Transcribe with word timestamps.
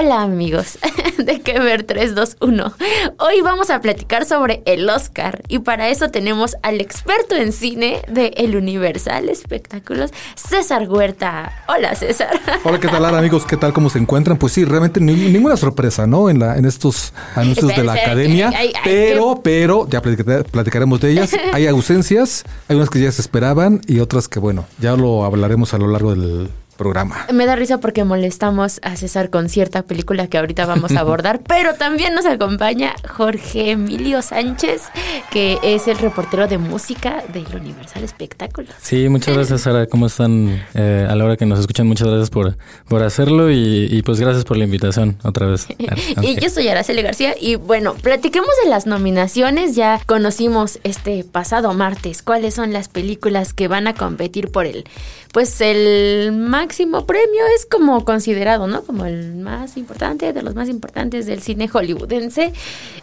Hola 0.00 0.22
amigos 0.22 0.78
de 1.18 1.40
Que 1.42 1.58
Ver 1.58 1.82
321. 1.82 2.72
Hoy 3.18 3.40
vamos 3.42 3.68
a 3.68 3.82
platicar 3.82 4.24
sobre 4.24 4.62
el 4.64 4.88
Oscar 4.88 5.42
y 5.48 5.58
para 5.58 5.90
eso 5.90 6.08
tenemos 6.08 6.56
al 6.62 6.80
experto 6.80 7.36
en 7.36 7.52
cine 7.52 8.00
de 8.08 8.28
El 8.38 8.56
Universal 8.56 9.28
Espectáculos, 9.28 10.10
César 10.36 10.88
Huerta. 10.88 11.52
Hola 11.68 11.94
César. 11.96 12.30
Hola, 12.64 12.80
¿qué 12.80 12.88
tal 12.88 13.04
amigos? 13.04 13.44
¿Qué 13.44 13.58
tal? 13.58 13.74
¿Cómo 13.74 13.90
se 13.90 13.98
encuentran? 13.98 14.38
Pues 14.38 14.54
sí, 14.54 14.64
realmente 14.64 15.00
ni- 15.00 15.12
ninguna 15.30 15.58
sorpresa, 15.58 16.06
¿no? 16.06 16.30
En, 16.30 16.38
la, 16.38 16.56
en 16.56 16.64
estos 16.64 17.12
anuncios 17.34 17.70
Espera, 17.70 17.80
de 17.80 17.86
la 17.86 17.94
espera, 17.94 18.12
academia. 18.12 18.48
hay- 18.48 18.68
hay 18.68 18.72
pero, 18.84 19.40
pero, 19.42 19.86
ya 19.90 20.00
platica- 20.00 20.44
platicaremos 20.44 21.00
de 21.00 21.10
ellas. 21.10 21.30
Hay 21.52 21.66
ausencias, 21.66 22.44
hay 22.68 22.76
unas 22.76 22.88
que 22.90 23.00
ya 23.00 23.10
se 23.12 23.20
esperaban 23.20 23.80
y 23.86 23.98
otras 24.00 24.28
que, 24.28 24.38
bueno, 24.38 24.64
ya 24.78 24.94
lo 24.96 25.24
hablaremos 25.24 25.74
a 25.74 25.78
lo 25.78 25.88
largo 25.88 26.14
del 26.14 26.48
programa. 26.80 27.26
Me 27.30 27.44
da 27.44 27.56
risa 27.56 27.78
porque 27.78 28.04
molestamos 28.04 28.80
a 28.82 28.96
César 28.96 29.28
con 29.28 29.50
cierta 29.50 29.82
película 29.82 30.28
que 30.28 30.38
ahorita 30.38 30.64
vamos 30.64 30.92
a 30.92 31.00
abordar, 31.04 31.40
pero 31.46 31.74
también 31.74 32.14
nos 32.14 32.24
acompaña 32.24 32.94
Jorge 33.06 33.72
Emilio 33.72 34.22
Sánchez, 34.22 34.84
que 35.30 35.58
es 35.62 35.88
el 35.88 35.98
reportero 35.98 36.48
de 36.48 36.56
música 36.56 37.22
del 37.34 37.44
Universal 37.54 38.02
Espectáculos. 38.02 38.74
Sí, 38.80 39.10
muchas 39.10 39.34
gracias, 39.34 39.60
Sara. 39.60 39.86
¿Cómo 39.88 40.06
están? 40.06 40.64
Eh, 40.72 41.06
a 41.06 41.14
la 41.16 41.24
hora 41.26 41.36
que 41.36 41.44
nos 41.44 41.60
escuchan, 41.60 41.86
muchas 41.86 42.08
gracias 42.08 42.30
por, 42.30 42.56
por 42.88 43.02
hacerlo 43.02 43.50
y, 43.50 43.86
y, 43.90 44.00
pues 44.00 44.18
gracias 44.18 44.44
por 44.44 44.56
la 44.56 44.64
invitación 44.64 45.18
otra 45.22 45.46
vez. 45.46 45.66
Y 46.22 46.40
yo 46.40 46.48
soy 46.48 46.68
Araceli 46.68 47.02
García 47.02 47.34
y 47.38 47.56
bueno, 47.56 47.94
platiquemos 47.94 48.50
de 48.64 48.70
las 48.70 48.86
nominaciones. 48.86 49.74
Ya 49.74 50.00
conocimos 50.06 50.78
este 50.82 51.24
pasado 51.24 51.74
martes 51.74 52.22
cuáles 52.22 52.54
son 52.54 52.72
las 52.72 52.88
películas 52.88 53.52
que 53.52 53.68
van 53.68 53.86
a 53.86 53.94
competir 53.94 54.50
por 54.50 54.66
el, 54.66 54.84
pues 55.32 55.60
el 55.60 56.32
máximo 56.70 57.04
premio 57.04 57.42
es 57.56 57.66
como 57.66 58.04
considerado, 58.04 58.68
¿no? 58.68 58.82
Como 58.82 59.04
el 59.04 59.34
más 59.34 59.76
importante 59.76 60.32
de 60.32 60.40
los 60.40 60.54
más 60.54 60.68
importantes 60.68 61.26
del 61.26 61.42
cine 61.42 61.66
hollywoodense, 61.66 62.52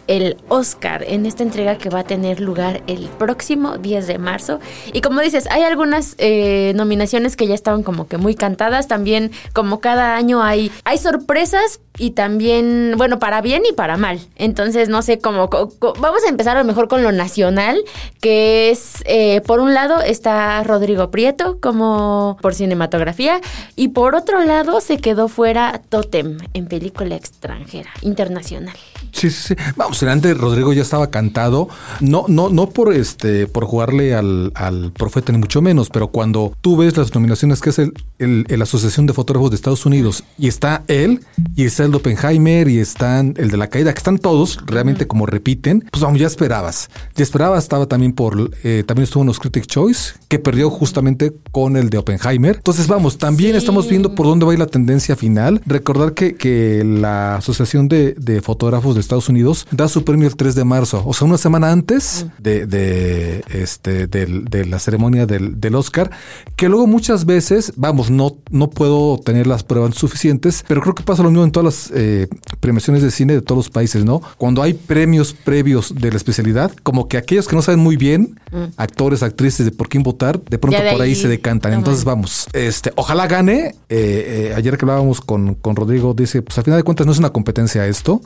el 0.06 0.38
Oscar 0.48 1.04
en 1.06 1.26
esta 1.26 1.42
entrega 1.42 1.76
que 1.76 1.90
va 1.90 1.98
a 1.98 2.04
tener 2.04 2.40
lugar 2.40 2.82
el 2.86 3.10
próximo 3.18 3.76
10 3.76 4.06
de 4.06 4.16
marzo. 4.16 4.58
Y 4.94 5.02
como 5.02 5.20
dices, 5.20 5.46
hay 5.50 5.64
algunas 5.64 6.14
eh, 6.16 6.72
nominaciones 6.76 7.36
que 7.36 7.46
ya 7.46 7.54
estaban 7.54 7.82
como 7.82 8.08
que 8.08 8.16
muy 8.16 8.34
cantadas. 8.34 8.88
También 8.88 9.32
como 9.52 9.80
cada 9.80 10.16
año 10.16 10.42
hay, 10.42 10.72
hay 10.84 10.96
sorpresas 10.96 11.80
y 11.98 12.12
también, 12.12 12.94
bueno, 12.96 13.18
para 13.18 13.40
bien 13.42 13.64
y 13.68 13.72
para 13.72 13.96
mal. 13.96 14.20
Entonces, 14.36 14.88
no 14.88 15.02
sé 15.02 15.18
cómo. 15.18 15.48
vamos 15.48 16.24
a 16.24 16.28
empezar 16.28 16.56
a 16.56 16.60
lo 16.60 16.66
mejor 16.66 16.88
con 16.88 17.02
lo 17.02 17.12
nacional, 17.12 17.82
que 18.20 18.70
es, 18.70 19.02
eh, 19.04 19.42
por 19.42 19.60
un 19.60 19.74
lado, 19.74 20.00
está 20.00 20.62
Rodrigo 20.62 21.10
Prieto 21.10 21.58
como 21.60 22.38
por 22.40 22.54
cinematografía, 22.54 23.40
y 23.76 23.88
por 23.88 24.14
otro 24.14 24.44
lado, 24.44 24.80
se 24.80 24.98
quedó 24.98 25.28
fuera 25.28 25.80
Totem 25.88 26.38
en 26.54 26.66
película 26.66 27.16
extranjera, 27.16 27.90
internacional. 28.02 28.76
Sí, 29.12 29.30
sí, 29.30 29.48
sí. 29.48 29.54
Vamos, 29.76 30.02
antes 30.02 30.36
Rodrigo 30.36 30.72
ya 30.72 30.82
estaba 30.82 31.10
cantado. 31.10 31.68
No, 32.00 32.24
no, 32.28 32.48
no 32.48 32.70
por 32.70 32.94
este, 32.94 33.46
por 33.46 33.64
jugarle 33.64 34.14
al, 34.14 34.52
al 34.54 34.92
profeta, 34.92 35.32
ni 35.32 35.38
mucho 35.38 35.62
menos, 35.62 35.90
pero 35.90 36.08
cuando 36.08 36.52
tú 36.60 36.76
ves 36.76 36.96
las 36.96 37.14
nominaciones 37.14 37.60
que 37.60 37.70
es 37.70 37.78
el, 37.78 37.92
el, 38.18 38.46
el 38.48 38.62
Asociación 38.62 39.06
de 39.06 39.12
Fotógrafos 39.12 39.50
de 39.50 39.56
Estados 39.56 39.86
Unidos, 39.86 40.24
y 40.36 40.48
está 40.48 40.84
él, 40.88 41.24
y 41.56 41.64
está 41.64 41.84
el 41.84 41.90
de 41.90 41.96
Oppenheimer, 41.96 42.68
y 42.68 42.78
están 42.78 43.34
el 43.36 43.50
de 43.50 43.56
la 43.56 43.68
caída, 43.68 43.92
que 43.92 43.98
están 43.98 44.18
todos 44.18 44.58
realmente 44.66 45.06
como 45.06 45.26
repiten, 45.26 45.88
pues 45.90 46.02
vamos, 46.02 46.20
ya 46.20 46.26
esperabas. 46.26 46.90
Ya 47.14 47.22
esperabas, 47.22 47.64
estaba 47.64 47.86
también 47.86 48.12
por, 48.12 48.50
eh, 48.62 48.84
también 48.86 49.04
estuvo 49.04 49.22
en 49.22 49.28
los 49.28 49.38
Critic 49.38 49.66
Choice, 49.66 50.14
que 50.28 50.38
perdió 50.38 50.70
justamente 50.70 51.32
con 51.50 51.76
el 51.76 51.90
de 51.90 51.98
Oppenheimer. 51.98 52.56
Entonces, 52.56 52.86
vamos, 52.86 53.18
también 53.18 53.47
Sí. 53.47 53.47
Estamos 53.56 53.88
viendo 53.88 54.14
por 54.14 54.26
dónde 54.26 54.44
va 54.44 54.52
a 54.52 54.54
ir 54.54 54.58
la 54.58 54.66
tendencia 54.66 55.16
final. 55.16 55.60
Recordar 55.66 56.12
que, 56.14 56.34
que 56.34 56.82
la 56.84 57.36
Asociación 57.36 57.88
de, 57.88 58.14
de 58.14 58.40
Fotógrafos 58.42 58.94
de 58.94 59.00
Estados 59.00 59.28
Unidos 59.28 59.66
da 59.70 59.88
su 59.88 60.04
premio 60.04 60.26
el 60.28 60.36
3 60.36 60.54
de 60.54 60.64
marzo, 60.64 61.02
o 61.06 61.12
sea, 61.14 61.26
una 61.26 61.38
semana 61.38 61.70
antes 61.72 62.26
de, 62.38 62.66
de, 62.66 63.44
este, 63.50 64.06
del- 64.06 64.44
de 64.46 64.64
la 64.66 64.78
ceremonia 64.78 65.26
del, 65.26 65.60
del 65.60 65.74
Oscar, 65.74 66.10
que 66.56 66.68
luego 66.68 66.86
muchas 66.86 67.24
veces, 67.24 67.72
vamos, 67.76 68.10
no, 68.10 68.36
no 68.50 68.70
puedo 68.70 69.18
tener 69.18 69.46
las 69.46 69.62
pruebas 69.62 69.94
suficientes, 69.94 70.64
pero 70.66 70.80
creo 70.80 70.94
que 70.94 71.02
pasa 71.02 71.22
lo 71.22 71.30
mismo 71.30 71.44
en 71.44 71.52
todas 71.52 71.64
las 71.64 71.92
eh, 71.94 72.28
premiaciones 72.60 73.02
de 73.02 73.10
cine 73.10 73.34
de 73.34 73.42
todos 73.42 73.58
los 73.58 73.70
países, 73.70 74.04
¿no? 74.04 74.20
Cuando 74.36 74.62
hay 74.62 74.74
premios 74.74 75.32
previos 75.32 75.94
de 75.94 76.10
la 76.10 76.16
especialidad, 76.16 76.72
como 76.82 77.08
que 77.08 77.16
aquellos 77.16 77.46
que 77.48 77.56
no 77.56 77.62
saben 77.62 77.80
muy 77.80 77.96
bien, 77.96 78.38
actores, 78.76 79.22
actrices, 79.22 79.66
de 79.66 79.72
por 79.72 79.88
quién 79.88 80.02
votar, 80.02 80.40
de 80.40 80.58
pronto 80.58 80.76
de 80.78 80.90
por 80.92 81.02
ahí 81.02 81.08
ahí 81.10 81.14
se 81.14 81.28
decantan. 81.28 81.72
Entonces, 81.72 82.04
vamos, 82.04 82.46
este, 82.52 82.92
ojalá 82.96 83.26
gane. 83.28 83.74
Eh, 83.90 84.50
eh, 84.50 84.54
ayer 84.56 84.76
que 84.76 84.84
hablábamos 84.84 85.20
con, 85.20 85.54
con 85.54 85.76
Rodrigo, 85.76 86.12
dice, 86.14 86.42
pues 86.42 86.58
a 86.58 86.62
final 86.62 86.78
de 86.78 86.82
cuentas 86.82 87.06
no 87.06 87.12
es 87.12 87.18
una 87.18 87.30
competencia 87.30 87.86
esto, 87.86 88.20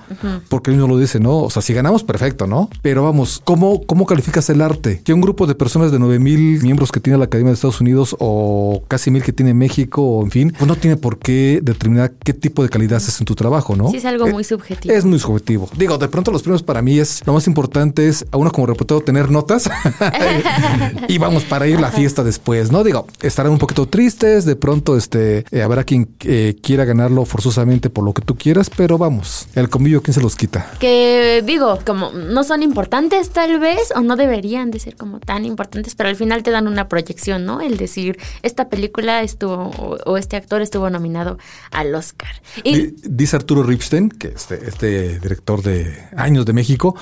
porque 0.49 0.71
él 0.71 0.77
mismo 0.77 0.93
lo 0.93 0.99
dice, 0.99 1.21
¿no? 1.21 1.39
O 1.39 1.51
sea, 1.51 1.63
si 1.63 1.73
ganamos, 1.75 2.03
perfecto, 2.03 2.47
¿no? 2.47 2.69
Pero 2.83 3.05
vamos, 3.05 3.41
¿cómo, 3.45 3.83
cómo 3.87 4.07
calificas 4.07 4.49
el 4.51 4.61
arte? 4.61 5.03
Que 5.05 5.13
un 5.13 5.21
grupo 5.21 5.47
de 5.47 5.55
personas 5.55 5.93
de 5.93 5.99
9 5.99 6.19
mil 6.19 6.63
miembros 6.63 6.91
que 6.91 7.01
tiene 7.01 7.19
la 7.19 7.27
Academia 7.27 7.51
de 7.51 7.55
Estados 7.55 7.81
Unidos 7.81 8.17
o 8.19 8.83
casi 8.89 9.11
mil 9.11 9.23
que 9.23 9.33
tiene 9.33 9.55
México, 9.55 10.03
o 10.03 10.25
en 10.25 10.31
fin, 10.31 10.53
pues 10.57 10.67
no 10.67 10.77
tiene 10.77 10.97
por 10.97 11.19
qué 11.19 11.61
determinar 11.63 12.13
qué 12.25 12.33
tipo 12.33 12.63
de 12.63 12.69
calidad 12.69 12.97
haces 12.97 13.19
en 13.21 13.27
tu 13.27 13.35
trabajo, 13.35 13.77
¿no? 13.77 13.91
Sí, 13.91 13.99
es 13.99 14.05
algo 14.05 14.27
Eh, 14.27 14.33
muy 14.33 14.45
subjetivo. 14.45 14.95
Es 14.95 15.05
muy 15.05 15.19
subjetivo. 15.19 15.69
Digo, 15.77 15.99
de 15.99 16.09
pronto 16.09 16.31
los 16.31 16.43
premios 16.43 16.63
para 16.63 16.81
mí 16.83 16.99
es 16.99 17.23
lo 17.27 17.33
más 17.33 17.47
importante 17.47 18.09
es 18.09 18.25
a 18.31 18.37
uno 18.37 18.51
como 18.51 18.67
reportero 18.67 19.01
tener 19.01 19.31
notas 19.31 19.69
y 21.09 21.19
vamos 21.19 21.45
para 21.45 21.67
ir 21.67 21.77
a 21.79 21.81
la 21.81 21.91
fiesta 21.91 22.23
después, 22.25 22.71
¿no? 22.71 22.85
Digo, 22.85 23.07
estarán 23.21 23.53
un 23.53 23.59
poquito 23.59 23.87
tristes, 23.87 24.45
de 24.45 24.57
pronto 24.57 24.92
este 24.97 25.45
eh, 25.51 25.63
habrá 25.63 25.85
quien 25.85 26.15
eh, 26.21 26.57
quiera 26.63 26.85
ganarlo 26.85 27.25
forzosamente 27.25 27.91
por 27.91 28.05
lo 28.05 28.13
que 28.15 28.23
tú 28.23 28.37
quieras, 28.37 28.71
pero 28.71 28.99
vamos, 28.99 29.49
el 29.55 29.69
convivio 29.69 30.03
quién 30.03 30.15
se 30.15 30.21
los 30.21 30.37
quita. 30.37 30.71
que 30.79 31.43
digo, 31.45 31.79
como 31.85 32.11
no 32.11 32.45
son 32.45 32.63
importantes 32.63 33.31
tal 33.31 33.59
vez 33.59 33.93
o 33.95 34.01
no 34.01 34.17
deberían 34.17 34.71
de 34.71 34.79
ser 34.79 34.97
como 34.97 35.21
tan 35.21 35.45
importantes, 35.45 35.95
pero 35.95 36.09
al 36.09 36.17
final 36.17 36.43
te 36.43 36.51
dan 36.51 36.67
una 36.67 36.89
proyección, 36.89 37.45
¿no? 37.45 37.61
El 37.61 37.77
decir, 37.77 38.19
esta 38.43 38.69
película 38.69 39.23
estuvo 39.23 39.71
o, 39.79 39.99
o 40.05 40.17
este 40.17 40.37
actor 40.37 40.63
estuvo 40.63 40.91
nominado 40.91 41.39
al 41.71 41.95
Oscar. 41.95 42.43
Y 42.65 42.93
Dice 43.03 43.37
Arturo 43.37 43.63
Ripstein, 43.63 44.09
que 44.09 44.29
este, 44.29 44.69
este 44.69 45.19
director 45.19 45.63
de 45.63 46.09
años 46.17 46.47
de 46.47 46.53
México, 46.53 46.97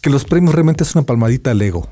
que 0.00 0.10
los 0.10 0.24
premios 0.24 0.54
realmente 0.54 0.84
es 0.84 0.94
una 0.94 1.04
palmadita 1.04 1.50
al 1.50 1.62
ego. 1.62 1.90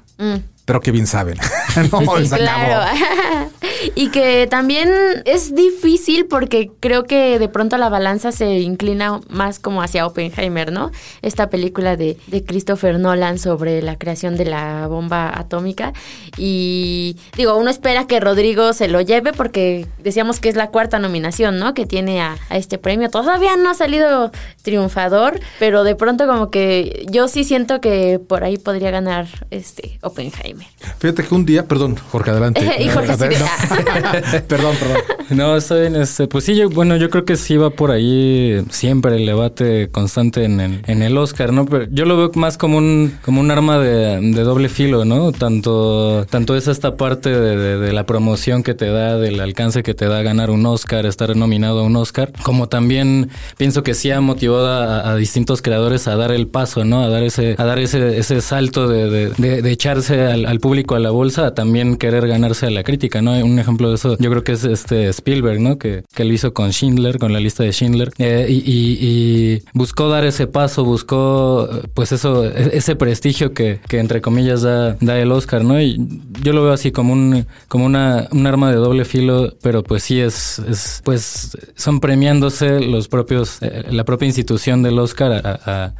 Pero 0.64 0.80
que 0.80 0.92
bien 0.92 1.06
saben. 1.06 1.36
no, 1.90 2.00
Sí, 2.16 2.28
claro. 2.28 2.86
y 3.94 4.08
que 4.10 4.46
también 4.46 4.88
es 5.24 5.54
difícil 5.54 6.26
porque 6.26 6.70
creo 6.80 7.04
que 7.04 7.38
de 7.38 7.48
pronto 7.48 7.76
la 7.78 7.88
balanza 7.88 8.32
se 8.32 8.60
inclina 8.60 9.20
más 9.28 9.58
como 9.58 9.82
hacia 9.82 10.06
Oppenheimer, 10.06 10.72
¿no? 10.72 10.90
Esta 11.22 11.50
película 11.50 11.96
de, 11.96 12.16
de 12.26 12.44
Christopher 12.44 12.98
Nolan 12.98 13.38
sobre 13.38 13.82
la 13.82 13.96
creación 13.96 14.36
de 14.36 14.44
la 14.46 14.86
bomba 14.86 15.32
atómica. 15.38 15.92
Y 16.36 17.16
digo, 17.36 17.56
uno 17.56 17.70
espera 17.70 18.06
que 18.06 18.20
Rodrigo 18.20 18.72
se 18.72 18.88
lo 18.88 19.00
lleve 19.00 19.32
porque 19.32 19.86
decíamos 20.02 20.40
que 20.40 20.48
es 20.48 20.56
la 20.56 20.68
cuarta 20.68 20.98
nominación, 20.98 21.58
¿no? 21.58 21.74
Que 21.74 21.86
tiene 21.86 22.20
a, 22.20 22.36
a 22.48 22.56
este 22.56 22.78
premio. 22.78 23.10
Todavía 23.10 23.56
no 23.56 23.70
ha 23.70 23.74
salido 23.74 24.30
triunfador, 24.62 25.40
pero 25.58 25.84
de 25.84 25.94
pronto 25.94 26.26
como 26.26 26.50
que 26.50 27.06
yo 27.10 27.28
sí 27.28 27.44
siento 27.44 27.80
que 27.80 28.18
por 28.18 28.44
ahí 28.44 28.58
podría 28.58 28.90
ganar 28.90 29.26
este 29.50 29.98
Oppenheimer. 30.02 30.66
Fíjate 30.98 31.24
que 31.24 31.34
un 31.34 31.44
día, 31.44 31.66
perdón, 31.66 31.96
Jorge, 32.10 32.30
adelante. 32.30 32.60
Y 32.82 32.88
Jorge 32.88 33.12
No, 33.38 33.46
"Ah". 33.46 33.71
perdón, 34.48 34.76
perdón. 34.76 35.22
No, 35.30 35.56
está 35.56 35.76
bien. 35.76 35.96
Este, 35.96 36.26
pues 36.26 36.44
sí, 36.44 36.54
yo, 36.54 36.68
bueno, 36.68 36.96
yo 36.96 37.08
creo 37.08 37.24
que 37.24 37.36
sí 37.36 37.56
va 37.56 37.70
por 37.70 37.90
ahí 37.90 38.62
siempre 38.70 39.16
el 39.16 39.26
debate 39.26 39.88
constante 39.90 40.44
en 40.44 40.60
el, 40.60 40.82
en 40.86 41.02
el 41.02 41.16
Oscar, 41.16 41.52
¿no? 41.52 41.64
Pero 41.64 41.86
yo 41.90 42.04
lo 42.04 42.16
veo 42.16 42.30
más 42.34 42.58
como 42.58 42.78
un, 42.78 43.18
como 43.24 43.40
un 43.40 43.50
arma 43.50 43.78
de, 43.78 44.20
doble 44.42 44.68
filo, 44.68 45.04
¿no? 45.04 45.32
Tanto, 45.32 46.26
tanto 46.28 46.56
es 46.56 46.68
esta 46.68 46.96
parte 46.96 47.30
de, 47.30 47.92
la 47.92 48.06
promoción 48.06 48.62
que 48.62 48.74
te 48.74 48.86
da, 48.86 49.16
del 49.16 49.40
alcance 49.40 49.82
que 49.82 49.94
te 49.94 50.06
da 50.06 50.22
ganar 50.22 50.50
un 50.50 50.64
Oscar, 50.66 51.06
estar 51.06 51.34
nominado 51.36 51.80
a 51.80 51.82
un 51.82 51.96
Oscar, 51.96 52.32
como 52.42 52.68
también 52.68 53.30
pienso 53.56 53.82
que 53.82 53.94
sí 53.94 54.10
ha 54.10 54.20
motivado 54.20 54.66
a, 54.66 55.16
distintos 55.16 55.62
creadores 55.62 56.08
a 56.08 56.16
dar 56.16 56.32
el 56.32 56.48
paso, 56.48 56.84
¿no? 56.84 57.02
A 57.02 57.08
dar 57.08 57.22
ese, 57.22 57.54
a 57.58 57.64
dar 57.64 57.78
ese, 57.78 58.18
ese 58.18 58.40
salto 58.40 58.88
de, 58.88 59.32
echarse 59.70 60.26
al, 60.26 60.60
público 60.60 60.94
a 60.94 60.98
la 60.98 61.10
bolsa, 61.10 61.48
a 61.48 61.54
también 61.54 61.96
querer 61.96 62.26
ganarse 62.26 62.66
a 62.66 62.70
la 62.70 62.82
crítica, 62.82 63.22
¿no? 63.22 63.34
Ejemplo 63.62 63.92
eso, 63.92 64.16
yo 64.18 64.30
creo 64.30 64.44
que 64.44 64.52
es 64.52 64.64
este 64.64 65.08
Spielberg, 65.08 65.60
¿no? 65.60 65.78
Que, 65.78 66.04
que 66.14 66.24
lo 66.24 66.32
hizo 66.32 66.52
con 66.52 66.70
Schindler, 66.70 67.18
con 67.18 67.32
la 67.32 67.40
lista 67.40 67.62
de 67.62 67.72
Schindler, 67.72 68.10
eh, 68.18 68.46
y, 68.48 69.62
buscó 69.74 70.08
dar 70.08 70.24
ese 70.24 70.46
paso, 70.46 70.84
buscó, 70.84 71.68
pues 71.94 72.12
eso, 72.12 72.44
e, 72.44 72.76
ese 72.76 72.96
prestigio 72.96 73.52
que, 73.52 73.80
que 73.88 73.98
entre 73.98 74.20
comillas 74.20 74.62
da, 74.62 74.96
da, 75.00 75.18
el 75.18 75.32
Oscar, 75.32 75.64
¿no? 75.64 75.80
Y 75.80 75.98
yo 76.42 76.52
lo 76.52 76.62
veo 76.64 76.72
así 76.72 76.92
como 76.92 77.12
un, 77.12 77.46
como 77.68 77.86
una, 77.86 78.28
un 78.32 78.46
arma 78.46 78.70
de 78.70 78.76
doble 78.76 79.04
filo, 79.04 79.54
pero 79.62 79.82
pues 79.82 80.02
sí 80.02 80.20
es, 80.20 80.58
es 80.60 81.00
pues 81.04 81.56
son 81.74 82.00
premiándose 82.00 82.80
los 82.80 83.08
propios, 83.08 83.58
eh, 83.62 83.84
la 83.90 84.04
propia 84.04 84.26
institución 84.26 84.82
del 84.82 84.98
Oscar 84.98 85.32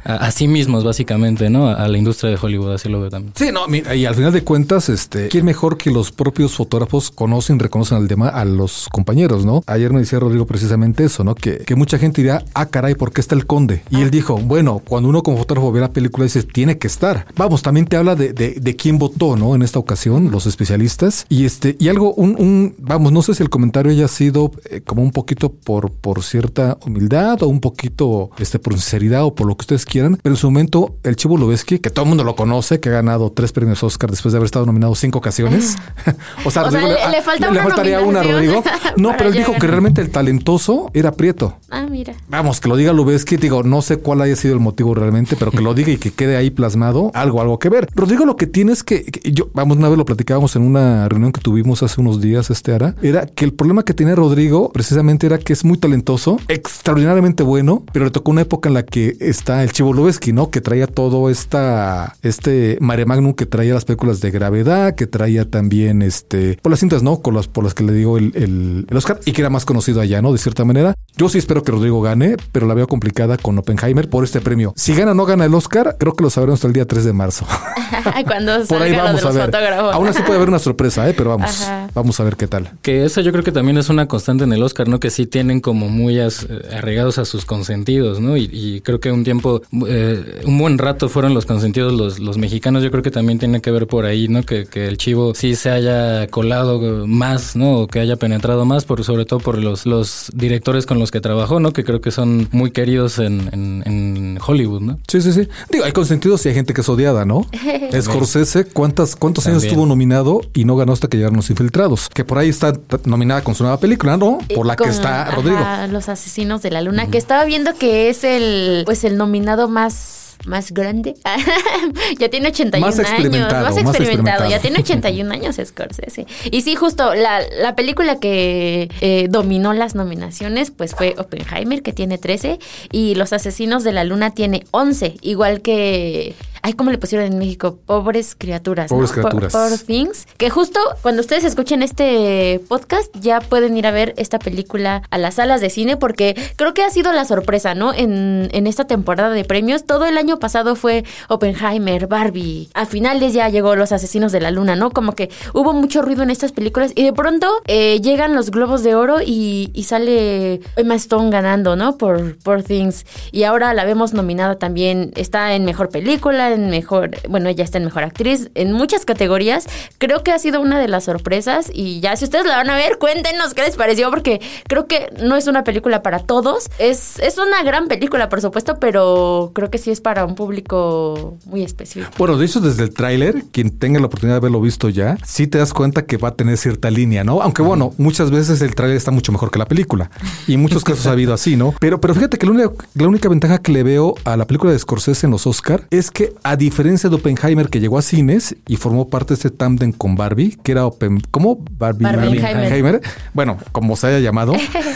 a, 0.05 0.31
sí 0.31 0.47
mismos, 0.47 0.83
básicamente, 0.83 1.49
¿no? 1.49 1.69
A, 1.69 1.87
la 1.87 1.97
industria 1.97 2.29
de 2.31 2.37
Hollywood, 2.41 2.73
así 2.73 2.89
lo 2.89 2.99
veo 3.01 3.09
también. 3.09 3.33
Sí, 3.35 3.51
no, 3.51 3.67
mira, 3.67 3.95
y 3.95 4.05
al 4.05 4.15
final 4.15 4.31
de 4.33 4.43
cuentas, 4.43 4.89
este, 4.89 5.27
¿quién 5.27 5.45
mejor 5.45 5.77
que 5.77 5.91
los 5.91 6.11
propios 6.11 6.53
fotógrafos 6.55 7.11
conocen, 7.11 7.52
reconocen 7.59 7.97
al 7.97 8.07
tema 8.07 8.29
a 8.29 8.45
los 8.45 8.87
compañeros, 8.91 9.45
¿no? 9.45 9.63
Ayer 9.67 9.91
me 9.93 9.99
decía 9.99 10.19
Rodrigo 10.19 10.45
precisamente 10.45 11.03
eso, 11.03 11.23
¿no? 11.23 11.35
Que, 11.35 11.57
que 11.57 11.75
mucha 11.75 11.97
gente 11.97 12.21
dirá, 12.21 12.43
ah, 12.53 12.67
caray, 12.67 12.95
¿por 12.95 13.11
qué 13.11 13.21
está 13.21 13.35
el 13.35 13.45
conde? 13.45 13.83
Y 13.89 14.01
él 14.01 14.11
dijo, 14.11 14.37
bueno, 14.37 14.81
cuando 14.87 15.09
uno 15.09 15.23
como 15.23 15.37
fotógrafo 15.37 15.71
ve 15.71 15.81
la 15.81 15.91
película 15.91 16.23
dice, 16.23 16.43
tiene 16.43 16.77
que 16.77 16.87
estar. 16.87 17.25
Vamos, 17.35 17.61
también 17.61 17.85
te 17.85 17.97
habla 17.97 18.15
de, 18.15 18.33
de, 18.33 18.55
de 18.59 18.75
quién 18.75 18.97
votó, 18.97 19.35
¿no? 19.35 19.55
En 19.55 19.61
esta 19.61 19.79
ocasión, 19.79 20.31
los 20.31 20.45
especialistas. 20.45 21.25
Y 21.29 21.45
este, 21.45 21.75
y 21.79 21.89
algo, 21.89 22.13
un, 22.13 22.35
un 22.39 22.75
vamos, 22.79 23.11
no 23.11 23.21
sé 23.21 23.33
si 23.33 23.43
el 23.43 23.49
comentario 23.49 23.91
haya 23.91 24.07
sido 24.07 24.51
eh, 24.69 24.81
como 24.81 25.01
un 25.01 25.11
poquito 25.11 25.51
por, 25.51 25.91
por 25.91 26.23
cierta 26.23 26.77
humildad 26.85 27.41
o 27.43 27.47
un 27.47 27.59
poquito 27.59 28.29
este, 28.37 28.59
por 28.59 28.73
sinceridad 28.73 29.23
o 29.23 29.35
por 29.35 29.47
lo 29.47 29.55
que 29.55 29.63
ustedes 29.63 29.85
quieran, 29.85 30.19
pero 30.21 30.33
en 30.33 30.37
su 30.37 30.47
momento 30.47 30.97
el 31.03 31.15
Chivo 31.15 31.37
Lubeski, 31.37 31.79
que 31.79 31.89
todo 31.89 32.03
el 32.03 32.09
mundo 32.09 32.23
lo 32.23 32.35
conoce, 32.35 32.79
que 32.79 32.89
ha 32.89 32.93
ganado 32.93 33.31
tres 33.31 33.51
premios 33.51 33.83
Oscar 33.83 34.09
después 34.09 34.31
de 34.33 34.37
haber 34.37 34.45
estado 34.45 34.65
nominado 34.65 34.95
cinco 34.95 35.19
ocasiones. 35.19 35.75
o 36.45 36.51
sea, 36.51 36.63
o 36.63 36.69
le, 36.69 37.21
falta 37.21 37.42
le, 37.51 37.61
faltaría 37.61 38.01
una, 38.01 38.23
Rodrigo. 38.23 38.63
No, 38.97 39.13
pero 39.17 39.29
él 39.29 39.35
dijo 39.35 39.53
que 39.53 39.65
realmente 39.65 40.01
el 40.01 40.11
talentoso 40.11 40.91
era 40.93 41.13
Prieto. 41.13 41.57
Ah, 41.69 41.87
mira. 41.89 42.13
Vamos, 42.27 42.61
que 42.61 42.69
lo 42.69 42.75
diga 42.75 42.93
Lubeski, 42.93 43.37
digo, 43.37 43.63
no 43.63 43.81
sé 43.81 43.97
cuál 43.97 44.21
haya 44.21 44.35
sido 44.35 44.53
el 44.53 44.59
motivo 44.59 44.93
realmente, 44.93 45.35
pero 45.35 45.51
que 45.51 45.61
lo 45.61 45.73
diga 45.73 45.91
y 45.91 45.97
que 45.97 46.11
quede 46.11 46.37
ahí 46.37 46.51
plasmado, 46.51 47.11
algo, 47.15 47.41
algo 47.41 47.57
que 47.57 47.69
ver. 47.69 47.87
Rodrigo, 47.95 48.25
lo 48.25 48.35
que 48.35 48.45
tiene 48.45 48.71
es 48.71 48.83
que, 48.83 49.03
que 49.03 49.31
yo, 49.31 49.49
vamos, 49.53 49.77
una 49.77 49.89
vez 49.89 49.97
lo 49.97 50.05
platicábamos 50.05 50.55
en 50.55 50.61
una 50.61 51.09
reunión 51.09 51.31
que 51.31 51.41
tuvimos 51.41 51.81
hace 51.81 51.99
unos 51.99 52.21
días, 52.21 52.51
este 52.51 52.73
era, 52.73 52.95
era 53.01 53.25
que 53.25 53.45
el 53.45 53.53
problema 53.53 53.83
que 53.83 53.93
tiene 53.93 54.15
Rodrigo 54.15 54.71
precisamente 54.71 55.25
era 55.25 55.37
que 55.37 55.53
es 55.53 55.65
muy 55.65 55.77
talentoso, 55.77 56.39
extraordinariamente 56.47 57.43
bueno, 57.43 57.83
pero 57.91 58.05
le 58.05 58.11
tocó 58.11 58.31
una 58.31 58.41
época 58.41 58.69
en 58.69 58.75
la 58.75 58.83
que 58.83 59.17
está 59.19 59.63
el 59.63 59.71
Chivo 59.71 59.93
Lubeski, 59.93 60.33
¿no? 60.33 60.49
Que 60.49 60.61
traía 60.61 60.87
todo 60.87 61.29
esta, 61.29 62.15
este 62.21 62.77
mare 62.79 63.05
magnum 63.05 63.33
que 63.33 63.45
traía 63.45 63.73
las 63.73 63.85
películas 63.85 64.21
de 64.21 64.31
gravedad, 64.31 64.95
que 64.95 65.07
traía 65.07 65.49
también 65.49 66.01
este, 66.01 66.57
por 66.61 66.71
las 66.71 66.79
cintas, 66.79 67.03
¿no? 67.03 67.19
Con 67.21 67.32
las, 67.33 67.47
por 67.47 67.63
las 67.63 67.73
que 67.73 67.83
le 67.83 67.93
digo 67.93 68.17
el, 68.17 68.31
el, 68.35 68.85
el 68.89 68.97
Oscar 68.97 69.19
y 69.25 69.31
que 69.31 69.41
era 69.41 69.49
más 69.49 69.65
conocido 69.65 70.01
allá, 70.01 70.21
¿no? 70.21 70.31
De 70.31 70.37
cierta 70.37 70.65
manera. 70.65 70.95
Yo 71.15 71.29
sí 71.29 71.37
espero 71.37 71.63
que 71.63 71.71
Rodrigo 71.71 72.01
gane, 72.01 72.37
pero 72.51 72.65
la 72.65 72.73
veo 72.73 72.87
complicada 72.87 73.37
con 73.37 73.57
Oppenheimer 73.59 74.09
por 74.09 74.23
este 74.23 74.41
premio. 74.41 74.73
Si 74.75 74.95
gana 74.95 75.11
o 75.11 75.13
no 75.13 75.25
gana 75.25 75.45
el 75.45 75.53
Oscar, 75.53 75.95
creo 75.99 76.15
que 76.15 76.23
lo 76.23 76.29
sabremos 76.29 76.57
hasta 76.57 76.67
el 76.67 76.73
día 76.73 76.85
3 76.85 77.05
de 77.05 77.13
marzo. 77.13 77.45
Cuando 78.25 78.65
por 78.65 78.81
ahí 78.81 78.95
vamos 78.95 79.23
a 79.23 79.31
ver. 79.31 79.45
Fotógrafos. 79.45 79.93
Aún 79.93 80.07
así 80.07 80.21
puede 80.21 80.35
haber 80.37 80.49
una 80.49 80.59
sorpresa, 80.73 81.09
¿eh? 81.09 81.13
pero 81.15 81.31
vamos, 81.31 81.61
Ajá. 81.61 81.89
vamos 81.93 82.19
a 82.19 82.23
ver 82.23 82.35
qué 82.35 82.47
tal. 82.47 82.71
Que 82.81 83.05
eso 83.05 83.21
yo 83.21 83.31
creo 83.31 83.43
que 83.43 83.51
también 83.51 83.77
es 83.77 83.89
una 83.89 84.07
constante 84.07 84.43
en 84.43 84.53
el 84.53 84.63
Oscar, 84.63 84.87
¿no? 84.87 84.99
Que 84.99 85.09
sí 85.09 85.25
tienen 85.25 85.61
como 85.61 85.89
muy 85.89 86.19
as, 86.19 86.47
eh, 86.49 86.75
arraigados 86.75 87.17
a 87.17 87.25
sus 87.25 87.45
consentidos, 87.45 88.19
¿no? 88.19 88.37
Y, 88.37 88.49
y 88.51 88.81
creo 88.81 88.99
que 88.99 89.11
un 89.11 89.23
tiempo, 89.23 89.61
eh, 89.87 90.41
un 90.45 90.57
buen 90.57 90.77
rato 90.77 91.09
fueron 91.09 91.33
los 91.33 91.45
consentidos 91.45 91.93
los, 91.93 92.19
los 92.19 92.37
mexicanos. 92.37 92.83
Yo 92.83 92.91
creo 92.91 93.03
que 93.03 93.11
también 93.11 93.39
tiene 93.39 93.61
que 93.61 93.71
ver 93.71 93.87
por 93.87 94.05
ahí, 94.05 94.27
¿no? 94.27 94.43
Que, 94.43 94.65
que 94.65 94.87
el 94.87 94.97
chivo 94.97 95.33
sí 95.35 95.55
se 95.55 95.69
haya 95.69 96.27
colado 96.27 97.05
más, 97.07 97.55
¿no? 97.55 97.81
O 97.81 97.87
que 97.87 97.99
haya 97.99 98.15
penetrado 98.15 98.65
más, 98.65 98.85
por, 98.85 99.03
sobre 99.03 99.25
todo 99.25 99.39
por 99.39 99.57
los, 99.57 99.85
los 99.85 100.31
directores 100.33 100.85
con 100.85 100.99
los 100.99 101.02
que 101.11 101.21
trabajó, 101.21 101.59
¿no? 101.59 101.73
Que 101.73 101.83
creo 101.83 102.01
que 102.01 102.11
son 102.11 102.47
muy 102.51 102.71
queridos 102.71 103.19
en, 103.19 103.49
en, 103.51 103.83
en 103.85 104.39
Hollywood, 104.45 104.81
¿no? 104.81 104.99
Sí, 105.07 105.21
sí, 105.21 105.33
sí. 105.33 105.47
Digo, 105.69 105.85
hay 105.85 105.91
consentidos 105.91 106.45
y 106.45 106.49
hay 106.49 106.55
gente 106.55 106.73
que 106.73 106.81
es 106.81 106.89
odiada, 106.89 107.25
¿no? 107.25 107.45
Scorsese, 108.01 108.65
¿cuántas, 108.65 109.15
¿cuántos 109.15 109.43
También. 109.43 109.61
años 109.61 109.71
estuvo 109.71 109.85
nominado 109.85 110.41
y 110.53 110.65
no 110.65 110.75
ganó 110.75 110.93
hasta 110.93 111.07
que 111.07 111.17
llegaron 111.17 111.37
los 111.37 111.49
infiltrados? 111.49 112.09
Que 112.09 112.25
por 112.25 112.37
ahí 112.37 112.49
está 112.49 112.73
nominada 113.05 113.43
con 113.43 113.55
su 113.55 113.63
nueva 113.63 113.79
película, 113.79 114.17
¿no? 114.17 114.39
Por 114.53 114.65
la 114.65 114.75
con, 114.75 114.87
que 114.87 114.93
está 114.93 115.31
Rodrigo. 115.31 115.57
Ajá, 115.57 115.87
los 115.87 116.09
asesinos 116.09 116.61
de 116.61 116.71
la 116.71 116.81
luna, 116.81 117.07
que 117.07 117.17
estaba 117.17 117.45
viendo 117.45 117.73
que 117.75 118.09
es 118.09 118.23
el, 118.23 118.83
pues 118.85 119.03
el 119.03 119.17
nominado 119.17 119.67
más 119.69 120.22
más 120.45 120.73
grande. 120.73 121.15
ya 122.19 122.29
tiene 122.29 122.49
81 122.49 122.85
más 122.85 122.99
años. 122.99 123.09
Más 123.09 123.19
experimentado, 123.19 123.63
más 123.63 123.77
experimentado. 123.77 124.49
Ya 124.49 124.59
tiene 124.59 124.79
81 124.79 125.33
años 125.33 125.59
Scorsese. 125.63 126.25
Y 126.51 126.61
sí, 126.61 126.75
justo 126.75 127.13
la, 127.13 127.41
la 127.61 127.75
película 127.75 128.19
que 128.19 128.89
eh, 129.01 129.27
dominó 129.29 129.73
las 129.73 129.95
nominaciones 129.95 130.71
pues 130.71 130.95
fue 130.95 131.15
Oppenheimer, 131.17 131.81
que 131.81 131.93
tiene 131.93 132.17
13, 132.17 132.59
y 132.91 133.15
Los 133.15 133.33
Asesinos 133.33 133.83
de 133.83 133.93
la 133.93 134.03
Luna 134.03 134.31
tiene 134.31 134.65
11, 134.71 135.17
igual 135.21 135.61
que... 135.61 136.35
Ay, 136.65 136.73
¿cómo 136.73 136.91
le 136.91 136.97
pusieron 136.97 137.27
en 137.27 137.37
México? 137.37 137.77
Pobres 137.85 138.35
criaturas. 138.37 138.87
Pobres 138.87 139.09
¿no? 139.09 139.15
criaturas. 139.15 139.51
Poor 139.51 139.77
Things. 139.77 140.25
Que 140.37 140.49
justo 140.49 140.79
cuando 141.01 141.19
ustedes 141.19 141.43
escuchen 141.43 141.83
este 141.83 142.61
podcast 142.69 143.13
ya 143.19 143.41
pueden 143.41 143.75
ir 143.75 143.85
a 143.85 143.91
ver 143.91 144.13
esta 144.15 144.39
película 144.39 145.03
a 145.09 145.17
las 145.17 145.33
salas 145.33 145.59
de 145.59 145.69
cine 145.69 145.97
porque 145.97 146.37
creo 146.55 146.73
que 146.73 146.81
ha 146.81 146.89
sido 146.89 147.11
la 147.11 147.25
sorpresa, 147.25 147.75
¿no? 147.75 147.93
En, 147.93 148.47
en 148.53 148.65
esta 148.65 148.87
temporada 148.87 149.31
de 149.31 149.43
premios. 149.43 149.83
Todo 149.83 150.05
el 150.05 150.17
año 150.17 150.39
pasado 150.39 150.77
fue 150.77 151.03
Oppenheimer, 151.27 152.07
Barbie. 152.07 152.69
A 152.73 152.85
finales 152.85 153.33
ya 153.33 153.49
llegó 153.49 153.75
Los 153.75 153.91
Asesinos 153.91 154.31
de 154.31 154.39
la 154.39 154.49
Luna, 154.49 154.77
¿no? 154.77 154.91
Como 154.91 155.15
que 155.15 155.29
hubo 155.53 155.73
mucho 155.73 156.01
ruido 156.01 156.23
en 156.23 156.29
estas 156.29 156.53
películas 156.53 156.93
y 156.95 157.03
de 157.03 157.11
pronto 157.11 157.51
eh, 157.65 157.99
llegan 157.99 158.35
los 158.35 158.51
Globos 158.51 158.83
de 158.83 158.95
Oro 158.95 159.17
y, 159.21 159.69
y, 159.73 159.83
sale 159.83 160.61
Emma 160.77 160.95
Stone 160.95 161.29
ganando, 161.29 161.75
¿no? 161.75 161.97
Por, 161.97 162.37
por 162.37 162.63
Things. 162.63 163.05
Y 163.33 163.43
ahora 163.43 163.73
la 163.73 163.83
vemos 163.83 164.13
nominada 164.13 164.55
también. 164.55 165.11
Está 165.17 165.55
en 165.55 165.65
Mejor 165.65 165.89
Película, 165.89 166.52
en 166.53 166.69
Mejor... 166.69 167.11
Bueno, 167.29 167.49
ella 167.49 167.63
está 167.63 167.77
en 167.77 167.85
Mejor 167.85 168.03
Actriz. 168.03 168.49
En 168.55 168.71
muchas 168.71 169.05
categorías. 169.05 169.67
Creo 169.97 170.23
que 170.23 170.31
ha 170.31 170.39
sido 170.39 170.61
una 170.61 170.79
de 170.79 170.87
las 170.87 171.05
sorpresas 171.05 171.69
y 171.73 171.99
ya 171.99 172.15
si 172.15 172.25
ustedes 172.25 172.45
la 172.45 172.57
van 172.57 172.69
a 172.69 172.75
ver, 172.75 172.97
cuéntenos 172.97 173.53
qué 173.53 173.61
les 173.63 173.75
pareció 173.75 174.09
porque 174.09 174.41
creo 174.67 174.87
que 174.87 175.11
no 175.21 175.35
es 175.35 175.47
una 175.47 175.63
película 175.63 176.01
para 176.01 176.19
todos. 176.19 176.69
Es, 176.79 177.19
es 177.19 177.37
una 177.37 177.63
gran 177.63 177.87
película, 177.87 178.29
por 178.29 178.41
supuesto, 178.41 178.77
pero 178.79 179.51
creo 179.53 179.69
que 179.69 179.77
sí 179.77 179.91
es 179.91 180.01
para 180.01 180.25
un 180.25 180.35
público 180.35 181.37
muy 181.45 181.63
específico. 181.63 182.11
Bueno, 182.17 182.37
de 182.37 182.45
hecho, 182.45 182.59
desde 182.59 182.83
el 182.83 182.93
tráiler, 182.93 183.43
quien 183.51 183.77
tenga 183.77 183.99
la 183.99 184.07
oportunidad 184.07 184.35
de 184.35 184.37
haberlo 184.37 184.61
visto 184.61 184.89
ya, 184.89 185.17
sí 185.25 185.47
te 185.47 185.57
das 185.57 185.73
cuenta 185.73 186.05
que 186.05 186.17
va 186.17 186.29
a 186.29 186.35
tener 186.35 186.57
cierta 186.57 186.89
línea, 186.89 187.23
¿no? 187.23 187.41
Aunque 187.41 187.61
bueno, 187.61 187.93
muchas 187.97 188.31
veces 188.31 188.61
el 188.61 188.75
tráiler 188.75 188.97
está 188.97 189.11
mucho 189.11 189.31
mejor 189.31 189.51
que 189.51 189.59
la 189.59 189.65
película. 189.65 190.09
Y 190.47 190.55
en 190.55 190.61
muchos 190.61 190.83
casos 190.83 191.07
ha 191.07 191.11
habido 191.11 191.33
así, 191.33 191.55
¿no? 191.55 191.73
Pero, 191.79 191.99
pero 191.99 192.13
fíjate 192.13 192.37
que 192.37 192.45
la 192.45 192.51
única, 192.51 192.71
la 192.95 193.07
única 193.07 193.29
ventaja 193.29 193.59
que 193.59 193.71
le 193.71 193.83
veo 193.83 194.15
a 194.25 194.37
la 194.37 194.45
película 194.45 194.71
de 194.71 194.79
Scorsese 194.79 195.25
en 195.25 195.31
los 195.31 195.47
Oscar 195.47 195.87
es 195.89 196.11
que, 196.11 196.33
a 196.43 196.55
diferencia 196.55 197.09
de 197.09 197.15
Oppenheimer, 197.15 197.69
que 197.69 197.79
llegó 197.79 197.97
a 197.97 198.01
cines 198.01 198.55
y 198.67 198.75
formó 198.75 199.09
parte 199.09 199.29
de 199.29 199.35
este 199.35 199.49
tándem 199.49 199.91
con 199.93 200.15
Barbie, 200.15 200.57
que 200.61 200.73
era 200.73 200.85
Open, 200.85 201.21
¿cómo? 201.31 201.63
Barbie, 201.71 202.03
Barbie 202.03 202.39
Oppenheimer. 202.39 203.01
Bueno, 203.33 203.57
como 203.71 203.95
se 203.95 204.07
haya 204.07 204.19
llamado, 204.19 204.53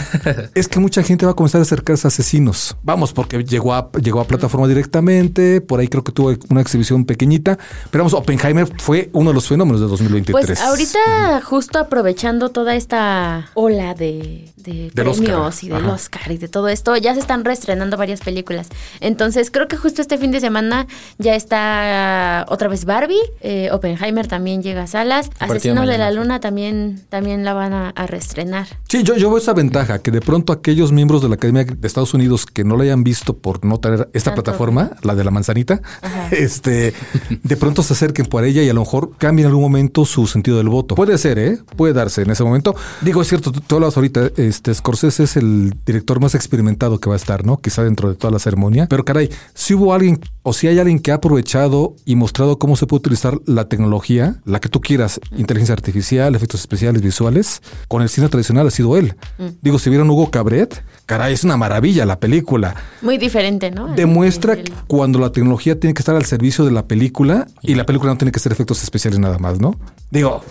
es 0.55 0.67
que 0.67 0.79
mucha 0.79 1.03
gente 1.03 1.25
va 1.25 1.31
a 1.31 1.35
comenzar 1.35 1.59
a 1.59 1.61
acercarse 1.61 2.07
a 2.07 2.09
asesinos. 2.09 2.75
Vamos, 2.83 3.13
porque 3.13 3.43
llegó 3.43 3.73
a, 3.73 3.89
llegó 3.93 4.19
a 4.19 4.27
plataforma 4.27 4.67
directamente, 4.67 5.61
por 5.61 5.79
ahí 5.79 5.87
creo 5.87 6.03
que 6.03 6.11
tuvo 6.11 6.33
una 6.49 6.61
exhibición 6.61 7.05
pequeñita, 7.05 7.57
pero 7.91 8.03
vamos, 8.03 8.13
Oppenheimer 8.13 8.67
fue 8.79 9.09
uno 9.13 9.29
de 9.29 9.35
los 9.35 9.47
fenómenos 9.47 9.79
de 9.79 9.87
2023. 9.87 10.45
Pues 10.45 10.61
ahorita, 10.61 11.41
justo 11.43 11.79
aprovechando 11.79 12.49
toda 12.49 12.75
esta 12.75 13.49
ola 13.53 13.93
de, 13.93 14.51
de 14.57 14.91
premios 14.93 15.19
Oscar. 15.19 15.63
y 15.63 15.67
del 15.69 15.85
Ajá. 15.85 15.93
Oscar 15.93 16.31
y 16.31 16.37
de 16.37 16.47
todo 16.49 16.67
esto, 16.67 16.97
ya 16.97 17.13
se 17.13 17.21
están 17.21 17.45
reestrenando 17.45 17.95
varias 17.95 18.19
películas. 18.19 18.67
Entonces, 18.99 19.49
creo 19.49 19.67
que 19.69 19.77
justo 19.77 20.01
este 20.01 20.17
fin 20.17 20.31
de 20.31 20.41
semana 20.41 20.87
ya 21.17 21.36
está 21.37 22.45
otra 22.49 22.67
vez 22.67 22.85
Barbie, 22.85 23.15
eh, 23.41 23.69
Oppenheimer 23.71 24.27
también 24.27 24.61
llega 24.61 24.83
a 24.83 24.87
salas, 24.87 25.29
Asesino 25.39 25.85
de 25.85 25.97
la 25.97 26.11
Luna 26.11 26.39
también, 26.39 27.01
también 27.09 27.45
la 27.45 27.53
van 27.53 27.73
a, 27.73 27.93
reestrenar. 28.07 28.67
Sí, 28.87 29.03
yo, 29.03 29.15
yo 29.17 29.29
veo 29.29 29.37
esa 29.37 29.53
ventaja, 29.53 29.99
que 29.99 30.11
de 30.11 30.21
pronto 30.21 30.53
aquellos 30.53 30.91
miembros 30.91 31.21
de 31.21 31.29
la 31.29 31.35
Academia 31.35 31.65
de 31.65 31.87
Estados 31.87 32.13
Unidos 32.13 32.45
que 32.45 32.63
no 32.63 32.77
la 32.77 32.83
hayan 32.83 33.03
visto 33.03 33.37
por 33.37 33.65
no 33.65 33.79
tener 33.79 34.09
esta 34.13 34.33
plataforma, 34.33 34.91
la 35.01 35.15
de 35.15 35.23
la 35.23 35.31
manzanita, 35.31 35.81
este, 36.31 36.93
de 37.29 37.57
pronto 37.57 37.83
se 37.83 37.93
acerquen 37.93 38.25
por 38.25 38.43
ella 38.43 38.63
y 38.63 38.69
a 38.69 38.73
lo 38.73 38.81
mejor 38.81 39.17
cambien 39.17 39.45
en 39.45 39.49
algún 39.49 39.63
momento 39.63 40.05
su 40.05 40.27
sentido 40.27 40.57
del 40.57 40.69
voto. 40.69 40.95
Puede 40.95 41.17
ser, 41.17 41.39
¿eh? 41.39 41.59
Puede 41.75 41.93
darse 41.93 42.21
en 42.21 42.31
ese 42.31 42.43
momento. 42.43 42.75
Digo, 43.01 43.21
es 43.21 43.27
cierto, 43.27 43.51
tú, 43.51 43.75
hablas 43.75 43.95
ahorita, 43.97 44.31
este, 44.37 44.73
Scorsese 44.73 45.23
es 45.23 45.37
el 45.37 45.73
director 45.85 46.19
más 46.19 46.35
experimentado 46.35 46.99
que 46.99 47.09
va 47.09 47.15
a 47.15 47.17
estar, 47.17 47.45
¿no? 47.45 47.57
Quizá 47.57 47.83
dentro 47.83 48.09
de 48.09 48.15
toda 48.15 48.31
la 48.31 48.39
ceremonia. 48.39 48.87
Pero 48.89 49.05
caray, 49.05 49.29
si 49.53 49.73
hubo 49.73 49.93
alguien 49.93 50.19
o 50.43 50.53
si 50.53 50.67
hay 50.67 50.79
alguien 50.79 50.99
que 50.99 51.11
ha 51.11 51.19
aprovechado 51.27 51.93
y 52.05 52.15
mostrado 52.15 52.57
cómo 52.57 52.77
se 52.77 52.87
puede 52.87 52.99
utilizar 52.99 53.37
la 53.45 53.67
tecnología, 53.67 54.37
la 54.45 54.61
que 54.61 54.69
tú 54.69 54.79
quieras, 54.79 55.19
inteligencia 55.35 55.73
artificial, 55.73 56.33
efectos 56.35 56.61
especiales, 56.61 57.01
visuales, 57.01 57.61
con 57.89 58.01
el 58.01 58.07
cine 58.07 58.29
tradicional 58.29 58.65
ha 58.67 58.71
sido 58.71 58.95
él. 58.95 59.15
Mm. 59.37 59.47
Digo, 59.61 59.77
si 59.77 59.89
vieron 59.89 60.09
Hugo 60.09 60.31
Cabret, 60.31 60.85
caray, 61.05 61.33
es 61.33 61.43
una 61.43 61.57
maravilla 61.57 62.05
la 62.05 62.21
película. 62.21 62.75
Muy 63.01 63.17
diferente, 63.17 63.71
¿no? 63.71 63.93
Demuestra 63.93 64.57
cuando 64.87 65.19
la 65.19 65.33
tecnología 65.33 65.77
tiene 65.77 65.93
que 65.93 66.01
estar 66.01 66.15
al 66.15 66.23
servicio 66.23 66.63
de 66.63 66.71
la 66.71 66.87
película 66.87 67.45
y 67.61 67.75
la 67.75 67.85
película 67.85 68.13
no 68.13 68.17
tiene 68.17 68.31
que 68.31 68.39
ser 68.39 68.53
efectos 68.53 68.81
especiales 68.81 69.19
nada 69.19 69.37
más, 69.37 69.59
¿no? 69.59 69.75
Digo, 70.09 70.41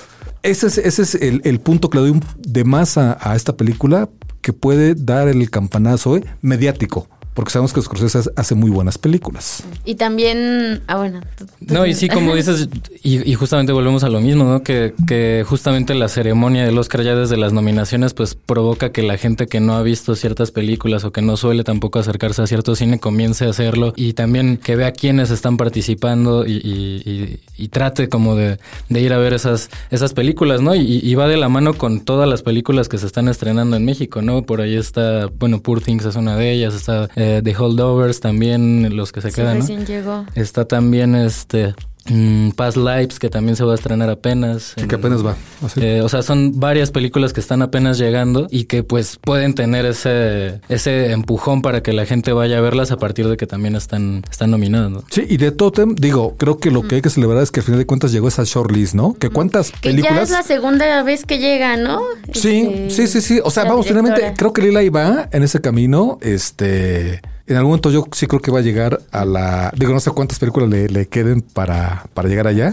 ese 0.42 0.66
es, 0.66 0.76
ese 0.76 1.02
es 1.02 1.14
el, 1.14 1.60
punto 1.60 1.88
que 1.88 1.98
le 1.98 2.10
doy 2.10 2.20
de 2.36 2.64
más 2.64 2.98
a, 2.98 3.16
a 3.18 3.34
esta 3.34 3.56
película 3.56 4.10
que 4.42 4.52
puede 4.52 4.94
dar 4.94 5.26
el 5.28 5.48
campanazo 5.48 6.18
eh, 6.18 6.24
mediático 6.42 7.08
porque 7.36 7.50
sabemos 7.50 7.74
que 7.74 7.82
Scorsese 7.82 8.30
hace 8.34 8.54
muy 8.54 8.70
buenas 8.70 8.96
películas. 8.96 9.62
Y 9.84 9.96
también, 9.96 10.80
ah, 10.86 10.96
bueno. 10.96 11.20
No, 11.60 11.84
y 11.84 11.92
sí, 11.92 12.08
como 12.08 12.34
dices, 12.34 12.70
y, 13.02 13.34
justamente 13.34 13.72
volvemos 13.72 14.04
a 14.04 14.08
lo 14.08 14.20
mismo, 14.22 14.44
¿no? 14.44 14.62
Que, 14.62 14.94
que 15.06 15.44
justamente 15.46 15.94
la 15.94 16.08
ceremonia 16.08 16.64
del 16.64 16.78
Oscar 16.78 17.02
ya 17.02 17.14
desde 17.14 17.36
las 17.36 17.52
nominaciones, 17.52 18.14
pues 18.14 18.34
provoca 18.34 18.90
que 18.90 19.02
la 19.02 19.18
gente 19.18 19.48
que 19.48 19.60
no 19.60 19.74
ha 19.74 19.82
visto 19.82 20.14
ciertas 20.14 20.50
películas 20.50 21.04
o 21.04 21.12
que 21.12 21.20
no 21.20 21.36
suele 21.36 21.62
tampoco 21.62 21.98
acercarse 21.98 22.40
a 22.40 22.46
cierto 22.46 22.74
cine 22.74 22.98
comience 22.98 23.44
a 23.44 23.50
hacerlo 23.50 23.92
y 23.96 24.14
también 24.14 24.56
que 24.56 24.74
vea 24.74 24.92
quiénes 24.92 25.30
están 25.30 25.58
participando 25.58 26.46
y, 26.46 27.38
y, 27.58 27.68
trate 27.68 28.08
como 28.08 28.34
de, 28.34 28.58
de, 28.88 29.00
ir 29.02 29.12
a 29.12 29.18
ver 29.18 29.34
esas, 29.34 29.68
esas 29.90 30.14
películas, 30.14 30.62
¿no? 30.62 30.74
Y, 30.74 31.14
va 31.16 31.28
de 31.28 31.36
la 31.36 31.50
mano 31.50 31.74
con 31.74 32.00
todas 32.00 32.26
las 32.26 32.40
películas 32.40 32.88
que 32.88 32.96
se 32.96 33.04
están 33.04 33.28
estrenando 33.28 33.76
en 33.76 33.84
México, 33.84 34.22
¿no? 34.22 34.42
Por 34.42 34.62
ahí 34.62 34.76
está, 34.76 35.26
bueno, 35.38 35.60
Poor 35.60 35.82
Things 35.82 36.06
es 36.06 36.16
una 36.16 36.36
de 36.36 36.52
ellas, 36.52 36.74
está... 36.74 37.10
Eh, 37.16 37.25
The 37.42 37.56
Holdovers 37.56 38.20
también, 38.20 38.96
los 38.96 39.12
que 39.12 39.20
se 39.20 39.32
quedan. 39.32 39.58
Recién 39.58 39.86
llegó. 39.86 40.24
Está 40.34 40.66
también 40.66 41.14
este 41.14 41.74
Mm, 42.08 42.50
Past 42.50 42.76
Lives, 42.76 43.18
que 43.18 43.28
también 43.28 43.56
se 43.56 43.64
va 43.64 43.72
a 43.72 43.74
estrenar 43.74 44.10
apenas. 44.10 44.74
que 44.74 44.94
apenas 44.94 45.24
va. 45.24 45.36
Eh, 45.76 46.00
o 46.02 46.08
sea, 46.08 46.22
son 46.22 46.58
varias 46.58 46.90
películas 46.90 47.32
que 47.32 47.40
están 47.40 47.62
apenas 47.62 47.98
llegando 47.98 48.46
y 48.50 48.64
que 48.64 48.82
pues 48.82 49.18
pueden 49.20 49.54
tener 49.54 49.86
ese, 49.86 50.60
ese 50.68 51.12
empujón 51.12 51.62
para 51.62 51.82
que 51.82 51.92
la 51.92 52.06
gente 52.06 52.32
vaya 52.32 52.58
a 52.58 52.60
verlas 52.60 52.90
a 52.90 52.98
partir 52.98 53.28
de 53.28 53.36
que 53.36 53.46
también 53.46 53.76
están, 53.76 54.22
están 54.30 54.50
nominadas. 54.50 55.04
Sí, 55.10 55.24
y 55.28 55.36
de 55.36 55.50
Totem, 55.52 55.94
digo, 55.94 56.34
creo 56.36 56.58
que 56.58 56.70
lo 56.70 56.86
que 56.86 56.96
hay 56.96 57.02
que 57.02 57.10
celebrar 57.10 57.42
es 57.42 57.50
que 57.50 57.60
al 57.60 57.64
final 57.66 57.78
de 57.78 57.86
cuentas 57.86 58.12
llegó 58.12 58.28
esa 58.28 58.44
shortlist, 58.44 58.94
¿no? 58.94 59.14
Que 59.14 59.30
cuántas 59.30 59.72
películas. 59.72 60.14
ya 60.14 60.22
es 60.22 60.30
la 60.30 60.42
segunda 60.42 61.02
vez 61.02 61.24
que 61.24 61.38
llega, 61.38 61.76
¿no? 61.76 62.00
Sí, 62.32 62.68
este, 62.70 62.90
sí, 62.90 63.06
sí, 63.06 63.20
sí. 63.20 63.40
O 63.42 63.50
sea, 63.50 63.64
vamos, 63.64 63.86
finalmente, 63.86 64.34
creo 64.36 64.52
que 64.52 64.62
Lila 64.62 64.82
iba 64.82 65.28
en 65.32 65.42
ese 65.42 65.60
camino. 65.60 66.18
Este 66.20 67.22
en 67.46 67.56
algún 67.56 67.70
momento 67.70 67.90
yo 67.90 68.06
sí 68.12 68.26
creo 68.26 68.40
que 68.40 68.50
va 68.50 68.58
a 68.58 68.62
llegar 68.62 69.00
a 69.12 69.24
la. 69.24 69.72
Digo, 69.76 69.92
no 69.92 70.00
sé 70.00 70.10
cuántas 70.10 70.38
películas 70.38 70.68
le, 70.68 71.06
queden 71.06 71.42
para, 71.42 72.06
para 72.12 72.28
llegar 72.28 72.46
allá. 72.46 72.72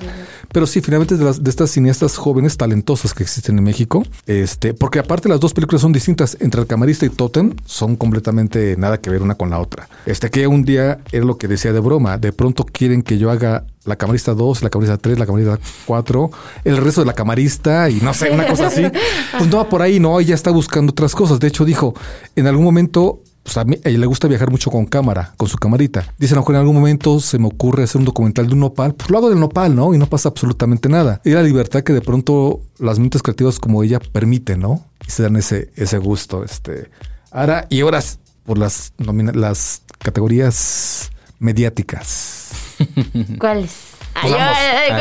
Pero 0.51 0.67
sí, 0.67 0.81
finalmente 0.81 1.15
de, 1.15 1.23
las, 1.23 1.43
de 1.43 1.49
estas 1.49 1.71
cineastas 1.71 2.17
jóvenes 2.17 2.57
talentosas 2.57 3.13
que 3.13 3.23
existen 3.23 3.57
en 3.57 3.63
México. 3.63 4.03
Este, 4.25 4.73
porque 4.73 4.99
aparte 4.99 5.29
las 5.29 5.39
dos 5.39 5.53
películas 5.53 5.81
son 5.81 5.93
distintas. 5.93 6.37
Entre 6.39 6.59
El 6.59 6.67
Camarista 6.67 7.05
y 7.05 7.09
Totem 7.09 7.55
son 7.65 7.95
completamente 7.95 8.75
nada 8.77 8.99
que 8.99 9.09
ver 9.09 9.21
una 9.21 9.35
con 9.35 9.49
la 9.51 9.59
otra. 9.59 9.87
Este, 10.05 10.29
que 10.29 10.47
un 10.47 10.63
día 10.63 10.99
era 11.11 11.25
lo 11.25 11.37
que 11.37 11.47
decía 11.47 11.71
de 11.71 11.79
broma. 11.79 12.17
De 12.17 12.33
pronto 12.33 12.65
quieren 12.65 13.03
que 13.03 13.17
yo 13.19 13.29
haga 13.29 13.65
la 13.85 13.95
camarista 13.95 14.33
2, 14.33 14.63
la 14.63 14.69
camarista 14.69 14.97
3, 14.97 15.19
la 15.19 15.25
camarista 15.25 15.59
4, 15.85 16.31
el 16.63 16.77
resto 16.77 17.01
de 17.01 17.07
la 17.07 17.13
camarista 17.13 17.89
y 17.89 17.95
no 17.95 18.13
sé, 18.13 18.31
una 18.31 18.47
cosa 18.47 18.67
así. 18.67 18.83
Pues 19.37 19.49
no 19.49 19.57
va 19.57 19.67
por 19.67 19.81
ahí, 19.81 19.99
no, 19.99 20.19
ella 20.19 20.35
está 20.35 20.51
buscando 20.51 20.91
otras 20.91 21.15
cosas. 21.15 21.39
De 21.39 21.47
hecho, 21.47 21.65
dijo, 21.65 21.93
en 22.35 22.47
algún 22.47 22.63
momento 22.63 23.22
pues 23.43 23.57
a 23.57 23.65
mí 23.65 23.77
a 23.83 23.89
ella 23.89 23.99
le 23.99 24.05
gusta 24.05 24.27
viajar 24.27 24.49
mucho 24.49 24.71
con 24.71 24.85
cámara, 24.85 25.33
con 25.37 25.47
su 25.47 25.57
camarita. 25.57 26.13
Dice, 26.17 26.33
no, 26.35 26.45
en 26.47 26.55
algún 26.55 26.75
momento 26.75 27.19
se 27.19 27.37
me 27.37 27.47
ocurre 27.47 27.83
hacer 27.83 27.99
un 27.99 28.05
documental 28.05 28.47
de 28.47 28.53
un 28.53 28.61
nopal, 28.61 28.95
pues 28.95 29.09
lo 29.09 29.17
hago 29.17 29.29
del 29.29 29.39
nopal, 29.39 29.75
¿no? 29.75 29.93
Y 29.93 29.97
no 29.97 30.07
pasa 30.07 30.29
absolutamente 30.29 30.89
nada. 30.89 31.21
Y 31.25 31.31
la 31.31 31.43
libertad 31.43 31.83
que 31.83 31.93
de 31.93 32.01
pronto 32.01 32.61
las 32.79 32.99
mentes 32.99 33.21
creativas 33.21 33.59
como 33.59 33.83
ella 33.83 33.99
permiten, 33.99 34.61
¿no? 34.61 34.85
Y 35.05 35.11
se 35.11 35.23
dan 35.23 35.35
ese, 35.35 35.71
ese 35.75 35.97
gusto. 35.97 36.43
Este. 36.43 36.89
Ahora, 37.31 37.67
y 37.69 37.81
ahora 37.81 38.01
por 38.45 38.57
las, 38.57 38.93
las 38.97 39.81
categorías 39.99 41.11
mediáticas. 41.39 42.51
¿Cuáles? 43.39 43.92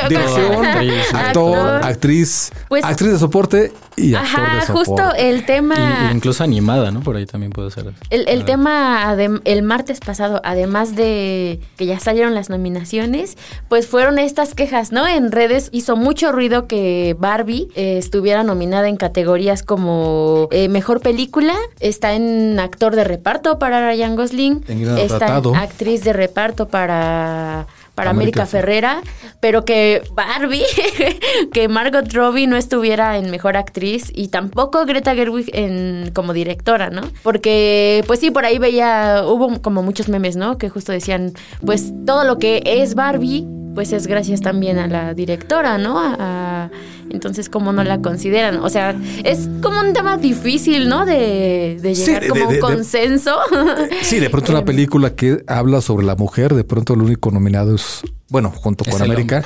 Dirección, 0.09 0.65
actor, 1.15 1.85
actriz, 1.85 2.51
pues, 2.69 2.85
actriz 2.85 3.13
de 3.13 3.19
soporte 3.19 3.73
y 3.97 4.15
actor 4.15 4.53
de 4.55 4.67
soporte. 4.67 4.73
justo 4.73 5.15
el 5.17 5.45
tema... 5.45 6.11
incluso 6.13 6.43
animada, 6.43 6.91
¿no? 6.91 7.01
Por 7.01 7.17
ahí 7.17 7.27
también 7.27 7.53
puede 7.53 7.71
ser. 7.71 7.93
El, 8.11 8.27
el 8.29 8.45
tema 8.45 9.15
el 9.45 9.63
martes 9.63 10.01
pasado, 10.01 10.41
además 10.45 10.97
de 10.97 11.61
que 11.77 11.87
ya 11.87 11.99
salieron 11.99 12.35
las 12.35 12.51
nominaciones, 12.51 13.37
pues 13.69 13.87
fueron 13.87 14.19
estas 14.19 14.55
quejas, 14.55 14.93
¿no? 14.93 15.07
En 15.07 15.33
redes 15.33 15.69
hizo 15.73 15.97
mucho 15.97 16.33
ruido 16.33 16.67
que 16.67 17.17
Barbie 17.19 17.69
eh, 17.75 17.99
estuviera 17.99 18.43
nominada 18.43 18.89
en 18.89 18.97
categorías 18.97 19.63
como 19.63 20.49
eh, 20.51 20.69
Mejor 20.69 21.01
Película, 21.01 21.55
está 21.81 22.15
en 22.15 22.59
actor 22.59 22.97
de 22.97 23.05
reparto 23.05 23.59
para 23.59 23.87
Ryan 23.87 24.17
Gosling, 24.17 24.65
está 24.99 25.39
en 25.39 25.57
actriz 25.57 26.05
de 26.05 26.13
reparto 26.13 26.69
para 26.69 27.67
para 27.95 28.11
América, 28.11 28.47
Ferrera, 28.47 29.03
pero 29.41 29.65
que 29.65 30.03
Barbie, 30.13 30.65
que 31.53 31.69
Margot 31.69 32.11
Robbie 32.13 32.47
no 32.47 32.57
estuviera 32.57 33.19
en 33.19 33.31
mejor 33.31 33.57
actriz 33.57 34.11
y 34.15 34.29
tampoco 34.29 34.85
Greta 34.87 35.15
Gerwig 35.15 35.51
en 35.53 36.11
como 36.15 36.33
directora, 36.33 36.91
¿no? 36.91 37.03
Porque 37.23 38.03
pues 38.07 38.21
sí, 38.21 38.31
por 38.31 38.45
ahí 38.45 38.59
veía 38.59 39.25
hubo 39.27 39.61
como 39.61 39.83
muchos 39.83 40.09
memes, 40.09 40.37
¿no? 40.37 40.59
Que 40.59 40.69
justo 40.69 40.93
decían, 40.93 41.33
pues 41.65 41.93
todo 42.07 42.25
lo 42.25 42.39
que 42.39 42.63
es 42.65 42.95
Barbie 42.95 43.47
pues 43.75 43.93
es 43.93 44.07
gracias 44.07 44.41
también 44.41 44.79
a 44.79 44.87
la 44.87 45.15
directora, 45.15 45.79
¿no? 45.79 45.99
A, 45.99 46.71
entonces, 47.11 47.49
¿cómo 47.49 47.73
no 47.73 47.85
la 47.85 48.01
consideran? 48.01 48.57
O 48.59 48.71
sea, 48.71 48.97
es 49.25 49.49
como 49.61 49.81
un 49.81 49.93
tema 49.93 50.17
difícil, 50.17 50.89
¿no? 50.89 51.05
De, 51.05 51.79
llegar 51.83 52.27
como 52.29 52.45
a 52.45 52.49
un 52.49 52.59
consenso. 52.59 53.37
sí, 54.03 54.19
de 54.19 54.31
pronto 54.31 54.53
una 54.53 54.65
película 54.67 55.15
que 55.15 55.45
habla 55.47 55.81
sobre 55.81 56.07
la 56.07 56.17
mujer, 56.17 56.55
de 56.55 56.65
pronto 56.65 56.95
el 56.95 57.03
único 57.03 57.31
nominado 57.31 57.75
es, 57.75 58.01
bueno, 58.29 58.51
junto 58.51 58.85
con 58.85 59.03
América, 59.03 59.45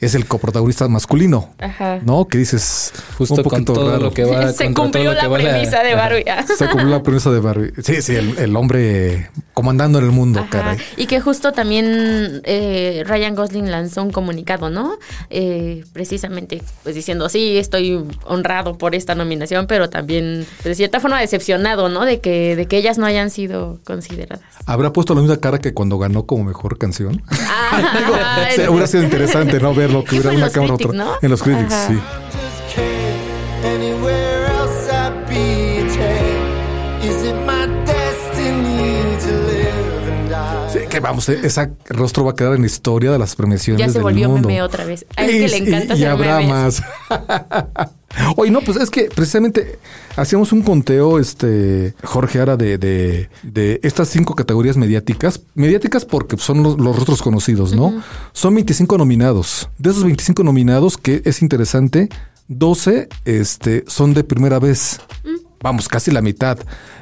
es 0.00 0.14
el 0.14 0.26
coprotagonista 0.26 0.88
masculino, 0.88 1.50
Ajá. 1.58 2.00
¿no? 2.04 2.26
Que 2.28 2.38
dices 2.38 2.92
justo 3.16 3.42
con 3.44 3.64
todo 3.64 3.98
lo 3.98 4.12
que 4.12 4.24
va 4.24 4.52
se 4.52 4.72
cumplió 4.72 5.12
la 5.12 5.28
premisa 5.30 5.82
de 5.82 5.94
Barbie. 5.94 6.24
se 6.56 6.68
cumplió 6.68 6.90
la 6.90 7.02
premisa 7.02 7.30
de 7.30 7.40
Barbie. 7.40 7.72
Sí, 7.82 8.02
sí, 8.02 8.14
el, 8.14 8.56
hombre 8.56 9.30
comandando 9.54 9.98
en 9.98 10.04
el 10.04 10.10
mundo, 10.10 10.46
caray. 10.50 10.78
Y 10.96 11.06
que 11.06 11.20
justo 11.20 11.52
también 11.52 12.42
eh, 12.44 13.04
Ryan 13.06 13.34
Gosling 13.34 13.70
lanzó 13.70 14.02
un 14.02 14.10
comunicado, 14.10 14.70
¿no? 14.70 14.98
Eh, 15.30 15.84
precisamente, 15.92 16.62
pues 16.82 16.94
diciendo, 16.94 17.28
sí, 17.28 17.58
estoy 17.58 18.04
honrado 18.24 18.78
por 18.78 18.94
esta 18.94 19.14
nominación, 19.14 19.66
pero 19.66 19.90
también 19.90 20.46
de 20.64 20.74
cierta 20.74 21.00
forma 21.00 21.20
decepcionado, 21.20 21.88
¿no? 21.88 22.04
De 22.04 22.20
que, 22.20 22.56
de 22.56 22.66
que 22.66 22.78
ellas 22.78 22.98
no 22.98 23.06
hayan 23.06 23.30
sido 23.30 23.80
consideradas. 23.84 24.44
¿Habrá 24.66 24.92
puesto 24.92 25.14
la 25.14 25.20
misma 25.20 25.38
cara 25.38 25.58
que 25.58 25.74
cuando 25.74 25.98
ganó 25.98 26.26
como 26.26 26.44
mejor 26.44 26.78
canción? 26.78 27.22
Ah, 27.30 28.48
hubiera 28.68 28.86
sido 28.86 29.02
interesante, 29.02 29.60
¿no? 29.60 29.74
Ver 29.74 29.87
lo 29.92 30.04
que 30.04 30.16
hubiera 30.16 30.30
una 30.30 30.50
cámara 30.50 30.74
otra. 30.74 31.18
En 31.22 31.30
los 31.30 31.42
críticos, 31.42 31.74
sí. 31.88 31.98
Sí, 40.72 40.80
que 40.88 41.00
vamos, 41.00 41.28
eh, 41.28 41.40
ese 41.42 41.70
rostro 41.88 42.24
va 42.24 42.32
a 42.32 42.34
quedar 42.34 42.54
en 42.54 42.60
la 42.60 42.66
historia 42.66 43.10
de 43.10 43.18
las 43.18 43.34
premiaciones. 43.34 43.86
Ya 43.86 43.92
se 43.92 44.00
volvió 44.00 44.28
meme 44.28 44.62
otra 44.62 44.84
vez. 44.84 45.06
A 45.16 45.24
él 45.24 45.30
que 45.30 45.48
le 45.48 45.56
encanta 45.56 45.96
y, 45.96 46.02
y 46.02 46.04
habrá 46.04 46.40
más. 46.40 46.82
Oye, 48.36 48.50
no, 48.50 48.60
pues 48.60 48.78
es 48.78 48.90
que 48.90 49.04
precisamente 49.14 49.78
hacíamos 50.16 50.52
un 50.52 50.62
conteo, 50.62 51.18
este, 51.18 51.94
Jorge 52.02 52.40
Ara, 52.40 52.56
de, 52.56 52.78
de, 52.78 53.80
estas 53.82 54.08
cinco 54.08 54.34
categorías 54.34 54.76
mediáticas. 54.76 55.42
Mediáticas 55.54 56.04
porque 56.04 56.36
son 56.38 56.62
los, 56.62 56.76
rostros 56.76 57.22
conocidos, 57.22 57.74
¿no? 57.74 58.02
Son 58.32 58.54
25 58.54 58.98
nominados. 58.98 59.68
De 59.78 59.90
esos 59.90 60.04
25 60.04 60.42
nominados, 60.42 60.96
que 60.96 61.22
es 61.24 61.42
interesante, 61.42 62.08
12 62.48 63.08
este, 63.24 63.84
son 63.86 64.14
de 64.14 64.24
primera 64.24 64.58
vez. 64.58 65.00
Mm. 65.24 65.46
Vamos, 65.60 65.88
casi 65.88 66.10
la 66.10 66.22
mitad. 66.22 66.58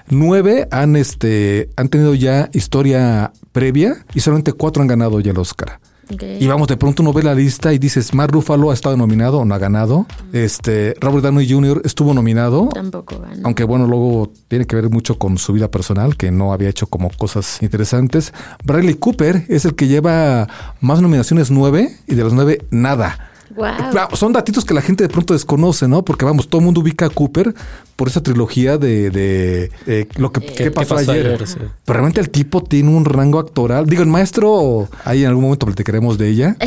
Nueve 0.08 0.66
han, 0.70 0.96
este, 0.96 1.70
han 1.76 1.88
tenido 1.88 2.14
ya 2.14 2.48
historia 2.52 3.32
previa 3.52 4.04
y 4.14 4.20
solamente 4.20 4.52
cuatro 4.52 4.82
han 4.82 4.88
ganado 4.88 5.20
ya 5.20 5.32
el 5.32 5.38
Oscar. 5.38 5.78
Y 6.08 6.46
vamos, 6.46 6.68
de 6.68 6.76
pronto 6.76 7.02
uno 7.02 7.12
ve 7.12 7.22
la 7.22 7.34
lista 7.34 7.72
y 7.72 7.78
dices, 7.78 8.14
Mark 8.14 8.32
Ruffalo 8.32 8.70
ha 8.70 8.74
estado 8.74 8.96
nominado 8.96 9.38
o 9.38 9.44
no 9.44 9.54
ha 9.54 9.58
ganado. 9.58 10.06
Este, 10.32 10.94
Robert 11.00 11.24
Downey 11.24 11.50
Jr. 11.50 11.82
estuvo 11.84 12.14
nominado. 12.14 12.68
Tampoco 12.72 13.18
ganó. 13.18 13.42
Aunque 13.44 13.64
bueno, 13.64 13.86
luego 13.86 14.32
tiene 14.48 14.66
que 14.66 14.76
ver 14.76 14.88
mucho 14.88 15.18
con 15.18 15.36
su 15.38 15.52
vida 15.52 15.70
personal, 15.70 16.16
que 16.16 16.30
no 16.30 16.52
había 16.52 16.68
hecho 16.68 16.86
como 16.86 17.10
cosas 17.10 17.60
interesantes. 17.62 18.32
Bradley 18.64 18.94
Cooper 18.94 19.44
es 19.48 19.64
el 19.64 19.74
que 19.74 19.88
lleva 19.88 20.48
más 20.80 21.02
nominaciones, 21.02 21.50
nueve, 21.50 21.96
y 22.06 22.14
de 22.14 22.22
los 22.22 22.32
nueve, 22.32 22.64
nada. 22.70 23.30
Wow. 23.54 23.90
Claro, 23.90 24.16
Son 24.16 24.32
datitos 24.32 24.64
que 24.64 24.74
la 24.74 24.82
gente 24.82 25.04
de 25.04 25.08
pronto 25.08 25.34
desconoce, 25.34 25.88
¿no? 25.88 26.04
Porque 26.04 26.24
vamos, 26.24 26.48
todo 26.48 26.60
el 26.60 26.64
mundo 26.64 26.80
ubica 26.80 27.06
a 27.06 27.10
Cooper 27.10 27.54
por 27.94 28.08
esa 28.08 28.22
trilogía 28.22 28.76
de, 28.78 29.10
de, 29.10 29.70
eh, 29.86 30.08
lo 30.16 30.32
que 30.32 30.40
¿qué 30.40 30.70
pasó, 30.70 30.96
pasó 30.96 31.12
ayer. 31.12 31.26
ayer? 31.26 31.46
Sí. 31.46 31.56
Pero 31.58 31.70
realmente 31.94 32.20
el 32.20 32.30
tipo 32.30 32.62
tiene 32.62 32.90
un 32.90 33.04
rango 33.04 33.38
actoral. 33.38 33.86
Digo, 33.86 34.02
el 34.02 34.08
maestro, 34.08 34.88
ahí 35.04 35.22
en 35.22 35.28
algún 35.28 35.44
momento 35.44 35.66
platicaremos 35.66 36.18
de 36.18 36.28
ella. 36.28 36.56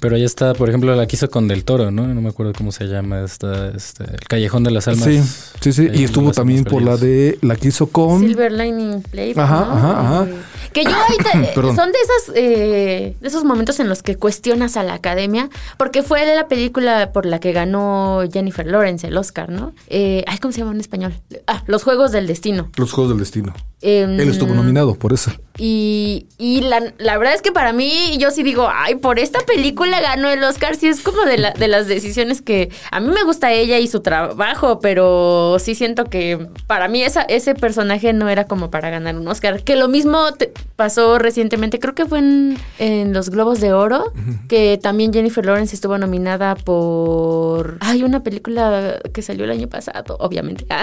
Pero 0.00 0.16
ya 0.16 0.24
está, 0.24 0.54
por 0.54 0.70
ejemplo, 0.70 0.94
la 0.96 1.06
quiso 1.06 1.28
con 1.28 1.46
Del 1.46 1.64
Toro, 1.64 1.90
¿no? 1.90 2.06
No 2.06 2.20
me 2.22 2.30
acuerdo 2.30 2.54
cómo 2.56 2.72
se 2.72 2.86
llama 2.86 3.22
esta, 3.22 3.68
este, 3.68 4.04
El 4.04 4.20
Callejón 4.26 4.64
de 4.64 4.70
las 4.70 4.88
Almas. 4.88 5.04
Sí, 5.04 5.20
sí, 5.60 5.72
sí. 5.74 5.88
Y 5.92 6.04
estuvo 6.04 6.32
también 6.32 6.64
por 6.64 6.80
la 6.80 6.96
de 6.96 7.38
la 7.42 7.56
que 7.56 7.68
hizo 7.68 7.86
con. 7.88 8.20
Silver 8.20 8.50
Lining 8.50 9.02
Playbook. 9.02 9.38
Ajá, 9.38 9.60
¿no? 9.60 9.72
ajá, 9.72 10.00
ajá. 10.00 10.26
Eh, 10.70 10.72
Que 10.72 10.84
yo 10.84 10.90
ahorita 10.94 11.30
eh, 11.42 11.52
Perdón. 11.54 11.76
son 11.76 11.92
de 11.92 11.98
esas 11.98 12.36
eh, 12.36 13.16
de 13.20 13.28
esos 13.28 13.44
momentos 13.44 13.80
en 13.80 13.88
los 13.88 14.02
que 14.02 14.16
cuestionas 14.16 14.76
a 14.76 14.82
la 14.82 14.94
academia, 14.94 15.48
porque 15.76 16.02
fue 16.02 16.24
la 16.34 16.48
película 16.48 17.10
por 17.12 17.26
la 17.26 17.40
que 17.40 17.52
ganó 17.52 18.22
Jennifer 18.32 18.66
Lawrence 18.66 19.06
el 19.06 19.16
Oscar, 19.16 19.48
¿no? 19.50 19.72
Eh, 19.88 20.24
ay, 20.26 20.38
¿cómo 20.38 20.52
se 20.52 20.60
llama 20.60 20.72
en 20.72 20.80
español? 20.80 21.14
Ah, 21.46 21.62
Los 21.66 21.82
Juegos 21.84 22.12
del 22.12 22.26
Destino. 22.26 22.70
Los 22.76 22.92
Juegos 22.92 23.10
del 23.10 23.18
Destino. 23.18 23.52
Em, 23.82 24.20
Él 24.20 24.28
estuvo 24.28 24.52
nominado 24.54 24.94
por 24.94 25.12
eso. 25.12 25.32
Y, 25.56 26.26
y 26.38 26.60
la, 26.60 26.92
la 26.98 27.18
verdad 27.18 27.34
es 27.34 27.42
que 27.42 27.50
para 27.52 27.72
mí, 27.72 28.16
yo 28.18 28.30
sí 28.30 28.42
digo, 28.42 28.68
ay, 28.72 28.94
por 28.96 29.18
esta 29.18 29.40
película 29.40 30.00
ganó 30.00 30.30
el 30.30 30.42
Oscar. 30.44 30.76
Sí, 30.76 30.86
es 30.88 31.00
como 31.00 31.22
de, 31.24 31.38
la- 31.38 31.52
de 31.52 31.68
las 31.68 31.86
decisiones 31.86 32.40
que 32.42 32.70
a 32.90 33.00
mí 33.00 33.08
me 33.08 33.24
gusta 33.24 33.52
ella 33.52 33.78
y 33.78 33.88
su 33.88 34.00
trabajo, 34.00 34.80
pero 34.80 35.56
sí 35.58 35.74
siento 35.74 36.04
que 36.04 36.46
para 36.66 36.88
mí 36.88 37.02
esa, 37.02 37.22
ese 37.22 37.54
personaje 37.54 38.12
no 38.12 38.28
era 38.28 38.44
como 38.44 38.70
para 38.70 38.90
ganar 38.90 39.16
un 39.16 39.26
Oscar. 39.28 39.62
Que 39.62 39.76
lo 39.76 39.88
mismo 39.88 40.32
te- 40.34 40.52
pasó 40.76 41.18
recientemente, 41.18 41.78
creo 41.78 41.94
que 41.94 42.06
fue 42.06 42.18
en, 42.20 42.58
en 42.78 43.12
los 43.12 43.30
Globos 43.30 43.60
de 43.60 43.72
Oro, 43.72 44.12
que 44.48 44.78
también 44.82 45.12
Jennifer 45.12 45.44
Lawrence 45.44 45.74
estuvo 45.74 45.98
nominada 45.98 46.54
por. 46.54 47.76
Hay 47.80 48.02
una 48.02 48.22
película 48.22 48.98
que 49.12 49.22
salió 49.22 49.44
el 49.44 49.50
año 49.50 49.68
pasado, 49.68 50.16
obviamente. 50.20 50.66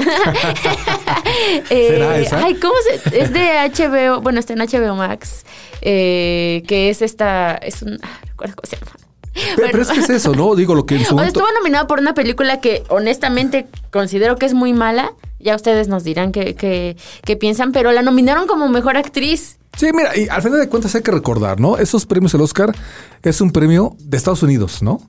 Eh, 1.70 1.88
¿Será 1.90 2.18
esa? 2.18 2.44
Ay, 2.44 2.56
¿cómo 2.56 2.74
se.? 2.84 3.20
Es 3.20 3.34
de 3.34 3.50
HBO, 3.76 4.22
bueno, 4.22 4.40
está 4.40 4.54
en 4.54 4.60
HBO 4.60 4.96
Max, 4.96 5.46
eh, 5.82 6.64
que 6.68 6.90
es 6.90 7.02
esta. 7.02 7.56
Es 7.56 7.82
un. 7.82 8.00
ah, 8.02 8.20
cómo 8.36 8.52
se 8.64 8.78
llama. 8.78 8.92
Pero, 9.56 9.68
pero 9.72 9.84
es 9.84 9.90
que 9.90 10.00
es 10.00 10.10
eso, 10.10 10.34
¿no? 10.34 10.56
Digo, 10.56 10.74
lo 10.74 10.86
que 10.86 10.96
en 10.96 11.02
su 11.02 11.06
O 11.06 11.08
sea, 11.10 11.16
momento. 11.18 11.40
estuvo 11.40 11.54
nominado 11.60 11.86
por 11.88 12.00
una 12.00 12.14
película 12.14 12.60
que 12.60 12.84
honestamente 12.90 13.68
considero 13.92 14.36
que 14.38 14.46
es 14.48 14.54
muy 14.54 14.74
mala. 14.74 15.14
Ya 15.48 15.56
ustedes 15.56 15.88
nos 15.88 16.04
dirán 16.04 16.34
qué, 16.34 16.56
qué- 16.56 16.98
qué 17.24 17.38
piensan, 17.38 17.72
pero 17.72 17.94
la 17.94 18.02
nominaron 18.02 18.48
como 18.48 18.68
mejor 18.68 18.98
actriz. 18.98 19.58
Sí, 19.78 19.88
mira, 19.94 20.18
y 20.18 20.28
al 20.28 20.42
final 20.42 20.60
de 20.60 20.68
cuentas 20.70 20.96
hay 20.96 21.04
que 21.04 21.12
recordar, 21.12 21.60
¿no? 21.60 21.78
Esos 21.78 22.06
premios, 22.08 22.34
el 22.34 22.42
Oscar, 22.42 22.74
es 23.22 23.42
un 23.42 23.52
premio 23.52 23.96
de 24.00 24.18
Estados 24.18 24.42
Unidos, 24.42 24.82
¿no? 24.82 25.00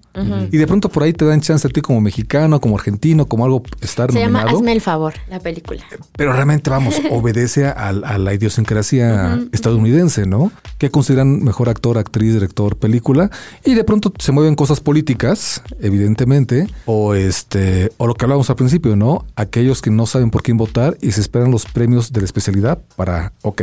Y 0.50 0.56
de 0.58 0.66
pronto 0.66 0.88
por 0.88 1.04
ahí 1.04 1.12
te 1.12 1.24
dan 1.24 1.40
chance 1.40 1.66
a 1.66 1.70
ti 1.70 1.80
como 1.80 2.00
mexicano, 2.00 2.60
como 2.60 2.76
argentino, 2.76 3.26
como 3.28 3.44
algo 3.44 3.62
estar 3.80 4.10
Se 4.12 4.18
llama 4.18 4.40
nominado. 4.40 4.58
Hazme 4.58 4.72
el 4.72 4.80
favor, 4.80 5.14
la 5.30 5.38
película. 5.38 5.80
Pero 6.16 6.32
realmente, 6.32 6.68
vamos, 6.70 7.00
obedece 7.12 7.66
a, 7.66 7.70
a 7.88 8.18
la 8.18 8.34
idiosincrasia 8.34 9.38
estadounidense, 9.52 10.26
¿no? 10.26 10.50
Que 10.78 10.90
consideran 10.90 11.42
mejor 11.44 11.68
actor, 11.68 11.96
actriz, 11.98 12.34
director, 12.34 12.76
película. 12.76 13.30
Y 13.64 13.74
de 13.74 13.84
pronto 13.84 14.12
se 14.18 14.32
mueven 14.32 14.56
cosas 14.56 14.80
políticas, 14.80 15.62
evidentemente, 15.80 16.66
o 16.84 17.14
este, 17.14 17.92
o 17.96 18.06
lo 18.08 18.14
que 18.14 18.24
hablábamos 18.24 18.50
al 18.50 18.56
principio, 18.56 18.96
¿no? 18.96 19.24
Aquellos 19.36 19.80
que 19.82 19.90
no 19.90 20.04
saben 20.06 20.27
por 20.30 20.42
quién 20.42 20.56
votar 20.56 20.96
y 21.00 21.12
se 21.12 21.20
esperan 21.20 21.50
los 21.50 21.64
premios 21.64 22.12
de 22.12 22.20
la 22.20 22.24
especialidad 22.26 22.80
para, 22.96 23.32
ok, 23.42 23.62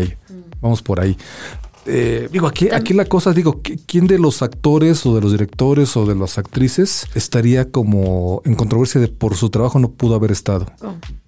vamos 0.62 0.81
por 0.81 1.00
ahí. 1.00 1.17
Eh, 1.88 2.29
digo, 2.31 2.48
aquí, 2.48 2.69
aquí 2.72 2.93
la 2.95 3.05
cosa, 3.05 3.31
digo, 3.31 3.62
¿qui- 3.62 3.79
¿quién 3.86 4.07
de 4.07 4.17
los 4.17 4.41
actores 4.41 5.05
o 5.05 5.13
de 5.13 5.22
los 5.22 5.31
directores 5.31 5.95
o 5.95 6.05
de 6.07 6.15
las 6.15 6.39
actrices 6.39 7.05
estaría 7.13 7.69
como 7.72 8.41
en 8.45 8.55
controversia 8.55 9.00
de 9.00 9.07
por 9.07 9.36
su 9.36 9.50
trabajo 9.51 9.77
no 9.77 9.91
pudo 9.91 10.15
haber 10.15 10.31
estado? 10.31 10.65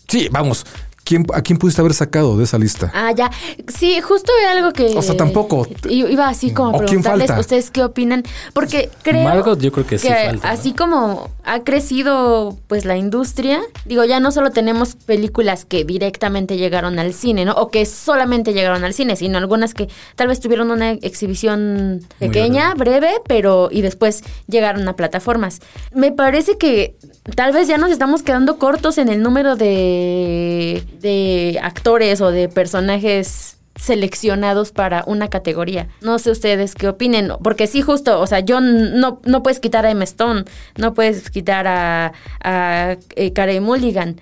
Sí, 0.07 0.29
vamos. 0.31 0.65
¿Quién, 1.07 1.25
¿A 1.33 1.41
quién 1.41 1.57
pudiste 1.57 1.79
haber 1.79 1.93
sacado 1.93 2.37
de 2.37 2.43
esa 2.43 2.57
lista? 2.57 2.91
Ah, 2.93 3.13
ya. 3.13 3.31
Sí, 3.73 4.01
justo 4.01 4.29
era 4.41 4.51
algo 4.51 4.73
que. 4.73 4.87
O 4.87 5.01
sea, 5.01 5.15
tampoco. 5.15 5.65
Iba 5.89 6.27
así 6.27 6.51
como 6.51 6.71
a 6.71 6.71
¿O 6.71 6.77
quién 6.79 7.01
preguntarles 7.01 7.27
falta? 7.27 7.39
ustedes 7.39 7.71
qué 7.71 7.81
opinan. 7.81 8.23
Porque 8.51 8.89
creo. 9.03 9.23
Margot, 9.23 9.57
yo 9.57 9.71
creo 9.71 9.87
que 9.87 9.97
sí 9.99 10.09
falta, 10.09 10.33
¿no? 10.33 10.53
Así 10.53 10.73
como 10.73 11.29
ha 11.45 11.63
crecido, 11.63 12.57
pues, 12.67 12.83
la 12.83 12.97
industria, 12.97 13.61
digo, 13.85 14.03
ya 14.03 14.19
no 14.19 14.31
solo 14.31 14.51
tenemos 14.51 14.95
películas 14.95 15.63
que 15.63 15.85
directamente 15.85 16.57
llegaron 16.57 16.99
al 16.99 17.13
cine, 17.13 17.45
¿no? 17.45 17.53
O 17.53 17.71
que 17.71 17.85
solamente 17.85 18.51
llegaron 18.51 18.83
al 18.83 18.93
cine, 18.93 19.15
sino 19.15 19.37
algunas 19.37 19.73
que 19.73 19.87
tal 20.17 20.27
vez 20.27 20.41
tuvieron 20.41 20.71
una 20.71 20.91
exhibición 20.91 22.01
pequeña, 22.19 22.73
breve, 22.73 23.21
pero. 23.25 23.69
y 23.71 23.81
después 23.81 24.25
llegaron 24.47 24.85
a 24.89 24.97
plataformas. 24.97 25.61
Me 25.93 26.11
parece 26.11 26.57
que 26.57 26.97
tal 27.35 27.53
vez 27.53 27.67
ya 27.69 27.77
nos 27.77 27.91
estamos 27.91 28.23
quedando 28.23 28.57
cortos 28.57 28.97
en 28.97 29.07
el 29.07 29.21
número 29.21 29.55
de, 29.55 30.83
de 30.99 31.59
actores 31.61 32.21
o 32.21 32.31
de 32.31 32.49
personajes 32.49 33.53
seleccionados 33.79 34.71
para 34.71 35.03
una 35.05 35.29
categoría. 35.29 35.87
No 36.01 36.17
sé 36.17 36.31
ustedes 36.31 36.73
qué 36.73 36.87
opinen, 36.87 37.31
porque 37.43 37.67
sí, 37.67 37.81
justo, 37.83 38.19
o 38.19 38.25
sea, 38.25 38.39
yo 38.39 38.59
no, 38.59 39.21
no 39.23 39.43
puedes 39.43 39.59
quitar 39.59 39.85
a 39.85 39.91
Emma 39.91 40.03
Stone, 40.03 40.45
no 40.77 40.95
puedes 40.95 41.29
quitar 41.29 41.67
a, 41.67 42.11
a 42.43 42.97
eh, 43.15 43.33
Carey 43.33 43.59
Mulligan, 43.59 44.19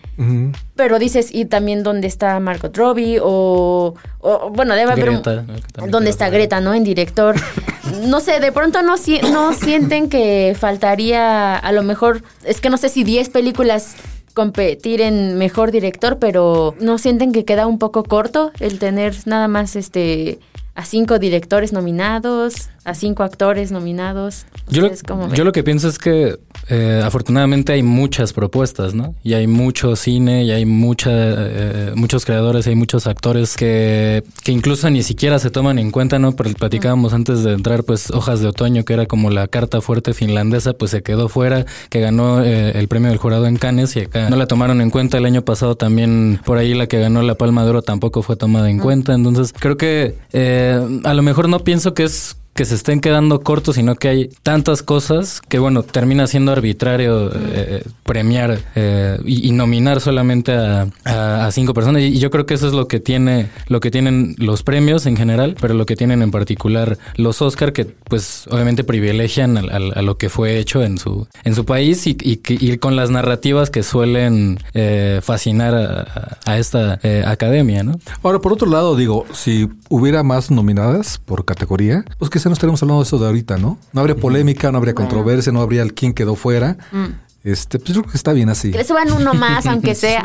pero 0.75 0.99
dices, 0.99 1.29
y 1.33 1.45
también 1.45 1.83
dónde 1.83 2.07
está 2.07 2.37
Margot 2.41 2.75
Robbie 2.75 3.19
o, 3.21 3.95
o, 4.19 4.49
bueno, 4.49 4.75
debe 4.75 4.91
haber 4.91 5.05
¿Dónde 5.89 6.09
está. 6.09 6.29
Greta, 6.29 6.59
no? 6.61 6.73
En 6.73 6.83
director. 6.83 7.35
No 8.07 8.19
sé, 8.19 8.39
de 8.39 8.51
pronto 8.51 8.81
no, 8.81 8.97
si- 8.97 9.21
no 9.21 9.53
sienten 9.53 10.09
que 10.09 10.55
faltaría, 10.59 11.55
a 11.55 11.71
lo 11.71 11.83
mejor, 11.83 12.23
es 12.43 12.59
que 12.59 12.71
no 12.71 12.77
sé 12.77 12.89
si 12.89 13.03
10 13.03 13.29
películas 13.29 13.95
competir 14.35 15.01
en 15.01 15.39
mejor 15.39 15.71
director, 15.71 16.19
pero 16.19 16.75
no 16.79 16.99
sienten 16.99 17.31
que 17.31 17.45
queda 17.45 17.65
un 17.65 17.79
poco 17.79 18.03
corto 18.03 18.51
el 18.59 18.77
tener 18.77 19.15
nada 19.25 19.47
más 19.47 19.75
este 19.75 20.37
a 20.75 20.83
cinco 20.83 21.17
directores 21.19 21.71
nominados, 21.71 22.69
a 22.83 22.93
cinco 22.93 23.23
actores 23.23 23.71
nominados. 23.71 24.45
Yo 24.67 24.81
lo, 24.81 25.33
yo 25.33 25.43
lo 25.45 25.51
que 25.53 25.63
pienso 25.63 25.87
es 25.87 25.97
que 25.97 26.37
eh, 26.69 27.01
afortunadamente 27.03 27.73
hay 27.73 27.83
muchas 27.83 28.33
propuestas, 28.33 28.93
¿no? 28.93 29.15
Y 29.23 29.33
hay 29.33 29.47
mucho 29.47 29.95
cine 29.95 30.43
y 30.43 30.51
hay 30.51 30.65
mucha, 30.65 31.11
eh, 31.11 31.91
muchos 31.95 32.25
creadores 32.25 32.65
y 32.65 32.71
hay 32.71 32.75
muchos 32.75 33.07
actores 33.07 33.55
que, 33.55 34.23
que 34.43 34.51
incluso 34.51 34.89
ni 34.89 35.03
siquiera 35.03 35.39
se 35.39 35.51
toman 35.51 35.79
en 35.79 35.91
cuenta, 35.91 36.19
¿no? 36.19 36.35
Pero 36.35 36.51
platicábamos 36.53 37.13
antes 37.13 37.43
de 37.43 37.53
entrar, 37.53 37.83
pues, 37.83 38.11
Hojas 38.11 38.41
de 38.41 38.47
Otoño, 38.47 38.83
que 38.83 38.93
era 38.93 39.05
como 39.05 39.29
la 39.29 39.47
carta 39.47 39.81
fuerte 39.81 40.13
finlandesa, 40.13 40.73
pues 40.73 40.91
se 40.91 41.03
quedó 41.03 41.29
fuera, 41.29 41.65
que 41.89 41.99
ganó 41.99 42.43
eh, 42.43 42.71
el 42.77 42.87
premio 42.87 43.09
del 43.09 43.17
jurado 43.17 43.45
en 43.47 43.57
Cannes 43.57 43.95
y 43.95 44.01
acá 44.01 44.29
no 44.29 44.35
la 44.35 44.47
tomaron 44.47 44.81
en 44.81 44.89
cuenta. 44.89 45.17
El 45.17 45.25
año 45.25 45.43
pasado 45.43 45.75
también 45.75 46.39
por 46.45 46.57
ahí 46.57 46.73
la 46.73 46.87
que 46.87 46.99
ganó 46.99 47.21
la 47.21 47.35
Palma 47.35 47.63
de 47.63 47.69
Oro 47.69 47.81
tampoco 47.81 48.21
fue 48.21 48.35
tomada 48.35 48.69
en 48.69 48.79
cuenta. 48.79 49.13
Entonces 49.13 49.53
creo 49.57 49.77
que 49.77 50.15
eh, 50.33 50.79
a 51.03 51.13
lo 51.13 51.21
mejor 51.21 51.49
no 51.49 51.59
pienso 51.59 51.93
que 51.93 52.03
es 52.03 52.37
que 52.55 52.63
se 52.63 52.75
estén 52.75 53.01
quedando 53.01 53.41
cortos, 53.41 53.75
sino 53.75 53.95
que 53.95 54.07
hay 54.07 54.29
tantas 54.41 54.81
cosas 54.81 55.41
que, 55.41 55.59
bueno, 55.59 55.83
termina 55.83 56.25
siendo 56.25 56.53
arbitrario 56.53 57.29
eh, 57.35 57.83
premiar 58.03 58.59
eh, 58.75 59.17
y, 59.25 59.51
nominar 59.51 59.99
solamente 59.99 60.53
a, 60.53 60.87
cinco 61.51 61.73
personas. 61.73 62.01
Y 62.03 62.17
yo 62.17 62.31
creo 62.31 62.45
que 62.45 62.53
eso 62.53 62.65
es 62.67 62.73
lo 62.73 62.87
que 62.87 63.01
tiene, 63.01 63.49
lo 63.67 63.81
que 63.81 63.91
tienen 63.91 64.35
los 64.37 64.63
premios 64.63 65.05
en 65.05 65.17
general, 65.17 65.57
pero 65.59 65.73
lo 65.73 65.85
que 65.85 65.97
tienen 65.97 66.21
en 66.21 66.31
particular 66.31 66.97
los 67.17 67.41
Oscar, 67.41 67.73
que 67.73 67.85
pues 67.85 68.45
obviamente 68.49 68.85
privilegian 68.85 69.57
a, 69.57 70.01
lo 70.01 70.17
que 70.17 70.29
fue 70.29 70.57
hecho 70.57 70.81
en 70.81 70.97
su, 70.97 71.27
en 71.43 71.55
su 71.55 71.65
país 71.65 72.07
y, 72.07 72.15
y, 72.21 72.37
que- 72.37 72.57
y 72.57 72.77
con 72.77 72.95
las 72.95 73.09
narrativas 73.09 73.69
que 73.69 73.83
suelen 73.83 74.59
eh, 74.73 75.19
fascinar 75.21 75.75
a, 75.75 76.37
a- 76.45 76.57
esta 76.57 76.99
academia, 77.29 77.83
¿no? 77.83 77.99
Ahora, 78.23 78.39
por 78.39 78.53
otro 78.53 78.69
lado, 78.69 78.95
digo, 78.95 79.25
si 79.33 79.67
hubiera 79.89 80.23
más 80.23 80.51
nominadas 80.51 81.19
por 81.25 81.43
categoría, 81.43 82.05
pues 82.17 82.31
quizá 82.45 82.49
no 82.49 82.53
estaríamos 82.53 82.83
hablando 82.83 83.01
de 83.01 83.07
eso 83.07 83.17
de 83.17 83.25
ahorita, 83.25 83.57
¿no? 83.57 83.79
No 83.91 84.01
habría 84.01 84.15
polémica, 84.15 84.71
no 84.71 84.77
habría 84.77 84.93
controversia, 84.93 85.51
no 85.51 85.61
habría 85.61 85.81
el 85.81 85.95
quién 85.95 86.13
quedó 86.13 86.35
fuera. 86.35 86.77
Este, 87.43 87.79
pues 87.79 87.95
yo 87.95 88.01
creo 88.01 88.11
que 88.11 88.17
está 88.17 88.33
bien 88.33 88.49
así. 88.49 88.71
Que 88.71 88.77
le 88.77 88.83
suban 88.83 89.11
uno 89.11 89.33
más, 89.33 89.65
aunque 89.67 89.95
sea. 89.95 90.23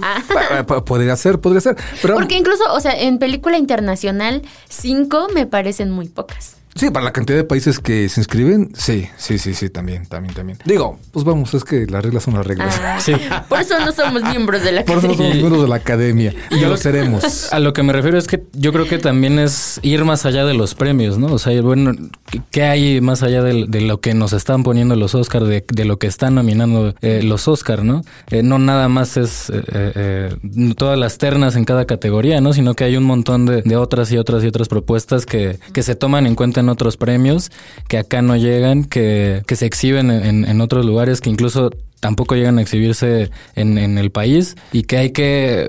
Podría 0.84 1.16
ser, 1.16 1.40
podría 1.40 1.62
ser. 1.62 1.76
Pero 2.02 2.14
Porque 2.14 2.36
incluso, 2.36 2.64
o 2.74 2.80
sea, 2.80 2.92
en 2.92 3.18
película 3.18 3.56
internacional, 3.56 4.42
cinco 4.68 5.28
me 5.34 5.46
parecen 5.46 5.90
muy 5.90 6.08
pocas. 6.08 6.56
Sí, 6.74 6.90
para 6.90 7.04
la 7.04 7.12
cantidad 7.12 7.36
de 7.38 7.44
países 7.44 7.78
que 7.80 8.08
se 8.08 8.20
inscriben, 8.20 8.70
sí, 8.74 9.08
sí, 9.16 9.38
sí, 9.38 9.54
sí, 9.54 9.70
también, 9.70 10.06
también, 10.06 10.34
también. 10.34 10.58
Digo, 10.64 10.98
pues 11.12 11.24
vamos, 11.24 11.52
es 11.54 11.64
que 11.64 11.86
las 11.86 12.02
reglas 12.04 12.22
son 12.24 12.34
las 12.34 12.46
reglas. 12.46 12.80
Ah, 12.82 12.98
Sí. 13.00 13.12
Por 13.48 13.60
eso 13.60 13.78
no 13.80 13.92
somos 13.92 14.22
miembros 14.22 14.62
de 14.62 14.72
la 14.72 14.84
Por 14.84 14.98
eso 14.98 15.08
no 15.08 15.14
somos 15.14 15.34
miembros 15.34 15.62
de 15.62 15.68
la 15.68 15.76
academia. 15.76 16.34
Y 16.50 16.60
ya 16.60 16.68
lo 16.68 16.76
seremos. 16.76 17.52
A 17.52 17.58
lo 17.58 17.72
que 17.72 17.82
me 17.82 17.92
refiero 17.92 18.18
es 18.18 18.26
que 18.26 18.44
yo 18.52 18.72
creo 18.72 18.86
que 18.86 18.98
también 18.98 19.38
es 19.38 19.80
ir 19.82 20.04
más 20.04 20.26
allá 20.26 20.44
de 20.44 20.54
los 20.54 20.74
premios, 20.74 21.18
¿no? 21.18 21.26
O 21.28 21.38
sea, 21.38 21.60
bueno, 21.62 21.92
¿qué- 22.30 22.40
¿qué 22.50 22.62
hay 22.62 23.00
más 23.00 23.22
allá 23.22 23.42
de, 23.42 23.66
de 23.68 23.80
lo 23.80 24.00
que 24.00 24.14
nos 24.14 24.32
están 24.32 24.62
poniendo 24.62 24.94
los 24.96 25.14
Oscar, 25.14 25.44
de, 25.44 25.64
de 25.72 25.84
lo 25.84 25.98
que 25.98 26.06
están 26.06 26.34
nominando 26.34 26.94
eh, 27.02 27.22
los 27.24 27.48
Oscar, 27.48 27.84
¿no? 27.84 28.02
Eh, 28.30 28.42
no 28.42 28.58
nada 28.58 28.88
más 28.88 29.16
es 29.16 29.50
eh, 29.50 29.62
eh, 29.72 29.92
eh, 29.96 30.74
todas 30.76 30.98
las 30.98 31.18
ternas 31.18 31.56
en 31.56 31.64
cada 31.64 31.84
categoría, 31.86 32.40
¿no? 32.40 32.52
Sino 32.52 32.74
que 32.74 32.84
hay 32.84 32.96
un 32.96 33.04
montón 33.04 33.46
de, 33.46 33.62
de 33.62 33.76
otras 33.76 34.12
y 34.12 34.18
otras 34.18 34.44
y 34.44 34.46
otras 34.46 34.68
propuestas 34.68 35.26
que, 35.26 35.58
que 35.72 35.82
se 35.82 35.94
toman 35.94 36.26
en 36.26 36.34
cuenta 36.34 36.59
en 36.60 36.68
otros 36.68 36.96
premios, 36.96 37.50
que 37.88 37.98
acá 37.98 38.22
no 38.22 38.36
llegan, 38.36 38.84
que, 38.84 39.42
que 39.46 39.56
se 39.56 39.66
exhiben 39.66 40.10
en, 40.10 40.24
en- 40.24 40.44
en 40.48 40.60
otros 40.60 40.86
lugares, 40.86 41.20
que 41.20 41.30
incluso 41.30 41.70
tampoco 42.00 42.34
llegan 42.36 42.58
a 42.58 42.62
exhibirse 42.62 43.30
en, 43.56 43.76
en 43.76 43.98
el 43.98 44.10
país 44.10 44.56
y 44.72 44.84
que 44.84 44.96
hay 44.98 45.10
que 45.10 45.68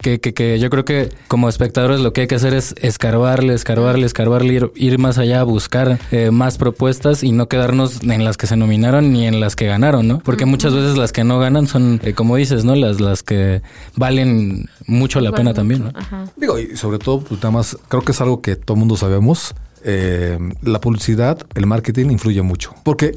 que, 0.00 0.20
que, 0.20 0.32
que 0.32 0.60
yo 0.60 0.70
creo 0.70 0.84
que 0.84 1.08
como 1.26 1.48
espectadores 1.48 1.98
lo 1.98 2.12
que 2.12 2.20
hay 2.20 2.26
que 2.28 2.36
hacer 2.36 2.54
es 2.54 2.72
escarbarle, 2.80 3.52
escarbarle, 3.52 4.06
escarbarle, 4.06 4.54
ir, 4.54 4.70
ir 4.76 4.96
más 5.00 5.18
allá, 5.18 5.42
buscar 5.42 5.98
eh, 6.12 6.30
más 6.30 6.56
propuestas 6.56 7.24
y 7.24 7.32
no 7.32 7.48
quedarnos 7.48 8.00
en 8.04 8.24
las 8.24 8.36
que 8.36 8.46
se 8.46 8.56
nominaron 8.56 9.12
ni 9.12 9.26
en 9.26 9.40
las 9.40 9.56
que 9.56 9.66
ganaron, 9.66 10.06
¿no? 10.06 10.20
Porque 10.20 10.44
muchas 10.44 10.72
veces 10.72 10.96
las 10.96 11.10
que 11.10 11.24
no 11.24 11.40
ganan 11.40 11.66
son, 11.66 12.00
eh, 12.04 12.12
como 12.12 12.36
dices, 12.36 12.64
¿no? 12.64 12.76
Las, 12.76 13.00
las 13.00 13.24
que 13.24 13.60
valen 13.96 14.68
mucho 14.86 15.20
la 15.20 15.32
pena 15.32 15.52
también, 15.52 15.84
¿no? 15.84 15.90
Ajá. 15.94 16.26
Digo, 16.36 16.60
y 16.60 16.76
sobre 16.76 16.98
todo, 17.00 17.20
pues 17.20 17.40
nada 17.40 17.50
más, 17.50 17.76
creo 17.88 18.02
que 18.02 18.12
es 18.12 18.20
algo 18.20 18.40
que 18.40 18.54
todo 18.54 18.74
el 18.76 18.78
mundo 18.78 18.96
sabemos. 18.96 19.52
Eh, 19.84 20.38
la 20.62 20.80
publicidad, 20.80 21.38
el 21.54 21.66
marketing 21.66 22.10
influye 22.10 22.42
mucho. 22.42 22.74
Porque 22.82 23.14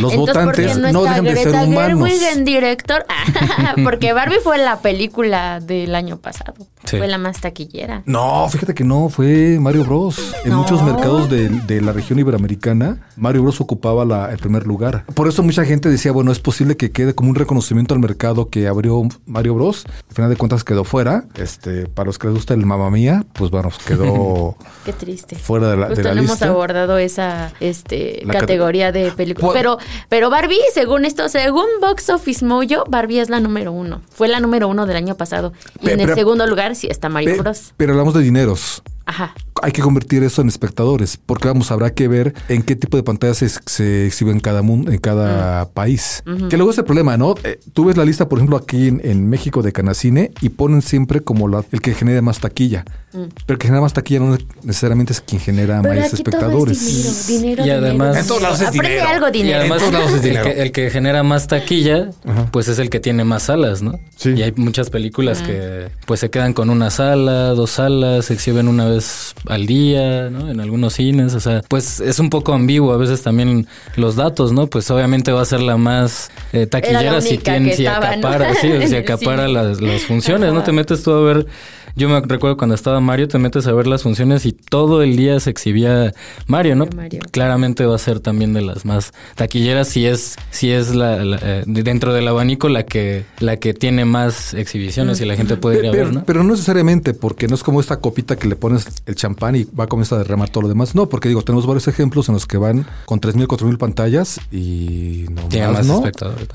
los 0.00 0.12
Entonces, 0.12 0.16
¿por 0.16 0.26
qué 0.54 0.62
votantes 0.66 0.78
no, 0.78 0.92
no, 0.92 1.02
dejan 1.02 1.24
de 1.24 1.36
ser 1.36 1.54
humanos. 1.54 2.10
En 2.34 2.44
director? 2.44 3.04
Porque 3.84 4.12
Barbie 4.12 4.38
fue 4.42 4.58
la 4.58 4.80
película 4.80 5.60
del 5.60 5.94
año 5.94 6.18
pasado. 6.18 6.54
Sí. 6.84 6.98
Fue 6.98 7.06
la 7.06 7.18
más 7.18 7.40
taquillera. 7.40 8.02
No, 8.06 8.48
fíjate 8.50 8.74
que 8.74 8.84
no, 8.84 9.08
fue 9.08 9.58
Mario 9.60 9.84
Bros. 9.84 10.34
En 10.44 10.50
No. 10.50 10.58
muchos 10.62 10.82
mercados 10.82 11.30
de, 11.30 11.48
de 11.48 11.80
la 11.80 11.92
región 11.92 12.18
iberoamericana, 12.18 13.06
Mario 13.16 13.42
Bros 13.42 13.60
ocupaba 13.60 14.04
la- 14.04 14.30
el 14.32 14.38
primer 14.38 14.66
lugar. 14.66 15.04
Por 15.14 15.28
eso 15.28 15.42
mucha 15.42 15.64
gente 15.64 15.88
decía, 15.88 16.10
bueno, 16.12 16.32
es 16.32 16.38
posible 16.40 16.76
que 16.76 16.90
quede 16.90 17.14
como 17.14 17.30
un 17.30 17.36
reconocimiento 17.36 17.94
al 17.94 18.00
mercado 18.00 18.48
que 18.50 18.66
abrió 18.68 19.02
Mario 19.26 19.54
Bros. 19.54 19.84
Al 20.08 20.14
final 20.14 20.30
de 20.30 20.36
cuentas 20.36 20.64
quedó 20.64 20.84
fuera. 20.84 21.24
Este, 21.36 21.86
para 21.86 22.06
los 22.06 22.18
que 22.18 22.26
les 22.26 22.34
gusta 22.36 22.54
el 22.54 22.66
mamá 22.66 22.90
mía, 22.90 23.24
pues 23.32 23.50
bueno, 23.50 23.70
quedó 23.86 24.56
Qué 24.84 24.92
triste. 24.92 25.36
fuera 25.36 25.68
de 25.70 25.76
la, 25.76 25.88
de 25.88 26.01
Justo 26.02 26.08
la 26.08 26.14
no 26.14 26.20
hemos 26.22 26.30
lista. 26.32 26.48
abordado 26.48 26.98
esa 26.98 27.52
este, 27.60 28.22
La 28.24 28.34
categoría 28.34 28.92
de 28.92 29.10
película. 29.12 29.46
Pues- 29.48 29.56
Pero, 29.58 29.78
pero 30.08 30.30
Barbie, 30.30 30.60
según 30.74 31.04
esto, 31.04 31.28
según 31.28 31.66
Box 31.80 32.10
Office 32.10 32.44
Mojo, 32.44 32.84
Barbie 32.88 33.20
es 33.20 33.30
la 33.30 33.40
número 33.40 33.72
uno. 33.72 34.02
Fue 34.10 34.28
la 34.28 34.40
número 34.40 34.68
uno 34.68 34.86
del 34.86 34.96
año 34.96 35.16
pasado. 35.16 35.52
Y 35.80 35.90
en 35.90 36.00
el 36.00 36.06
pero- 36.06 36.16
segundo 36.16 36.46
lugar 36.46 36.74
sí 36.76 36.88
está 36.90 37.08
Mario 37.08 37.34
Pe- 37.34 37.38
Bros. 37.40 37.72
pero 37.76 37.92
hablamos 37.92 38.14
de 38.14 38.20
dineros. 38.22 38.82
Ajá. 39.04 39.34
Hay 39.60 39.72
que 39.72 39.82
convertir 39.82 40.22
eso 40.22 40.40
en 40.40 40.48
espectadores, 40.48 41.18
porque 41.24 41.46
vamos, 41.48 41.70
habrá 41.70 41.92
que 41.92 42.08
ver 42.08 42.32
en 42.48 42.62
qué 42.62 42.74
tipo 42.74 42.96
de 42.96 43.02
pantallas 43.02 43.36
se, 43.36 43.50
se 43.66 44.06
exhibe 44.06 44.30
en 44.32 44.40
cada 44.40 44.62
mundo, 44.62 44.90
en 44.90 44.98
cada 44.98 45.68
país. 45.70 46.22
Que 46.48 46.56
luego 46.56 46.70
es 46.72 46.78
el 46.78 46.84
problema, 46.84 47.16
¿no? 47.18 47.34
Eh, 47.44 47.60
tú 47.74 47.84
ves 47.84 47.96
la 47.96 48.04
lista, 48.04 48.28
por 48.28 48.38
ejemplo, 48.38 48.56
aquí 48.56 48.88
en, 48.88 49.00
en 49.04 49.28
México 49.28 49.62
de 49.62 49.72
Canacine 49.72 50.30
y 50.40 50.48
ponen 50.48 50.80
siempre 50.80 51.20
como 51.20 51.48
la- 51.48 51.64
el 51.70 51.80
que 51.82 51.92
genera 51.94 52.22
más 52.22 52.40
taquilla. 52.40 52.84
Pero 53.12 53.28
el 53.48 53.58
que 53.58 53.66
genera 53.66 53.82
más 53.82 53.92
taquilla 53.92 54.20
no 54.20 54.38
necesariamente 54.62 55.12
es 55.12 55.20
quien 55.20 55.38
genera 55.38 55.82
Pero 55.82 55.92
mayores 55.94 56.14
aquí 56.14 56.22
todo 56.22 56.30
espectadores. 56.32 56.80
es 56.82 57.26
dinero, 57.26 57.62
dinero, 57.62 57.66
Y 57.66 57.70
además- 57.70 57.92
dinero, 58.08 58.20
En 58.20 58.26
todos 58.26 58.42
lados 58.42 58.60
es 58.62 58.68
Aprende 58.68 58.88
dinero. 58.88 59.08
algo, 59.08 59.28
Y 59.28 59.32
dinero. 59.32 59.58
además, 59.60 59.78
todos 59.80 59.92
lados 59.92 60.12
es 60.12 60.24
el 60.24 60.42
que, 60.42 60.62
el 60.62 60.72
que 60.72 60.90
genera 60.90 61.22
más 61.22 61.46
taquilla, 61.46 62.10
pues 62.52 62.68
es 62.68 62.78
el 62.78 62.88
que 62.88 63.00
tiene 63.00 63.24
más 63.24 63.42
salas, 63.44 63.82
¿no? 63.82 63.98
Sí. 64.16 64.30
Y 64.34 64.42
hay 64.42 64.52
muchas 64.56 64.88
películas 64.88 65.42
que 65.42 65.88
pues 66.06 66.20
se 66.20 66.30
quedan 66.30 66.54
con 66.54 66.70
una 66.70 66.90
sala, 66.90 67.48
dos 67.50 67.72
salas, 67.72 68.24
se 68.24 68.32
exhiben 68.34 68.66
una 68.66 68.86
vez 68.86 69.34
al 69.48 69.66
día, 69.66 70.30
¿no? 70.30 70.50
En 70.50 70.60
algunos 70.60 70.94
cines, 70.94 71.34
o 71.34 71.40
sea, 71.40 71.62
pues 71.68 72.00
es 72.00 72.18
un 72.18 72.30
poco 72.30 72.52
ambiguo 72.52 72.92
a 72.92 72.96
veces 72.96 73.22
también 73.22 73.66
los 73.96 74.16
datos, 74.16 74.52
¿no? 74.52 74.66
Pues 74.68 74.90
obviamente 74.90 75.32
va 75.32 75.42
a 75.42 75.46
ser 75.46 75.60
la 75.60 75.76
más 75.76 76.30
eh, 76.52 76.66
taquillera 76.66 77.20
si 77.20 77.38
tiene, 77.38 77.74
si 77.74 77.86
acapara, 77.86 78.54
sí, 78.54 78.70
si 78.86 78.96
acapara 78.96 79.48
las, 79.48 79.80
las 79.80 80.02
funciones, 80.02 80.52
¿no? 80.52 80.62
Te 80.62 80.72
metes 80.72 81.02
tú 81.02 81.12
a 81.12 81.20
ver 81.20 81.46
yo 81.94 82.08
me 82.08 82.18
recuerdo 82.22 82.56
cuando 82.56 82.74
estaba 82.74 83.00
Mario, 83.02 83.28
te 83.28 83.36
metes 83.36 83.66
a 83.66 83.72
ver 83.74 83.86
las 83.86 84.02
funciones 84.02 84.46
y 84.46 84.52
todo 84.52 85.02
el 85.02 85.14
día 85.14 85.38
se 85.40 85.50
exhibía 85.50 86.14
Mario, 86.46 86.74
¿no? 86.74 86.86
Mario. 86.96 87.20
Claramente 87.32 87.84
va 87.84 87.96
a 87.96 87.98
ser 87.98 88.20
también 88.20 88.54
de 88.54 88.62
las 88.62 88.86
más 88.86 89.12
taquilleras 89.34 89.88
si 89.88 90.06
es 90.06 90.36
si 90.50 90.70
es 90.70 90.94
la, 90.94 91.22
la, 91.22 91.38
eh, 91.42 91.64
de- 91.66 91.82
dentro 91.82 92.14
del 92.14 92.26
abanico 92.28 92.70
la 92.70 92.84
que 92.86 93.24
la 93.40 93.58
que 93.58 93.74
tiene 93.74 94.06
más 94.06 94.54
exhibiciones 94.54 95.20
y 95.20 95.26
la 95.26 95.36
gente 95.36 95.58
puede 95.58 95.80
ir 95.80 95.88
a 95.88 95.90
Pero, 95.90 96.04
ver, 96.06 96.14
¿no? 96.14 96.24
pero 96.24 96.42
no 96.42 96.52
necesariamente, 96.52 97.12
porque 97.12 97.46
no 97.46 97.56
es 97.56 97.62
como 97.62 97.78
esta 97.78 97.98
copita 98.00 98.36
que 98.36 98.48
le 98.48 98.56
pones 98.56 98.86
el 99.04 99.16
champán 99.32 99.56
y 99.56 99.64
va 99.64 99.84
a 99.84 99.86
comenzar 99.86 100.16
a 100.18 100.22
derramar 100.22 100.48
todo 100.50 100.62
lo 100.62 100.68
demás. 100.68 100.94
No, 100.94 101.08
porque 101.08 101.28
digo, 101.28 101.42
tenemos 101.42 101.66
varios 101.66 101.88
ejemplos 101.88 102.28
en 102.28 102.34
los 102.34 102.46
que 102.46 102.56
van 102.58 102.86
con 103.06 103.20
3.000, 103.20 103.46
4.000 103.46 103.78
pantallas 103.78 104.40
y 104.50 105.26
no 105.30 105.42
Tiene 105.48 105.68
más, 105.68 105.86
más 105.86 105.86
¿no? 105.86 106.02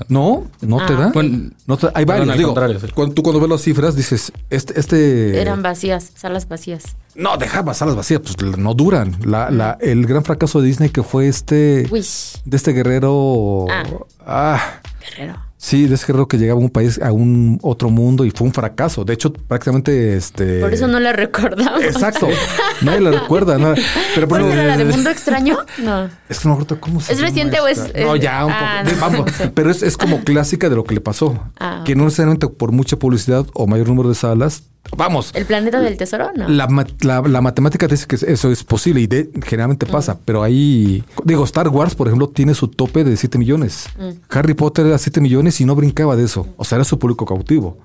No, 0.08 0.44
no 0.60 0.86
te 0.86 0.92
Ah. 0.92 0.96
da. 0.96 1.10
Bueno, 1.12 1.50
No 1.66 1.76
te- 1.76 1.88
hay 1.94 2.04
varios. 2.04 2.36
Digo, 2.36 2.50
contrario, 2.50 2.78
sí. 2.80 2.86
cuando, 2.94 3.14
tú 3.14 3.22
cuando 3.22 3.40
ves 3.40 3.50
las 3.50 3.62
cifras 3.62 3.96
dices, 3.96 4.32
este, 4.50 4.78
este 4.78 5.40
Eran 5.40 5.62
vacías, 5.62 6.12
salas 6.14 6.48
vacías. 6.48 6.96
no 7.14 7.36
deja 7.36 7.62
salas 7.74 7.96
vacías, 7.96 8.20
pues 8.20 8.36
no 8.58 8.74
duran. 8.74 9.16
La, 9.24 9.50
la, 9.50 9.76
el 9.80 10.06
gran 10.06 10.24
fracaso 10.24 10.60
de 10.60 10.66
Disney 10.68 10.90
que 10.90 11.02
fue 11.02 11.28
este 11.28 11.86
Wish. 11.90 12.40
de 12.44 12.56
este 12.56 12.72
guerrero. 12.72 13.66
Ah. 13.70 13.82
ah 14.26 14.80
Guerrero. 15.00 15.47
Sí, 15.60 15.88
de 15.88 15.96
ese 15.96 16.06
que 16.28 16.38
llegaba 16.38 16.60
a 16.60 16.62
un 16.62 16.70
país, 16.70 17.00
a 17.02 17.10
un 17.10 17.58
otro 17.62 17.90
mundo 17.90 18.24
y 18.24 18.30
fue 18.30 18.46
un 18.46 18.52
fracaso. 18.52 19.04
De 19.04 19.12
hecho, 19.14 19.32
prácticamente 19.32 20.16
este. 20.16 20.60
Por 20.60 20.72
eso 20.72 20.86
no 20.86 21.00
la 21.00 21.12
recordamos. 21.12 21.82
Exacto. 21.82 22.28
Nadie 22.82 23.00
la 23.00 23.10
recuerda. 23.10 23.58
nada. 23.58 23.74
Pero 24.14 24.28
por 24.28 24.38
¿Cuál 24.38 24.52
ejemplo, 24.52 24.62
era 24.62 24.76
la 24.76 24.84
de 24.84 24.90
Mundo 24.92 25.10
Extraño? 25.10 25.58
No. 25.78 26.08
Es 26.28 26.38
que 26.40 26.48
no 26.48 26.54
me 26.56 26.62
acuerdo 26.62 26.80
cómo 26.80 27.00
se 27.00 27.12
¿Es 27.12 27.18
llama 27.18 27.28
reciente 27.28 27.60
o 27.60 27.66
es-. 27.66 27.92
No, 27.94 28.14
es- 28.14 28.22
ya 28.22 28.44
un 28.46 28.52
ah, 28.52 28.82
poco. 28.84 28.94
no, 28.94 29.00
Vamos, 29.00 29.26
no 29.26 29.32
sé. 29.32 29.48
pero 29.48 29.70
es, 29.70 29.82
es 29.82 29.96
como 29.96 30.20
clásica 30.22 30.68
de 30.68 30.76
lo 30.76 30.84
que 30.84 30.94
le 30.94 31.00
pasó. 31.00 31.38
Ah, 31.58 31.82
que 31.84 31.96
no 31.96 32.04
necesariamente 32.04 32.46
por 32.48 32.70
mucha 32.70 32.96
publicidad 32.96 33.44
o 33.52 33.66
mayor 33.66 33.88
número 33.88 34.08
de 34.08 34.14
salas. 34.14 34.62
Vamos. 34.96 35.30
¿El 35.34 35.44
planeta 35.46 35.80
del 35.80 35.96
tesoro? 35.96 36.30
No. 36.34 36.48
La, 36.48 36.66
ma- 36.66 36.86
la- 37.00 37.20
la 37.22 37.40
matemática 37.40 37.86
dice 37.86 38.06
que 38.06 38.16
eso 38.16 38.50
es 38.50 38.64
posible 38.64 39.00
y 39.00 39.06
de- 39.06 39.30
generalmente 39.44 39.86
pasa, 39.86 40.18
pero 40.24 40.42
ahí, 40.42 41.04
digo, 41.24 41.44
Star 41.44 41.68
Wars, 41.68 41.94
por 41.94 42.08
ejemplo, 42.08 42.28
tiene 42.28 42.54
su 42.54 42.68
tope 42.68 43.04
de 43.04 43.16
7 43.16 43.38
millones. 43.38 43.86
Harry 44.30 44.54
Potter 44.54 44.86
era 44.86 44.98
7 44.98 45.20
millones 45.20 45.60
y 45.60 45.64
no 45.64 45.74
brincaba 45.74 46.16
de 46.16 46.24
eso. 46.24 46.46
O 46.56 46.64
sea, 46.64 46.76
era 46.76 46.84
su 46.84 46.98
público 46.98 47.24
cautivo. 47.26 47.78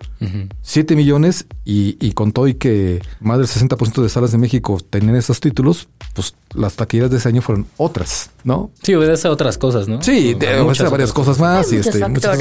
7 0.62 0.96
millones 0.96 1.46
y, 1.66 1.98
y 2.00 2.14
con 2.14 2.32
todo 2.32 2.48
y 2.48 2.56
que 2.56 3.02
más 3.20 3.38
del 3.38 3.48
60% 3.48 4.02
de 4.02 4.10
salas 4.10 4.32
de 4.32 4.38
México 4.38 4.78
tenían 4.90 5.16
esos 5.16 5.40
títulos, 5.40 5.90
pues 6.14 6.36
las 6.54 6.76
taquilleras 6.76 7.12
de 7.12 7.18
ese 7.18 7.30
año 7.30 7.42
fueron 7.42 7.66
otras, 7.78 8.30
¿no? 8.44 8.72
Sí, 8.82 8.94
obedece 8.96 9.28
a 9.28 9.32
otras 9.32 9.58
cosas, 9.58 9.88
¿no? 9.88 10.02
Sí, 10.02 10.34
de, 10.36 10.62
muchas 10.64 10.88
a 10.88 10.90
varias 10.90 11.12
cosas 11.12 11.40
más. 11.40 11.68
Hay 11.68 11.74
y 11.74 11.78
muchos 11.78 11.96
este, 11.96 12.08
muchas. 12.08 12.38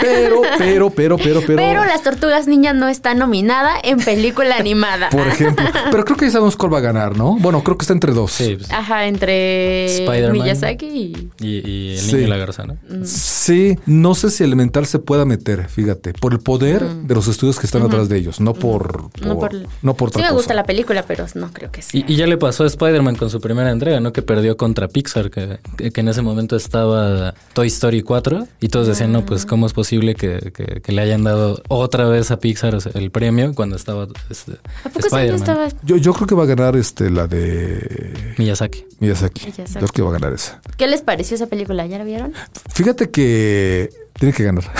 Pero, 0.00 0.40
pero, 0.58 0.90
pero, 0.90 1.16
pero, 1.18 1.40
pero. 1.46 1.56
Pero 1.76 1.84
las 1.84 2.02
tortugas 2.02 2.46
ninjas 2.46 2.74
no 2.74 2.88
está 2.88 3.14
nominada 3.14 3.72
en 3.82 3.98
película 4.06 4.56
animada. 4.58 5.10
Por 5.10 5.26
ejemplo. 5.28 5.66
Pero 5.90 6.04
creo 6.04 6.16
que 6.16 6.24
ya 6.26 6.30
sabemos 6.32 6.56
cuál 6.56 6.72
va 6.72 6.78
a 6.78 6.80
ganar, 6.80 7.16
¿no? 7.16 7.36
Bueno, 7.38 7.62
creo 7.62 7.76
que 7.76 7.82
está 7.82 7.92
entre 7.92 8.12
dos. 8.14 8.32
Sí, 8.32 8.56
pues, 8.56 8.70
Ajá, 8.72 9.06
entre 9.06 9.84
Spider-Man. 10.04 10.32
Miyazaki 10.32 10.86
y... 10.86 11.30
y, 11.40 11.70
y 11.70 11.92
el 11.94 11.98
Sí. 12.00 12.12
niño 12.14 12.26
y 12.26 12.30
la 12.30 12.36
garza, 12.38 12.64
¿no? 12.64 12.74
Mm. 12.88 13.04
Sí, 13.04 13.76
no 13.86 14.14
sé 14.14 14.30
si 14.30 14.44
Elemental 14.44 14.86
se 14.86 14.98
pueda 14.98 15.24
meter, 15.24 15.68
fíjate, 15.68 16.12
por 16.14 16.32
el 16.32 16.40
poder 16.40 16.82
de 16.88 17.14
los 17.14 17.28
estudios 17.28 17.58
que 17.58 17.66
están 17.66 17.82
atrás 17.82 18.08
de 18.08 18.16
ellos, 18.18 18.40
no 18.40 18.54
por, 18.54 19.10
por- 19.10 19.26
Mm. 19.26 19.26
No 19.28 19.38
por, 19.38 19.52
no 19.82 19.94
por 19.94 20.10
sí 20.12 20.18
me 20.20 20.30
gusta 20.30 20.48
cosa. 20.48 20.54
la 20.54 20.64
película, 20.64 21.04
pero 21.06 21.26
no 21.34 21.52
creo 21.52 21.70
que 21.72 21.82
sea. 21.82 22.00
Y, 22.00 22.12
y 22.12 22.16
ya 22.16 22.26
le 22.26 22.36
pasó 22.36 22.64
a 22.64 22.66
Spider-Man 22.66 23.16
con 23.16 23.28
su 23.30 23.40
primera 23.40 23.70
entrega, 23.70 23.98
¿no? 24.00 24.12
Que 24.12 24.22
perdió 24.22 24.56
contra 24.56 24.88
Pixar, 24.88 25.30
que, 25.30 25.58
que- 25.76 25.90
que 25.90 26.00
en 26.00 26.08
ese 26.08 26.22
momento 26.22 26.54
estaba 26.56 27.34
Toy 27.54 27.66
Story 27.68 28.02
4. 28.02 28.46
Y 28.60 28.68
todos 28.68 28.86
decían, 28.86 29.12
no, 29.12 29.24
pues, 29.26 29.46
¿cómo 29.46 29.66
es 29.66 29.72
posible 29.72 30.14
que, 30.14 30.52
que- 30.54 30.80
que 30.80 30.92
le 30.92 31.02
hayan 31.02 31.24
dado 31.24 31.62
otra 31.68 32.06
vez 32.08 32.30
a 32.30 32.38
Pixar 32.38 32.76
el 32.94 33.10
premio 33.10 33.54
cuando 33.54 33.76
estaba 33.86 34.08
este, 34.30 34.52
¿A 34.84 34.88
poco 34.88 35.06
Spider-Man? 35.06 35.34
estaba? 35.36 35.68
Yo, 35.84 35.96
yo 35.96 36.12
creo 36.12 36.26
que 36.26 36.34
va 36.34 36.42
a 36.42 36.46
ganar 36.46 36.74
este 36.76 37.08
la 37.08 37.28
de 37.28 38.34
Miyazaki. 38.36 38.84
Miyazaki. 38.98 39.42
Miyazaki. 39.46 39.72
Yo 39.74 39.78
creo 39.78 39.88
que 39.88 40.02
va 40.02 40.08
a 40.10 40.12
ganar 40.14 40.32
esa. 40.32 40.60
¿Qué 40.76 40.88
les 40.88 41.02
pareció 41.02 41.36
esa 41.36 41.46
película? 41.46 41.86
¿Ya 41.86 41.98
la 41.98 42.04
vieron? 42.04 42.32
Fíjate 42.74 43.10
que 43.10 43.90
tiene 44.18 44.34
que 44.34 44.42
ganar. 44.44 44.64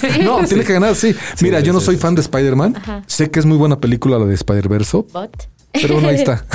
Sí. 0.00 0.20
no, 0.22 0.44
tiene 0.46 0.62
que 0.62 0.72
ganar, 0.72 0.94
sí. 0.94 1.16
Mira, 1.40 1.58
sí, 1.60 1.66
yo 1.66 1.72
no 1.72 1.80
sí, 1.80 1.86
soy 1.86 1.94
sí, 1.96 2.00
fan 2.00 2.14
de 2.14 2.20
Spider-Man. 2.20 2.76
Ajá. 2.76 3.02
Sé 3.08 3.28
que 3.30 3.40
es 3.40 3.46
muy 3.46 3.56
buena 3.56 3.80
película 3.80 4.18
la 4.18 4.24
de 4.26 4.34
Spider-Verso, 4.34 5.06
Bot. 5.12 5.48
Pero 5.72 5.94
bueno, 5.94 6.08
ahí 6.08 6.16
está. 6.16 6.44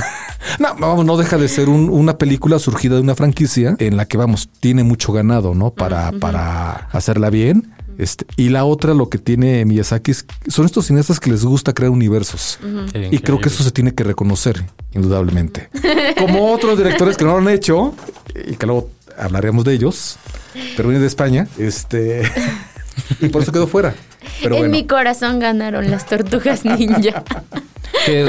No, 0.58 0.74
vamos, 0.80 1.06
no 1.06 1.18
deja 1.18 1.38
de 1.38 1.50
ser 1.50 1.68
un- 1.68 1.90
una 1.90 2.18
película 2.18 2.60
surgida 2.60 2.96
de 2.96 3.02
una 3.02 3.14
franquicia 3.14 3.76
en 3.80 3.98
la 3.98 4.06
que, 4.06 4.18
vamos, 4.18 4.50
tiene 4.62 4.84
mucho 4.84 5.12
ganado, 5.12 5.54
¿no? 5.54 5.72
Para, 5.72 6.14
para 6.14 6.88
hacerla 6.94 7.30
bien. 7.30 7.74
Este, 8.00 8.26
y 8.38 8.48
la 8.48 8.64
otra, 8.64 8.94
lo 8.94 9.10
que 9.10 9.18
tiene 9.18 9.66
Miyazaki, 9.66 10.12
es- 10.12 10.26
son 10.48 10.66
estos 10.66 10.86
cineastas 10.88 11.20
que 11.20 11.30
les 11.30 11.44
gusta 11.44 11.74
crear 11.74 11.92
universos. 11.92 12.58
Y 13.12 13.20
creo 13.20 13.40
que 13.42 13.50
eso 13.50 13.62
se 13.62 13.72
tiene 13.72 13.94
que 13.94 14.04
reconocer, 14.06 14.64
indudablemente. 14.94 15.70
Como 16.18 16.52
otros 16.54 16.78
directores 16.78 17.18
que 17.18 17.26
no 17.26 17.32
lo 17.34 17.38
han 17.40 17.50
hecho, 17.54 17.94
y 18.48 18.56
que 18.56 18.66
luego 18.66 18.90
hablaremos 19.18 19.66
de 19.66 19.74
ellos, 19.74 20.18
pero 20.78 20.88
viene 20.90 21.02
de 21.02 21.08
España, 21.08 21.48
este, 21.58 22.24
y 23.20 23.28
por 23.28 23.42
eso 23.44 23.52
quedó 23.52 23.68
fuera. 23.68 23.94
Pero 24.42 24.56
en 24.56 24.62
bueno. 24.62 24.72
mi 24.72 24.88
corazón 24.88 25.40
ganaron 25.40 25.92
las 25.92 26.06
tortugas 26.06 26.64
ninja. 26.64 27.24
Que, 28.06 28.28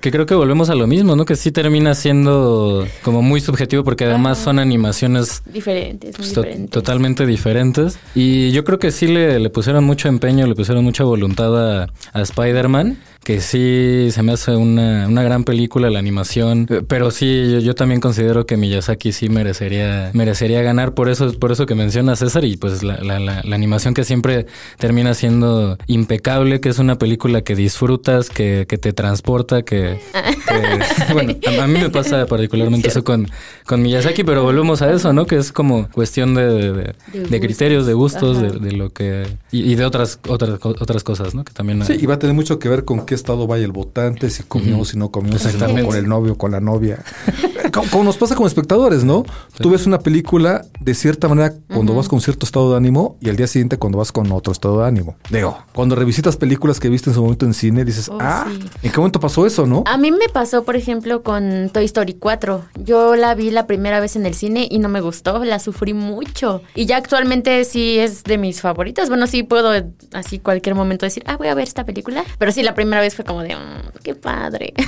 que 0.00 0.10
creo 0.10 0.26
que 0.26 0.34
volvemos 0.34 0.70
a 0.70 0.74
lo 0.74 0.86
mismo, 0.86 1.16
¿no? 1.16 1.24
Que 1.24 1.36
sí 1.36 1.52
termina 1.52 1.94
siendo 1.94 2.86
como 3.02 3.22
muy 3.22 3.40
subjetivo 3.40 3.84
porque 3.84 4.04
además 4.04 4.38
son 4.38 4.58
animaciones 4.58 5.42
diferentes, 5.46 6.16
pues, 6.16 6.32
to- 6.32 6.42
diferentes. 6.42 6.70
totalmente 6.70 7.26
diferentes. 7.26 7.98
Y 8.14 8.50
yo 8.52 8.64
creo 8.64 8.78
que 8.78 8.90
sí 8.90 9.06
le, 9.06 9.38
le 9.38 9.50
pusieron 9.50 9.84
mucho 9.84 10.08
empeño, 10.08 10.46
le 10.46 10.54
pusieron 10.54 10.84
mucha 10.84 11.04
voluntad 11.04 11.82
a, 11.82 11.88
a 12.12 12.20
Spider-Man, 12.22 12.98
que 13.24 13.40
sí 13.40 14.08
se 14.10 14.22
me 14.22 14.32
hace 14.32 14.54
una, 14.54 15.08
una 15.08 15.22
gran 15.22 15.44
película 15.44 15.90
la 15.90 15.98
animación. 15.98 16.66
Eh, 16.70 16.82
Pero 16.86 17.10
sí, 17.10 17.50
yo, 17.52 17.58
yo 17.60 17.74
también 17.74 18.00
considero 18.00 18.46
que 18.46 18.56
Miyazaki 18.56 19.12
sí 19.12 19.28
merecería, 19.28 20.10
merecería 20.12 20.62
ganar 20.62 20.94
por 20.94 21.08
eso, 21.08 21.32
por 21.38 21.50
eso 21.50 21.66
que 21.66 21.74
menciona 21.74 22.14
César, 22.16 22.44
y 22.44 22.56
pues 22.56 22.82
la, 22.82 22.98
la, 22.98 23.18
la, 23.18 23.42
la 23.42 23.54
animación 23.56 23.94
que 23.94 24.04
siempre 24.04 24.46
termina 24.78 25.14
siendo 25.14 25.76
impecable, 25.86 26.60
que 26.60 26.68
es 26.68 26.78
una 26.78 26.98
película 26.98 27.40
que 27.42 27.56
disfrutas, 27.56 28.28
que, 28.30 28.66
que 28.68 28.78
te 28.78 28.92
transporta, 28.92 29.62
que, 29.62 29.98
que- 30.12 31.12
bueno, 31.12 31.34
a, 31.60 31.64
a 31.64 31.66
mí 31.66 31.78
me 31.80 31.90
pasa 31.90 32.26
particularmente 32.26 32.88
eso 32.88 33.02
con, 33.04 33.28
con 33.66 33.82
Miyazaki, 33.82 34.24
pero 34.24 34.42
volvemos 34.42 34.82
a 34.82 34.92
eso, 34.92 35.12
¿no? 35.12 35.26
Que 35.26 35.36
es 35.36 35.50
como 35.52 35.88
cuestión 35.90 36.34
de, 36.34 36.44
de- 36.46 36.72
de- 36.72 36.94
De 37.12 37.34
de 37.34 37.40
criterios, 37.40 37.86
de 37.86 37.94
gustos, 37.94 38.40
de, 38.60 38.72
lo 38.72 38.90
que 38.90 39.26
y, 39.50 39.72
y 39.72 39.74
de 39.76 39.84
otras 39.84 40.18
otras 40.28 40.58
otras 40.62 41.02
cosas, 41.02 41.34
¿no? 41.34 41.42
Que 41.44 41.52
también 41.52 41.84
Sí, 41.84 41.94
y 42.00 42.06
va 42.06 42.14
a 42.14 42.18
tener 42.18 42.34
mucho 42.34 42.58
que 42.58 42.68
ver 42.68 42.84
con 42.84 43.06
qué 43.06 43.13
estado 43.14 43.46
vaya 43.46 43.64
el 43.64 43.72
votante, 43.72 44.30
si 44.30 44.42
comió, 44.42 44.84
si 44.84 44.96
no 44.98 45.10
comió, 45.10 45.38
si 45.38 45.56
con 45.56 45.96
el 45.96 46.08
novio, 46.08 46.36
con 46.36 46.52
la 46.52 46.60
novia. 46.60 47.02
como, 47.72 47.88
como 47.90 48.04
nos 48.04 48.16
pasa 48.16 48.34
como 48.34 48.46
espectadores, 48.46 49.04
¿no? 49.04 49.24
Tú 49.58 49.70
ves 49.70 49.86
una 49.86 49.98
película 49.98 50.64
de 50.80 50.94
cierta 50.94 51.28
manera 51.28 51.54
cuando 51.72 51.94
vas 51.94 52.08
con 52.08 52.20
cierto 52.20 52.46
estado 52.46 52.70
de 52.72 52.76
ánimo 52.76 53.16
y 53.20 53.28
al 53.30 53.36
día 53.36 53.46
siguiente 53.46 53.76
cuando 53.78 53.98
vas 53.98 54.12
con 54.12 54.30
otro 54.32 54.52
estado 54.52 54.80
de 54.80 54.86
ánimo. 54.88 55.16
Digo, 55.30 55.58
cuando 55.72 55.94
revisitas 55.96 56.36
películas 56.36 56.80
que 56.80 56.88
viste 56.88 57.10
en 57.10 57.14
su 57.14 57.22
momento 57.22 57.46
en 57.46 57.54
cine, 57.54 57.84
dices, 57.84 58.08
Oh, 58.08 58.18
ah, 58.20 58.46
sí. 58.48 58.60
¿en 58.82 58.92
qué 58.92 58.98
momento 58.98 59.20
pasó 59.20 59.46
eso, 59.46 59.66
no? 59.66 59.84
A 59.86 59.96
mí 59.96 60.10
me 60.10 60.28
pasó, 60.28 60.64
por 60.64 60.76
ejemplo, 60.76 61.22
con 61.22 61.70
Toy 61.72 61.84
Story 61.86 62.14
4. 62.14 62.64
Yo 62.84 63.16
la 63.16 63.34
vi 63.34 63.50
la 63.50 63.66
primera 63.66 64.00
vez 64.00 64.16
en 64.16 64.26
el 64.26 64.34
cine 64.34 64.68
y 64.70 64.78
no 64.78 64.88
me 64.88 65.00
gustó, 65.00 65.44
la 65.44 65.58
sufrí 65.58 65.94
mucho. 65.94 66.62
Y 66.74 66.86
ya 66.86 66.96
actualmente 66.98 67.64
sí 67.64 67.98
es 67.98 68.24
de 68.24 68.38
mis 68.38 68.60
favoritas. 68.60 69.08
Bueno, 69.08 69.26
sí 69.26 69.42
puedo 69.42 69.70
así 70.12 70.38
cualquier 70.38 70.74
momento 70.74 71.06
decir, 71.06 71.22
ah, 71.26 71.36
voy 71.36 71.48
a 71.48 71.54
ver 71.54 71.66
esta 71.66 71.84
película. 71.84 72.24
Pero 72.38 72.52
sí, 72.52 72.62
la 72.62 72.74
primera 72.74 73.00
vez 73.00 73.14
fue 73.14 73.24
como 73.24 73.42
de, 73.42 73.54
"Mm, 73.56 73.98
qué 74.02 74.14
padre. 74.14 74.74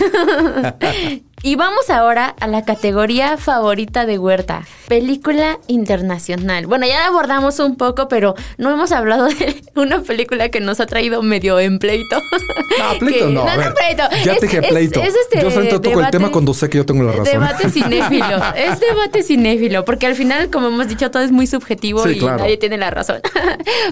y 1.42 1.54
vamos 1.54 1.90
ahora 1.90 2.34
a 2.40 2.46
la 2.48 2.64
categoría 2.64 3.36
favorita 3.36 4.04
de 4.06 4.18
Huerta, 4.18 4.64
película 4.88 5.58
internacional. 5.68 6.66
Bueno, 6.66 6.86
ya 6.86 6.98
la 7.00 7.06
abordamos 7.06 7.58
un 7.60 7.76
poco, 7.76 8.08
pero 8.08 8.34
no 8.58 8.72
hemos 8.72 8.90
hablado 8.90 9.26
de 9.26 9.62
una 9.76 10.00
película 10.00 10.48
que 10.48 10.60
nos 10.60 10.80
ha 10.80 10.86
traído 10.86 11.22
medio 11.22 11.60
en 11.60 11.78
pleito. 11.78 12.16
No, 12.78 12.98
pleito 12.98 13.26
Que- 13.28 13.32
no. 13.32 13.46
a 13.46 13.56
ver, 13.56 13.74
pleito. 13.74 14.02
Ya 14.24 14.32
Es- 14.32 14.40
te 14.40 14.46
dije 14.46 14.62
pleito. 14.62 15.00
es 15.02 15.14
este 15.14 15.40
yo 15.42 15.50
solamente 15.50 15.78
toco 15.80 16.00
el 16.00 16.10
tema 16.10 16.30
cuando 16.32 16.52
sé 16.54 16.68
que 16.68 16.78
yo 16.78 16.86
tengo 16.86 17.04
la 17.04 17.12
razón. 17.12 17.24
Debate 17.26 17.70
cinéfilo. 17.70 18.36
es 18.56 18.80
debate 18.80 19.22
cinéfilo, 19.22 19.84
porque 19.84 20.06
al 20.06 20.14
final, 20.14 20.50
como 20.50 20.68
hemos 20.68 20.88
dicho, 20.88 21.10
todo 21.10 21.22
es 21.22 21.30
muy 21.32 21.46
subjetivo 21.46 22.02
Sí, 22.04 22.10
y 22.12 22.18
claro. 22.18 22.38
nadie 22.38 22.56
tiene 22.56 22.78
la 22.78 22.90
razón. 22.90 23.20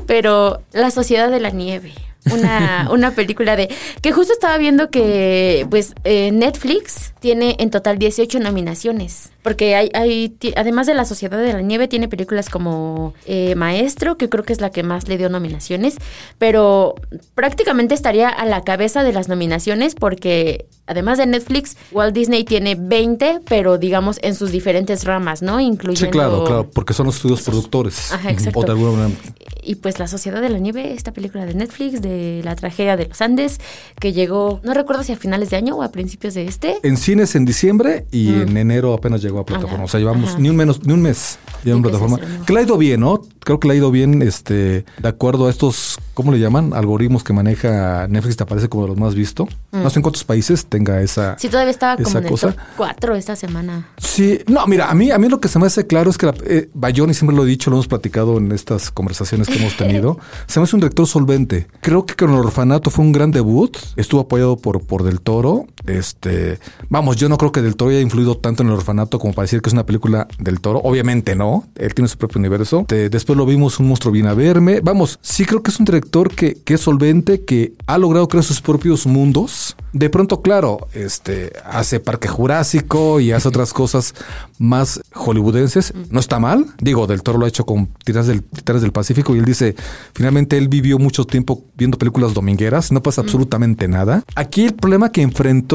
Pero 0.06 0.62
La 0.72 0.90
Sociedad 0.90 1.30
de 1.30 1.40
la 1.40 1.50
Nieve. 1.50 1.92
Una, 2.32 2.88
una 2.92 3.10
película 3.10 3.56
de 3.56 3.68
que 4.00 4.12
justo 4.12 4.32
estaba 4.32 4.56
viendo 4.58 4.90
que 4.90 5.66
pues 5.70 5.94
eh, 6.04 6.30
Netflix 6.32 7.12
tiene 7.20 7.56
en 7.58 7.70
total 7.70 7.98
18 7.98 8.38
nominaciones 8.40 9.32
porque 9.42 9.74
hay, 9.76 9.90
hay 9.94 10.36
además 10.56 10.86
de 10.86 10.94
la 10.94 11.04
Sociedad 11.04 11.38
de 11.38 11.52
la 11.52 11.60
Nieve 11.60 11.88
tiene 11.88 12.08
películas 12.08 12.48
como 12.48 13.14
eh, 13.26 13.54
Maestro 13.54 14.16
que 14.16 14.28
creo 14.28 14.44
que 14.44 14.52
es 14.52 14.60
la 14.60 14.70
que 14.70 14.82
más 14.82 15.08
le 15.08 15.18
dio 15.18 15.28
nominaciones 15.28 15.96
pero 16.38 16.94
prácticamente 17.34 17.94
estaría 17.94 18.28
a 18.28 18.46
la 18.46 18.62
cabeza 18.64 19.02
de 19.02 19.12
las 19.12 19.28
nominaciones 19.28 19.94
porque 19.94 20.66
además 20.86 21.18
de 21.18 21.26
Netflix 21.26 21.76
Walt 21.92 22.14
Disney 22.14 22.44
tiene 22.44 22.74
20 22.74 23.40
pero 23.48 23.78
digamos 23.78 24.18
en 24.22 24.34
sus 24.34 24.50
diferentes 24.52 25.04
ramas 25.04 25.42
no 25.42 25.60
incluyendo 25.60 26.06
Sí, 26.06 26.10
claro, 26.10 26.44
claro, 26.44 26.70
porque 26.70 26.92
son 26.92 27.06
los 27.06 27.16
estudios 27.16 27.42
productores. 27.42 28.12
Ajá, 28.12 28.30
exacto. 28.30 28.60
O 28.60 28.64
de 28.64 28.72
alguna 28.72 28.92
manera. 28.92 29.20
y 29.62 29.76
pues 29.76 29.98
La 29.98 30.06
Sociedad 30.06 30.40
de 30.40 30.50
la 30.50 30.58
Nieve, 30.58 30.92
esta 30.92 31.12
película 31.12 31.46
de 31.46 31.54
Netflix 31.54 32.02
de 32.02 32.42
la 32.44 32.54
tragedia 32.56 32.96
de 32.96 33.06
los 33.06 33.20
Andes, 33.20 33.60
que 33.98 34.12
llegó, 34.12 34.60
no 34.62 34.74
recuerdo 34.74 35.02
si 35.02 35.12
a 35.12 35.16
finales 35.16 35.50
de 35.50 35.56
año 35.56 35.76
o 35.76 35.82
a 35.82 35.90
principios 35.90 36.34
de 36.34 36.46
este. 36.46 36.78
En 36.82 36.96
cines 36.96 37.34
en 37.34 37.44
diciembre 37.44 38.06
y 38.10 38.28
en 38.28 38.56
enero 38.56 38.92
apenas 38.92 39.22
llegó 39.22 39.40
a 39.40 39.46
plataforma. 39.46 39.84
O 39.84 39.88
sea, 39.88 40.00
llevamos 40.00 40.30
ajá. 40.30 40.38
ni 40.38 40.48
un 40.48 40.56
menos, 40.56 40.84
ni 40.84 40.92
un 40.92 41.02
mes 41.02 41.38
ya 41.64 41.72
en 41.72 41.82
plataforma. 41.82 42.18
Que 42.46 42.52
le 42.52 42.60
ha 42.60 42.62
ido 42.62 42.76
bien, 42.76 43.00
¿no? 43.00 43.22
Creo 43.40 43.60
que 43.60 43.68
le 43.68 43.74
ha 43.74 43.76
ido 43.76 43.90
bien, 43.90 44.22
este, 44.22 44.84
de 44.98 45.08
acuerdo 45.08 45.46
a 45.46 45.50
estos, 45.50 45.98
¿cómo 46.14 46.32
le 46.32 46.38
llaman? 46.38 46.72
Algoritmos 46.74 47.24
que 47.24 47.32
maneja 47.32 48.06
Netflix, 48.08 48.36
te 48.36 48.42
aparece 48.42 48.68
como 48.68 48.84
de 48.84 48.90
los 48.90 48.98
más 48.98 49.14
visto. 49.14 49.48
No 49.72 49.90
sé 49.90 49.98
en 49.98 50.02
cuántos 50.02 50.24
países 50.24 50.66
tenga 50.74 51.00
esa. 51.00 51.36
Sí, 51.38 51.48
todavía 51.48 51.70
estaba 51.70 51.96
como 52.02 52.18
en 52.18 52.24
el 52.24 52.30
cosa. 52.30 52.50
top 52.50 52.60
4 52.76 53.14
esta 53.14 53.36
semana. 53.36 53.86
Sí, 53.96 54.40
no, 54.48 54.66
mira, 54.66 54.90
a 54.90 54.94
mí, 54.94 55.12
a 55.12 55.18
mí 55.18 55.28
lo 55.28 55.40
que 55.40 55.46
se 55.46 55.60
me 55.60 55.66
hace 55.66 55.86
claro 55.86 56.10
es 56.10 56.18
que 56.18 56.26
la, 56.26 56.34
eh, 56.44 56.68
Bayón, 56.74 57.10
y 57.10 57.14
siempre 57.14 57.36
lo 57.36 57.44
he 57.44 57.46
dicho, 57.46 57.70
lo 57.70 57.76
hemos 57.76 57.86
platicado 57.86 58.38
en 58.38 58.50
estas 58.50 58.90
conversaciones 58.90 59.46
que 59.46 59.56
hemos 59.56 59.76
tenido, 59.76 60.18
se 60.48 60.58
me 60.58 60.64
hace 60.64 60.74
un 60.74 60.80
director 60.80 61.06
solvente. 61.06 61.68
Creo 61.80 62.04
que 62.06 62.14
con 62.16 62.30
el 62.30 62.36
orfanato 62.36 62.90
fue 62.90 63.04
un 63.04 63.12
gran 63.12 63.30
debut, 63.30 63.76
estuvo 63.94 64.22
apoyado 64.22 64.56
por, 64.56 64.84
por 64.84 65.04
Del 65.04 65.20
Toro. 65.20 65.66
Este, 65.86 66.58
vamos, 66.88 67.16
yo 67.16 67.28
no 67.28 67.36
creo 67.36 67.52
que 67.52 67.62
Del 67.62 67.76
Toro 67.76 67.90
haya 67.90 68.00
influido 68.00 68.36
tanto 68.36 68.62
en 68.62 68.68
el 68.68 68.74
orfanato 68.74 69.18
como 69.18 69.32
para 69.34 69.44
decir 69.44 69.60
que 69.62 69.68
es 69.68 69.74
una 69.74 69.86
película 69.86 70.26
del 70.38 70.60
Toro. 70.60 70.80
Obviamente 70.84 71.34
no, 71.36 71.64
él 71.76 71.94
tiene 71.94 72.08
su 72.08 72.16
propio 72.18 72.38
universo. 72.38 72.84
Te- 72.88 73.08
después 73.10 73.36
lo 73.36 73.46
vimos, 73.46 73.78
un 73.80 73.88
monstruo 73.88 74.12
viene 74.12 74.28
a 74.28 74.34
verme. 74.34 74.80
Vamos, 74.80 75.18
sí 75.22 75.44
creo 75.44 75.62
que 75.62 75.70
es 75.70 75.78
un 75.78 75.84
director 75.84 76.34
que, 76.34 76.54
que 76.64 76.74
es 76.74 76.80
solvente, 76.80 77.44
que 77.44 77.74
ha 77.86 77.98
logrado 77.98 78.28
crear 78.28 78.44
sus 78.44 78.60
propios 78.60 79.06
mundos. 79.06 79.76
De 79.92 80.10
pronto, 80.10 80.42
claro, 80.42 80.88
este 80.92 81.52
hace 81.64 82.00
Parque 82.00 82.28
Jurásico 82.28 83.20
y 83.20 83.32
hace 83.32 83.48
otras 83.48 83.72
cosas 83.72 84.14
más 84.58 85.00
hollywoodenses. 85.12 85.92
No 86.10 86.20
está 86.20 86.38
mal. 86.38 86.66
Digo, 86.80 87.06
Del 87.06 87.22
Toro 87.22 87.38
lo 87.38 87.44
ha 87.44 87.48
hecho 87.48 87.64
con 87.66 87.86
Titanes 88.04 88.26
del, 88.28 88.42
Titanes 88.42 88.82
del 88.82 88.92
Pacífico 88.92 89.34
y 89.34 89.38
él 89.38 89.44
dice, 89.44 89.74
finalmente 90.14 90.56
él 90.56 90.68
vivió 90.68 90.98
mucho 90.98 91.24
tiempo 91.24 91.64
viendo 91.76 91.98
películas 91.98 92.34
domingueras, 92.34 92.90
no 92.92 93.02
pasa 93.02 93.20
absolutamente 93.20 93.88
nada. 93.88 94.22
Aquí 94.34 94.64
el 94.64 94.74
problema 94.74 95.12
que 95.12 95.22
enfrentó 95.22 95.73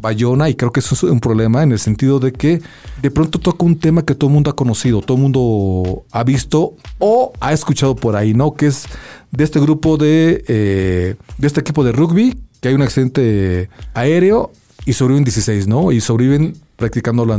Bayona, 0.00 0.48
y 0.48 0.54
creo 0.54 0.72
que 0.72 0.80
eso 0.80 0.94
es 0.94 1.02
un 1.02 1.20
problema 1.20 1.62
en 1.62 1.72
el 1.72 1.78
sentido 1.78 2.20
de 2.20 2.32
que 2.32 2.62
de 3.02 3.10
pronto 3.10 3.38
toca 3.38 3.64
un 3.64 3.78
tema 3.78 4.02
que 4.04 4.14
todo 4.14 4.28
el 4.28 4.34
mundo 4.34 4.50
ha 4.50 4.56
conocido, 4.56 5.02
todo 5.02 5.16
el 5.16 5.22
mundo 5.22 6.04
ha 6.10 6.24
visto 6.24 6.74
o 6.98 7.32
ha 7.40 7.52
escuchado 7.52 7.94
por 7.96 8.16
ahí, 8.16 8.32
¿no? 8.32 8.54
Que 8.54 8.66
es 8.66 8.86
de 9.30 9.44
este 9.44 9.60
grupo 9.60 9.98
de, 9.98 10.42
eh, 10.48 11.16
de 11.36 11.46
este 11.46 11.60
equipo 11.60 11.84
de 11.84 11.92
rugby, 11.92 12.38
que 12.60 12.68
hay 12.68 12.74
un 12.74 12.82
accidente 12.82 13.68
aéreo 13.92 14.52
y 14.86 14.94
sobreviven 14.94 15.24
16, 15.24 15.66
¿no? 15.66 15.92
Y 15.92 16.00
sobreviven 16.00 16.56
practicando 16.76 17.26
la 17.26 17.34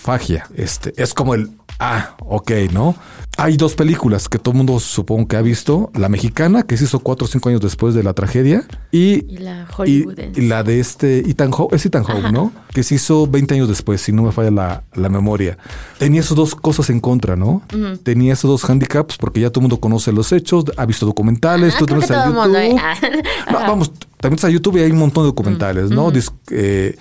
antropofagia. 0.00 0.46
Este 0.54 0.92
es 0.96 1.14
como 1.14 1.34
el 1.34 1.50
ah, 1.78 2.16
ok, 2.20 2.50
¿no? 2.72 2.94
Hay 3.36 3.56
dos 3.56 3.74
películas 3.74 4.28
que 4.28 4.38
todo 4.38 4.52
el 4.52 4.58
mundo 4.58 4.78
supongo 4.80 5.26
que 5.28 5.36
ha 5.36 5.42
visto: 5.42 5.90
la 5.94 6.08
mexicana, 6.08 6.64
que 6.64 6.76
se 6.76 6.84
hizo 6.84 6.98
cuatro 7.00 7.24
o 7.24 7.28
cinco 7.28 7.48
años 7.48 7.60
después 7.60 7.94
de 7.94 8.02
la 8.02 8.12
tragedia, 8.12 8.64
y, 8.92 9.24
Y 9.32 9.38
la 9.38 9.62
y, 9.62 9.72
hollywoodense. 9.72 10.40
y 10.40 10.46
la 10.46 10.62
de 10.62 10.80
este 10.80 11.20
Ethan 11.20 11.50
Hawke, 11.52 11.74
es 11.74 11.86
Ethan 11.86 12.04
Hawke, 12.04 12.32
¿no? 12.32 12.52
Que 12.74 12.82
se 12.82 12.96
hizo 12.96 13.26
20 13.26 13.54
años 13.54 13.68
después, 13.68 14.00
si 14.02 14.12
no 14.12 14.22
me 14.24 14.32
falla 14.32 14.50
la, 14.50 14.82
la 14.94 15.08
memoria. 15.08 15.56
Tenía 15.98 16.20
esas 16.20 16.36
dos 16.36 16.54
cosas 16.54 16.90
en 16.90 17.00
contra, 17.00 17.36
¿no? 17.36 17.62
Tenía 18.02 18.34
esos 18.34 18.50
dos 18.50 18.68
handicaps 18.68 19.16
porque 19.16 19.40
ya 19.40 19.48
todo 19.50 19.60
el 19.60 19.64
mundo 19.70 19.80
conoce 19.80 20.12
los 20.12 20.32
hechos, 20.32 20.64
ha 20.76 20.84
visto 20.84 21.06
documentales, 21.06 21.74
Ah, 21.76 21.78
tú 21.78 21.94
metes 21.94 22.10
a 22.10 22.24
todo 22.24 22.24
el 22.24 22.34
mundo, 22.34 22.60
YouTube. 22.60 22.78
¿eh? 22.78 23.22
No, 23.50 23.58
vamos, 23.60 23.92
también 24.20 24.44
a 24.44 24.50
YouTube 24.50 24.76
y 24.76 24.80
hay 24.82 24.90
un 24.90 24.98
montón 24.98 25.24
de 25.24 25.28
documentales, 25.28 25.90
¿no? 25.90 26.12
Dis- 26.12 26.30
eh, 26.50 26.96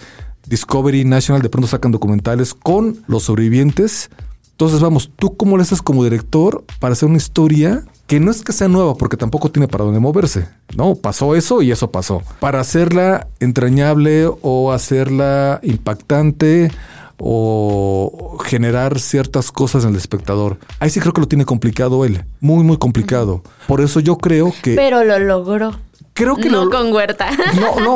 Discovery 0.49 1.05
National 1.05 1.41
de 1.41 1.49
pronto 1.49 1.67
sacan 1.67 1.91
documentales 1.91 2.53
con 2.53 2.97
los 3.07 3.23
sobrevivientes. 3.23 4.09
Entonces, 4.51 4.81
vamos, 4.81 5.11
¿tú 5.15 5.37
cómo 5.37 5.55
le 5.55 5.63
haces 5.63 5.81
como 5.81 6.03
director 6.03 6.65
para 6.79 6.93
hacer 6.93 7.07
una 7.07 7.17
historia 7.17 7.85
que 8.07 8.19
no 8.19 8.31
es 8.31 8.41
que 8.41 8.51
sea 8.51 8.67
nueva, 8.67 8.95
porque 8.95 9.15
tampoco 9.15 9.51
tiene 9.51 9.67
para 9.67 9.85
dónde 9.85 9.99
moverse? 9.99 10.49
No, 10.75 10.95
pasó 10.95 11.35
eso 11.35 11.61
y 11.61 11.71
eso 11.71 11.91
pasó. 11.91 12.23
Para 12.39 12.59
hacerla 12.59 13.27
entrañable 13.39 14.29
o 14.41 14.73
hacerla 14.73 15.59
impactante 15.63 16.71
o 17.17 18.37
generar 18.43 18.99
ciertas 18.99 19.51
cosas 19.51 19.83
en 19.83 19.91
el 19.91 19.97
espectador. 19.97 20.57
Ahí 20.79 20.89
sí 20.89 20.99
creo 20.99 21.13
que 21.13 21.21
lo 21.21 21.27
tiene 21.27 21.45
complicado 21.45 22.03
él, 22.03 22.25
muy, 22.39 22.63
muy 22.63 22.77
complicado. 22.77 23.43
Por 23.67 23.81
eso 23.81 23.99
yo 23.99 24.17
creo 24.17 24.53
que 24.63 24.75
Pero 24.75 25.03
lo 25.03 25.19
logró. 25.19 25.75
Creo 26.19 26.35
que 26.35 26.49
no 26.49 26.65
lo- 26.65 26.69
con 26.71 26.93
Huerta. 26.93 27.29
No, 27.59 27.79
no, 27.79 27.95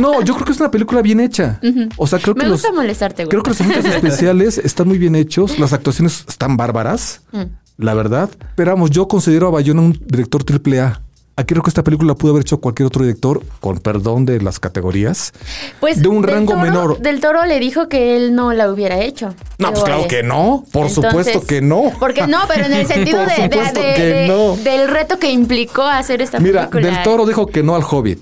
no, 0.00 0.22
yo 0.22 0.34
creo 0.34 0.44
que 0.46 0.52
es 0.52 0.60
una 0.60 0.70
película 0.70 1.02
bien 1.02 1.20
hecha. 1.20 1.60
O 1.96 2.06
sea, 2.06 2.18
creo 2.18 2.34
que 2.34 2.42
Me 2.42 2.48
los, 2.48 2.60
gusta 2.62 2.72
molestarte, 2.74 3.26
creo 3.26 3.42
que 3.42 3.50
los 3.50 3.60
efectos 3.60 3.84
especiales 3.86 4.58
están 4.58 4.86
muy 4.88 4.98
bien 4.98 5.14
hechos, 5.16 5.58
las 5.58 5.72
actuaciones 5.72 6.24
están 6.28 6.56
bárbaras, 6.56 7.22
Mm. 7.32 7.42
la 7.78 7.94
verdad. 7.94 8.30
Pero 8.54 8.72
vamos, 8.72 8.90
yo 8.90 9.08
considero 9.08 9.48
a 9.48 9.50
Bayona 9.50 9.80
un 9.82 9.98
director 10.06 10.44
triple 10.44 10.80
A. 10.80 11.00
Aquí 11.40 11.54
creo 11.54 11.62
que 11.62 11.70
esta 11.70 11.82
película 11.82 12.14
pudo 12.14 12.32
haber 12.32 12.42
hecho 12.42 12.58
cualquier 12.60 12.86
otro 12.86 13.02
director, 13.02 13.42
con 13.60 13.78
perdón 13.78 14.26
de 14.26 14.40
las 14.42 14.60
categorías. 14.60 15.32
Pues 15.80 16.02
de 16.02 16.08
un 16.08 16.22
rango 16.22 16.52
Toro- 16.52 16.62
menor. 16.62 16.98
Del 17.00 17.20
Toro 17.20 17.46
le 17.46 17.58
dijo 17.58 17.88
que 17.88 18.16
él 18.16 18.34
no 18.34 18.52
la 18.52 18.70
hubiera 18.70 19.00
hecho. 19.00 19.34
No, 19.58 19.70
pues 19.72 19.84
claro 19.84 20.06
que 20.06 20.22
no. 20.22 20.64
Por 20.70 20.86
entonces- 20.86 21.10
supuesto 21.10 21.46
que 21.46 21.62
no. 21.62 21.92
Porque 21.98 22.26
no, 22.26 22.38
pero 22.46 22.66
en 22.66 22.74
el 22.74 22.86
sentido 22.94 23.20
de, 23.24 23.48
de- 23.48 24.02
de- 24.02 24.28
no. 24.28 24.56
del 24.56 24.88
reto 24.88 25.18
que 25.18 25.30
implicó 25.30 25.82
hacer 25.82 26.20
esta 26.22 26.38
Mira, 26.40 26.68
película. 26.68 26.94
Del 26.94 27.02
Toro 27.04 27.24
dijo 27.26 27.46
que 27.46 27.62
no 27.62 27.74
al 27.74 27.82
Hobbit. 27.88 28.20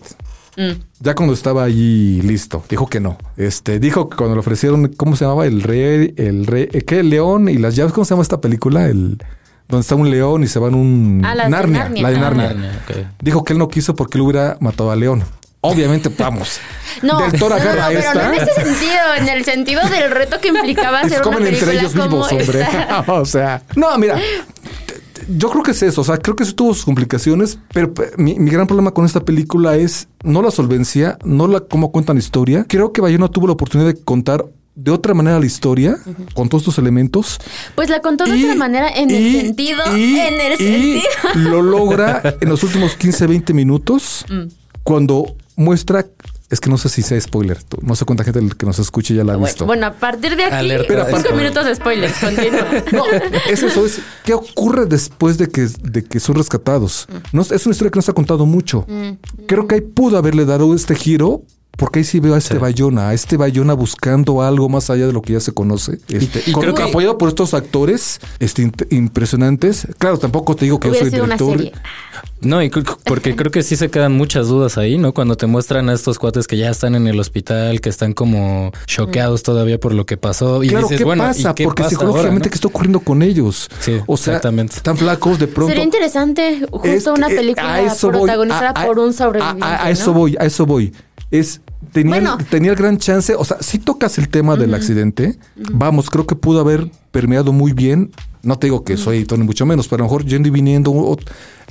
Mm. 0.57 0.73
Ya 1.01 1.15
cuando 1.15 1.35
estaba 1.35 1.63
allí 1.65 2.21
listo, 2.23 2.63
dijo 2.69 2.87
que 2.89 2.99
no. 3.01 3.17
Este, 3.37 3.79
dijo 3.79 4.09
que 4.09 4.17
cuando 4.17 4.35
le 4.35 4.41
ofrecieron, 4.41 4.89
¿cómo 4.97 5.15
se 5.17 5.25
llamaba? 5.25 5.47
El 5.47 5.63
rey, 5.63 6.15
el 6.17 6.47
rey, 6.47 6.67
¿qué? 6.67 7.03
León 7.05 7.49
y 7.49 7.59
las 7.59 7.77
llaves, 7.77 7.93
¿cómo 7.93 8.05
se 8.05 8.11
llama 8.11 8.23
esta 8.23 8.41
película? 8.41 8.87
El 8.87 9.19
donde 9.69 9.83
está 9.83 9.95
un 9.95 10.11
león 10.11 10.43
y 10.43 10.47
se 10.47 10.59
van 10.59 10.75
un 10.75 11.23
Ah, 11.25 11.35
la 11.35 11.45
de 11.45 11.51
Narnia, 11.51 11.89
la 11.95 12.11
de 12.11 12.17
Ah. 12.17 12.21
Narnia. 12.21 12.83
Dijo 13.21 13.45
que 13.45 13.53
él 13.53 13.59
no 13.59 13.69
quiso 13.69 13.95
porque 13.95 14.19
él 14.19 14.23
hubiera 14.23 14.57
matado 14.61 14.91
a 14.91 14.97
León. 14.97 15.23
Obviamente, 15.61 16.09
vamos. 16.17 16.59
No, 17.03 17.21
Del 17.21 17.39
Toro 17.39 17.57
no, 17.57 17.65
no, 17.65 17.71
pero 17.89 17.99
esta. 18.01 18.15
no 18.15 18.35
en 18.35 18.41
ese 18.41 18.53
sentido, 18.55 19.15
en 19.19 19.29
el 19.29 19.45
sentido 19.45 19.81
del 19.89 20.11
reto 20.11 20.41
que 20.41 20.49
implicaba 20.49 21.01
hacer 21.03 21.21
una 21.25 21.37
película 21.37 21.49
entre 21.73 21.79
ellos 21.79 21.95
vivos, 21.95 22.33
hombre. 22.33 22.67
o 23.07 23.25
sea, 23.25 23.63
no, 23.77 23.97
mira, 23.99 24.19
yo 25.29 25.49
creo 25.51 25.63
que 25.63 25.71
es 25.73 25.83
eso. 25.83 26.01
O 26.01 26.05
sea, 26.05 26.17
creo 26.19 26.35
que 26.35 26.45
sí 26.45 26.55
tuvo 26.55 26.75
sus 26.75 26.85
complicaciones, 26.85 27.59
pero 27.73 27.93
mi, 28.17 28.37
mi 28.39 28.51
gran 28.51 28.67
problema 28.67 28.91
con 28.93 29.05
esta 29.05 29.21
película 29.21 29.77
es 29.77 30.09
no 30.25 30.43
la 30.43 30.51
solvencia, 30.51 31.19
no 31.25 31.47
la 31.47 31.61
cómo 31.61 31.93
cuentan 31.93 32.17
la 32.17 32.21
historia. 32.21 32.65
Creo 32.69 32.93
que 32.93 33.01
Bayona 33.01 33.29
tuvo 33.29 33.47
la 33.47 33.53
oportunidad 33.53 33.93
de 33.93 34.03
contar 34.03 34.45
de 34.81 34.91
otra 34.93 35.13
manera 35.13 35.41
la 35.41 35.47
historia 35.47 35.99
con 36.35 36.49
todos 36.49 36.63
estos 36.63 36.79
elementos. 36.79 37.39
Pues 37.75 37.91
la 37.91 38.01
contó 38.01 38.25
de 38.25 38.37
Y- 38.37 38.45
otra 38.45 38.55
manera 38.55 38.89
en 38.89 39.11
y- 39.11 39.15
el 39.15 39.41
sentido, 39.47 39.81
y- 39.97 40.19
en 40.21 40.41
el 40.41 40.53
y 40.53 41.01
sentido. 41.03 41.51
lo 41.51 41.63
logra 41.77 42.37
en 42.41 42.49
los 42.49 42.63
últimos 42.63 42.95
15, 42.95 43.27
20 43.27 43.53
minutos 43.55 44.25
Mm. 44.31 44.43
cuando 44.85 45.35
muestra. 45.57 46.07
Es 46.51 46.61
que 46.61 46.71
no 46.71 46.79
sé 46.79 46.89
si 46.89 47.03
sea 47.03 47.21
spoiler. 47.21 47.59
No 47.83 47.95
sé 47.95 48.07
cuánta 48.07 48.25
gente 48.25 48.41
que 48.57 48.65
nos 48.65 48.79
escuche 48.79 49.15
ya 49.15 49.23
la 49.23 49.35
ha 49.35 49.37
Bueno, 49.37 49.47
visto. 49.53 49.67
bueno, 49.67 49.87
a 49.87 49.93
partir 49.93 50.35
de 50.35 50.45
aquí, 50.45 50.55
Alerta 50.55 50.87
Pero 50.89 51.05
cinco 51.15 51.35
minutos 51.37 51.67
de 51.67 51.75
spoilers, 51.75 52.19
continúa. 52.21 52.67
No, 52.93 53.05
es 53.51 53.63
eso, 53.63 53.85
es 53.85 54.01
qué 54.25 54.33
ocurre 54.33 54.87
después 54.87 55.37
de 55.37 55.49
que, 55.51 55.69
de 55.83 56.05
que 56.05 56.21
son 56.21 56.37
rescatados. 56.37 57.07
No, 57.33 57.43
es 57.43 57.67
una 57.67 57.73
historia 57.73 57.91
que 57.91 57.99
no 57.99 58.03
se 58.03 58.13
ha 58.13 58.15
contado 58.15 58.47
mucho. 58.47 58.87
Creo 59.47 59.67
que 59.67 59.75
ahí 59.75 59.81
pudo 59.83 60.17
haberle 60.17 60.47
dado 60.47 60.75
este 60.75 60.95
giro. 60.95 61.43
Porque 61.79 62.01
ahí 62.01 62.05
sí 62.05 62.19
veo 62.21 62.35
a 62.35 62.39
este 62.39 62.59
Bayona, 62.59 63.09
a 63.11 63.15
este 63.15 63.37
Bayona 63.37 63.73
buscando 63.73 64.43
algo 64.43 64.69
más 64.69 64.91
allá 64.91 65.07
de 65.07 65.13
lo 65.13 65.23
que 65.23 65.35
ya 65.35 65.41
se 65.41 65.53
conoce. 65.53 66.01
Este, 66.09 66.43
y 66.47 66.53
con- 66.53 66.63
creo 66.65 66.75
que- 66.75 66.83
apoyado 66.83 67.17
por 67.19 67.29
estos 67.29 67.55
actores 67.55 68.19
este, 68.41 68.71
impresionantes. 68.91 69.87
Claro, 69.99 70.19
tampoco 70.19 70.55
te 70.57 70.65
digo 70.65 70.79
que 70.81 70.89
yo 70.89 70.95
soy 70.95 71.11
director. 71.11 71.57
serie. 71.57 71.73
No, 72.41 72.63
y 72.63 72.71
porque 73.05 73.35
creo 73.35 73.51
que 73.51 73.63
sí 73.63 73.77
se 73.77 73.91
quedan 73.91 74.13
muchas 74.13 74.47
dudas 74.49 74.79
ahí, 74.79 74.97
¿no? 74.99 75.13
Cuando 75.13 75.37
te 75.37 75.47
muestran 75.47 75.89
a 75.89 75.93
estos 75.93 76.19
cuates 76.19 76.47
que 76.47 76.57
ya 76.57 76.71
están 76.71 76.95
en 76.95 77.07
el 77.07 77.19
hospital, 77.19 77.81
que 77.81 77.89
están 77.89 78.13
como 78.13 78.71
choqueados 78.87 79.43
todavía 79.43 79.79
por 79.79 79.93
lo 79.95 80.05
que 80.07 80.17
pasó. 80.17 80.63
Y 80.63 80.69
claro, 80.69 80.85
dices, 80.87 80.99
¿qué 80.99 81.05
bueno, 81.05 81.25
¿y 81.25 81.27
pasa? 81.29 81.55
qué 81.55 81.65
Porque 81.65 81.83
pasa 81.83 81.91
psicológicamente, 81.91 82.29
ahora, 82.39 82.45
no? 82.47 82.51
¿qué 82.51 82.55
está 82.57 82.69
ocurriendo 82.69 83.01
con 83.01 83.23
ellos? 83.23 83.69
Sí, 83.81 83.99
o 84.07 84.17
sea, 84.17 84.35
exactamente. 84.35 84.77
están 84.77 84.97
flacos 84.97 85.39
de 85.39 85.47
pronto. 85.49 85.69
Sería 85.69 85.85
interesante 85.85 86.67
justo 86.71 87.15
una 87.15 87.29
eh, 87.29 87.37
película 87.37 87.77
a 87.77 87.95
protagonizada 87.97 88.71
a- 88.71 88.83
a- 88.83 88.87
por 88.87 88.99
un 88.99 89.11
a- 89.11 89.13
sobreviviente. 89.13 89.65
A, 89.65 89.85
a 89.85 89.91
eso 89.91 90.07
¿no? 90.13 90.19
voy, 90.19 90.37
a 90.39 90.45
eso 90.45 90.67
voy. 90.67 90.93
Es 91.31 91.61
tenía, 91.93 92.15
Bueno. 92.17 92.39
tenía 92.51 92.71
el 92.71 92.77
gran 92.77 92.99
chance, 92.99 93.35
o 93.35 93.45
sea, 93.45 93.59
si 93.61 93.79
tocas 93.79 94.19
el 94.19 94.29
tema 94.29 94.57
del 94.57 94.75
accidente, 94.75 95.39
vamos, 95.57 96.11
creo 96.11 96.27
que 96.27 96.35
pudo 96.37 96.61
haber 96.61 96.91
permeado 97.11 97.53
muy 97.53 97.73
bien. 97.73 98.11
No 98.43 98.59
te 98.59 98.69
digo 98.69 98.85
que 98.85 98.97
soy 98.97 99.19
editor 99.19 99.39
ni 99.39 99.45
mucho 99.45 99.67
menos, 99.67 99.89
pero 99.89 100.05
a 100.05 100.07
lo 100.07 100.11
mejor 100.13 100.25
yendo 100.25 100.49
y 100.49 100.51
viniendo. 100.53 100.91
o- 100.93 101.17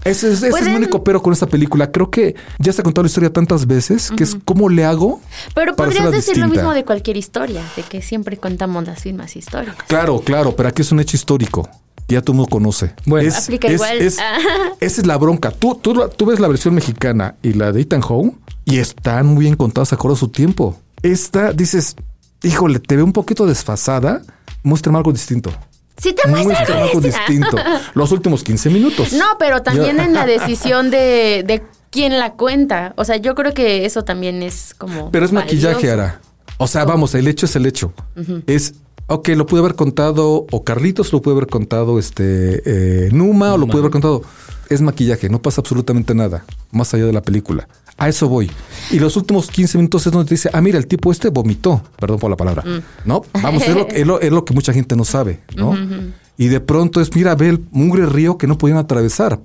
ese, 0.04 0.32
es- 0.32 0.43
ese 0.43 0.60
es 0.60 0.67
mi 0.67 0.76
único 0.76 1.04
pero 1.04 1.22
con 1.22 1.34
esta 1.34 1.48
película. 1.48 1.91
Creo 1.91 2.10
que 2.12 2.36
ya 2.60 2.72
se 2.72 2.82
ha 2.82 2.84
contado 2.84 3.04
la 3.04 3.08
historia 3.08 3.32
tantas 3.34 3.65
veces 3.65 4.12
que 4.15 4.24
es 4.24 4.38
cómo 4.46 4.70
le 4.70 4.86
hago. 4.86 5.20
Pero 5.56 5.76
para 5.76 5.89
podrías 5.89 6.12
decir 6.12 6.38
lo 6.38 6.48
mismo 6.48 6.74
de 6.74 6.84
cualquier 6.86 7.17
historia, 7.17 7.63
de 7.76 7.84
que 7.84 8.02
siempre 8.02 8.38
contamos 8.38 8.86
las 8.86 9.06
mismas 9.06 9.36
historias. 9.36 9.76
Claro, 9.88 10.20
claro, 10.22 10.56
pero 10.56 10.70
aquí 10.70 10.82
es 10.82 10.91
un 10.91 11.00
hecho 11.00 11.15
histórico. 11.17 11.67
Ya 12.10 12.22
todo 12.22 12.34
el 12.34 12.38
mundo 12.38 12.50
conoce. 12.50 12.93
Bueno. 13.06 13.34
Aplica 13.36 13.70
igual. 13.72 13.98
es- 13.98 14.17
esa 14.80 15.02
es 15.02 15.08
la 15.08 15.17
bronca. 15.17 15.52
Tú, 15.52 15.76
tú, 15.76 15.93
tú 16.15 16.26
ves 16.26 16.39
la 16.39 16.48
versión 16.48 16.74
mexicana 16.76 17.36
y 17.41 17.54
la 17.54 17.72
de 17.74 17.82
Ethan 17.82 18.02
Home 18.08 18.34
y 18.67 18.80
están 18.80 19.27
muy 19.27 19.45
bien 19.45 19.56
contadas 19.56 19.93
acorde 19.93 20.15
a 20.15 20.19
su 20.19 20.27
tiempo. 20.27 20.77
Esta 21.01 21.53
dices, 21.53 21.95
híjole, 22.43 22.80
te 22.80 22.97
ve 22.97 23.01
un 23.01 23.13
poquito 23.13 23.45
desfasada. 23.45 24.21
Muéstrame 24.62 24.97
algo 24.97 25.13
distinto. 25.13 25.51
Sí 25.97 26.13
te 26.13 26.27
muestra 26.27 26.53
Muéstrame 26.53 26.82
algo 26.82 26.99
distinto. 26.99 27.58
Los 27.93 28.12
últimos 28.12 28.43
15 28.43 28.69
minutos. 28.69 29.13
No, 29.13 29.25
pero 29.39 29.63
también 29.63 30.01
en 30.01 30.13
la 30.13 30.25
decisión 30.25 30.91
de, 30.91 31.45
de 31.47 31.63
quién 31.91 32.19
la 32.19 32.34
cuenta. 32.34 32.93
O 32.97 33.06
sea, 33.06 33.15
yo 33.15 33.36
creo 33.36 33.53
que 33.53 33.86
eso 33.86 34.03
también 34.03 34.43
es 34.43 34.75
como. 34.77 35.12
Pero 35.12 35.25
es 35.25 35.32
maquillaje. 35.32 35.89
Ara. 35.89 36.19
O 36.58 36.67
sea, 36.67 36.84
vamos, 36.84 37.15
el 37.15 37.25
hecho 37.30 37.45
es 37.45 37.56
el 37.56 37.65
hecho. 37.65 37.93
Es, 38.47 38.73
ok, 39.08 39.30
lo 39.30 39.45
pude 39.45 39.62
haber 39.62 39.75
contado, 39.75 40.45
o 40.51 40.63
Carlitos 40.65 41.13
lo 41.13 41.21
puede 41.21 41.38
haber 41.38 41.47
contado, 41.47 41.99
este, 41.99 42.63
eh, 42.65 43.10
Numa, 43.13 43.53
o 43.53 43.58
lo 43.58 43.67
puede 43.67 43.80
haber 43.80 43.91
contado. 43.91 44.23
Es 44.67 44.82
maquillaje, 44.82 45.30
no 45.30 45.41
pasa 45.41 45.62
absolutamente 45.62 46.13
nada, 46.13 46.43
más 46.71 46.93
allá 46.93 47.06
de 47.06 47.13
la 47.13 47.21
película. 47.21 47.69
A 47.98 48.08
eso 48.10 48.28
voy. 48.30 48.50
Y 48.92 49.00
los 49.00 49.16
últimos 49.18 49.48
15 49.50 49.78
minutos 49.78 50.06
es 50.06 50.12
donde 50.14 50.28
te 50.30 50.36
dice, 50.36 50.50
ah, 50.54 50.62
mira, 50.62 50.78
el 50.78 50.88
tipo 50.88 51.12
este 51.12 51.30
vomitó, 51.30 51.82
perdón 52.00 52.20
por 52.20 52.30
la 52.30 52.38
palabra. 52.38 52.64
No, 53.06 53.24
vamos, 53.42 53.64
es 53.64 53.76
lo, 53.76 53.88
es 53.88 54.06
lo- 54.08 54.22
es 54.22 54.32
lo 54.32 54.46
que 54.46 54.54
mucha 54.54 54.72
gente 54.74 54.96
no 54.96 55.04
sabe, 55.04 55.42
¿no? 55.56 55.76
Y 56.38 56.48
de 56.50 56.60
pronto 56.60 57.02
es, 57.02 57.14
mira, 57.16 57.34
ve 57.36 57.50
el 57.50 57.66
mugre 57.72 58.06
río 58.06 58.38
que 58.38 58.46
no 58.46 58.58
podían 58.60 58.78
atravesar, 58.78 59.40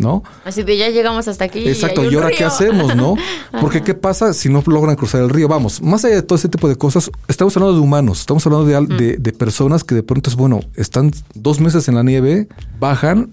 ¿no? 0.00 0.22
Así 0.44 0.62
de 0.62 0.76
ya 0.76 0.88
llegamos 0.90 1.26
hasta 1.26 1.44
aquí. 1.44 1.66
Exacto, 1.68 2.04
¿y 2.08 2.14
ahora 2.14 2.30
qué 2.30 2.44
hacemos, 2.44 2.94
no? 2.94 3.16
Porque 3.60 3.82
¿qué 3.82 3.94
pasa 3.94 4.32
si 4.32 4.48
no 4.48 4.62
logran 4.66 4.94
cruzar 4.94 5.22
el 5.22 5.30
río? 5.30 5.48
Vamos, 5.48 5.82
más 5.82 6.04
allá 6.04 6.14
de 6.16 6.22
todo 6.22 6.36
ese 6.38 6.48
tipo 6.48 6.68
de 6.68 6.76
cosas, 6.76 7.10
estamos 7.26 7.56
hablando 7.56 7.74
de 7.76 7.80
humanos, 7.82 8.20
estamos 8.20 8.46
hablando 8.46 8.66
de, 8.66 8.76
al- 8.76 8.86
de, 8.88 9.16
de 9.16 9.32
personas 9.32 9.82
que 9.82 9.96
de 9.96 10.04
pronto 10.04 10.30
es, 10.30 10.36
bueno, 10.36 10.60
están 10.76 11.10
dos 11.34 11.58
meses 11.60 11.88
en 11.88 11.96
la 11.96 12.04
nieve, 12.04 12.46
bajan, 12.78 13.30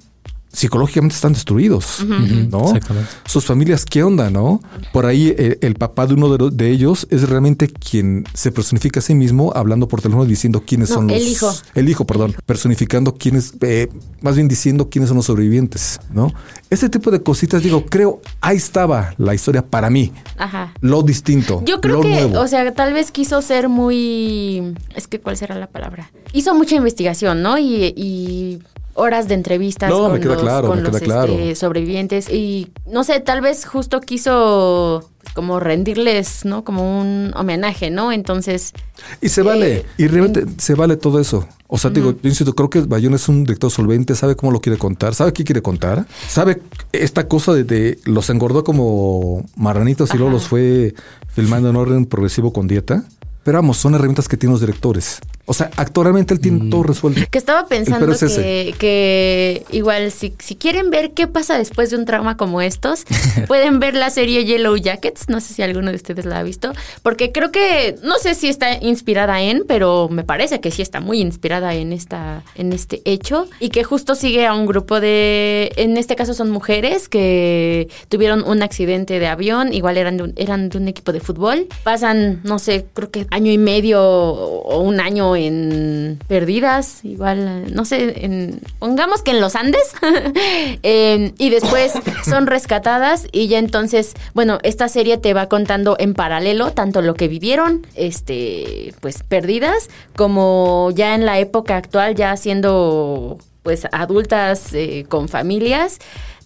psicológicamente 0.54 1.16
están 1.16 1.34
destruidos, 1.34 2.06
¿no? 2.08 2.66
Exactamente. 2.68 3.10
Sus 3.26 3.44
familias, 3.44 3.86
¿qué 3.86 4.04
onda, 4.04 4.30
no? 4.30 4.62
Por 4.94 5.06
ahí 5.08 5.34
eh, 5.38 5.58
el, 5.62 5.74
papá 5.76 6.06
de 6.06 6.14
uno 6.14 6.32
de, 6.32 6.38
los- 6.38 6.56
de 6.56 6.70
ellos 6.70 7.08
es 7.10 7.28
realmente 7.28 7.68
quien 7.68 8.24
se 8.36 8.52
personifica 8.52 9.00
a 9.00 9.04
sí 9.04 9.16
mismo 9.16 9.52
hablando 9.56 9.88
por 9.88 10.02
teléfono 10.02 10.26
diciendo 10.26 10.64
quiénes 10.66 10.90
No, 10.92 10.96
son 10.96 11.08
los... 11.08 11.18
el 11.18 11.28
hijo. 11.28 11.52
El 11.74 11.90
hijo, 11.90 12.06
perdón. 12.06 12.36
Personificando 12.46 13.16
quiénes, 13.16 13.54
eh, 13.62 13.90
más 14.22 14.36
bien 14.36 14.48
diciendo 14.48 14.90
quiénes 14.90 15.10
son 15.10 15.18
los 15.18 15.26
sobrevivientes, 15.26 16.00
¿no? 16.14 16.32
Ese 16.70 16.88
tipo 16.88 17.10
de 17.10 17.22
cositas, 17.24 17.64
digo, 17.64 17.86
creo, 17.86 18.22
ahí 18.40 18.58
estaba 18.58 19.16
la 19.18 19.34
historia 19.34 19.66
para 19.66 19.90
mí. 19.90 20.12
Ajá. 20.38 20.72
Lo 20.82 21.02
distinto. 21.02 21.64
Yo 21.66 21.82
creo 21.82 21.96
lo 21.96 22.02
que, 22.04 22.10
nuevo. 22.10 22.40
o 22.40 22.48
sea, 22.48 22.72
tal 22.74 22.94
vez 22.94 23.10
quiso 23.12 23.42
ser 23.42 23.70
muy. 23.70 24.76
Es 24.96 25.08
que, 25.08 25.20
¿cuál 25.20 25.36
será 25.36 25.56
la 25.56 25.68
palabra? 25.68 26.12
Hizo 26.32 26.54
mucha 26.54 26.76
investigación, 26.76 27.42
¿no? 27.42 27.58
Y, 27.58 27.94
y 27.96 28.60
horas 28.96 29.28
de 29.28 29.34
entrevistas 29.36 29.90
No, 29.90 30.10
con 30.10 30.22
los, 30.24 30.42
claro, 30.42 30.68
con 30.68 30.78
me 30.78 30.84
los, 30.84 30.92
queda 31.00 31.06
claro. 31.06 31.34
este, 31.34 31.56
sobrevivientes. 31.56 32.30
Y 32.30 32.70
no 32.86 33.04
sé, 33.04 33.20
tal 33.20 33.42
vez 33.42 33.66
justo 33.66 34.02
quiso 34.02 35.10
pues, 35.22 35.34
como 35.34 35.60
rendirles, 35.60 36.46
¿no? 36.46 36.64
Como 36.64 37.00
un 37.02 37.32
homenaje, 37.36 37.90
¿no? 37.90 38.12
Entonces. 38.12 38.74
Y 39.22 39.30
se 39.30 39.42
vale, 39.42 39.78
Eh, 39.78 39.86
y 39.98 40.08
realmente 40.08 40.46
se 40.58 40.76
vale 40.76 40.98
todo 40.98 41.20
eso. 41.20 41.48
O 41.68 41.78
sea, 41.80 41.90
digo, 41.90 42.12
yo 42.12 42.30
insisto, 42.30 42.54
creo 42.54 42.70
que 42.70 42.82
Bayón 42.82 43.16
es 43.16 43.28
un 43.28 43.46
director 43.46 43.72
solvente, 43.72 44.14
sabe 44.14 44.36
cómo 44.36 44.52
lo 44.52 44.62
quiere 44.62 44.78
contar, 44.78 45.16
sabe 45.16 45.34
qué 45.34 45.44
quiere 45.44 45.64
contar, 45.64 46.06
sabe 46.28 46.62
esta 46.92 47.28
cosa 47.28 47.52
de, 47.54 47.64
de 47.64 48.00
los 48.06 48.30
engordó 48.30 48.64
como 48.64 49.44
marranitos 49.56 50.14
y 50.14 50.18
luego 50.18 50.32
los 50.32 50.48
fue 50.48 50.94
filmando 51.30 51.70
en 51.72 51.76
orden 51.76 52.06
progresivo 52.06 52.54
con 52.54 52.68
dieta. 52.68 53.06
Pero 53.44 53.58
vamos, 53.58 53.78
son 53.78 53.96
herramientas 53.96 54.28
que 54.28 54.38
tienen 54.38 54.54
los 54.54 54.62
directores. 54.62 55.20
O 55.46 55.54
sea, 55.54 55.70
actualmente 55.76 56.34
él 56.34 56.40
tiene 56.40 56.70
todo 56.70 56.84
resuelto. 56.84 57.20
Que 57.30 57.38
estaba 57.38 57.68
pensando 57.68 58.00
pero 58.00 58.14
es 58.14 58.34
que, 58.34 58.74
que 58.80 59.66
igual 59.72 60.12
si, 60.12 60.34
si 60.40 60.56
quieren 60.56 60.90
ver 60.90 61.12
qué 61.12 61.28
pasa 61.28 61.58
después 61.58 61.90
de 61.90 61.98
un 61.98 62.06
trauma 62.06 62.38
como 62.38 62.62
estos, 62.62 63.04
pueden 63.48 63.82
ver 63.82 63.94
la 63.94 64.10
serie 64.10 64.46
Yellow 64.46 64.78
Jackets. 64.78 65.28
No 65.28 65.42
sé 65.42 65.54
si 65.54 65.62
alguno 65.62 65.90
de 65.90 65.98
ustedes 65.98 66.24
la 66.24 66.40
ha 66.40 66.44
visto, 66.44 66.72
porque 67.02 67.34
creo 67.34 67.52
que 67.52 67.98
no 68.04 68.20
sé 68.20 68.36
si 68.36 68.48
está 68.48 68.78
inspirada 68.82 69.42
en, 69.42 69.66
pero 69.68 70.08
me 70.08 70.24
parece 70.24 70.62
que 70.62 70.72
sí 70.72 70.82
está 70.82 71.02
muy 71.02 71.20
inspirada 71.20 71.74
en 71.74 71.92
esta 71.92 72.44
en 72.56 72.72
este 72.72 73.02
hecho 73.04 73.48
y 73.60 73.68
que 73.68 73.84
justo 73.84 74.16
sigue 74.16 74.48
a 74.48 74.54
un 74.54 74.66
grupo 74.66 75.02
de 75.02 75.74
en 75.76 75.98
este 75.98 76.16
caso 76.16 76.34
son 76.34 76.52
mujeres 76.52 77.10
que 77.10 77.90
tuvieron 78.08 78.44
un 78.48 78.64
accidente 78.64 79.20
de 79.20 79.28
avión, 79.28 79.74
igual 79.74 79.98
eran 79.98 80.16
de 80.16 80.24
un, 80.24 80.34
eran 80.38 80.70
de 80.70 80.78
un 80.78 80.88
equipo 80.88 81.12
de 81.12 81.20
fútbol. 81.20 81.68
Pasan, 81.84 82.40
no 82.46 82.60
sé, 82.60 82.86
creo 82.94 83.12
que 83.12 83.28
año 83.34 83.52
y 83.52 83.58
medio 83.58 84.00
o 84.04 84.80
un 84.82 85.00
año 85.00 85.36
en 85.36 86.20
perdidas, 86.28 87.04
igual, 87.04 87.74
no 87.74 87.84
sé, 87.84 88.24
en, 88.24 88.62
pongamos 88.78 89.24
que 89.24 89.32
en 89.32 89.42
los 89.42 89.56
Andes, 89.56 89.96
eh, 90.84 91.34
y 91.40 91.50
después 91.50 91.94
son 92.24 92.46
rescatadas 92.46 93.28
y 93.32 93.48
ya 93.48 93.58
entonces, 93.58 94.14
bueno, 94.36 94.60
esta 94.62 94.88
serie 94.88 95.18
te 95.18 95.34
va 95.34 95.50
contando 95.50 95.96
en 95.98 96.14
paralelo 96.14 96.74
tanto 96.74 97.02
lo 97.02 97.16
que 97.16 97.28
vivieron, 97.28 97.88
este, 97.96 98.94
pues 99.02 99.24
perdidas, 99.24 99.90
como 100.16 100.92
ya 100.94 101.16
en 101.16 101.26
la 101.26 101.40
época 101.40 101.76
actual, 101.76 102.14
ya 102.14 102.38
siendo 102.38 103.40
pues 103.64 103.88
adultas 103.92 104.74
eh, 104.74 105.06
con 105.08 105.28
familias, 105.28 106.00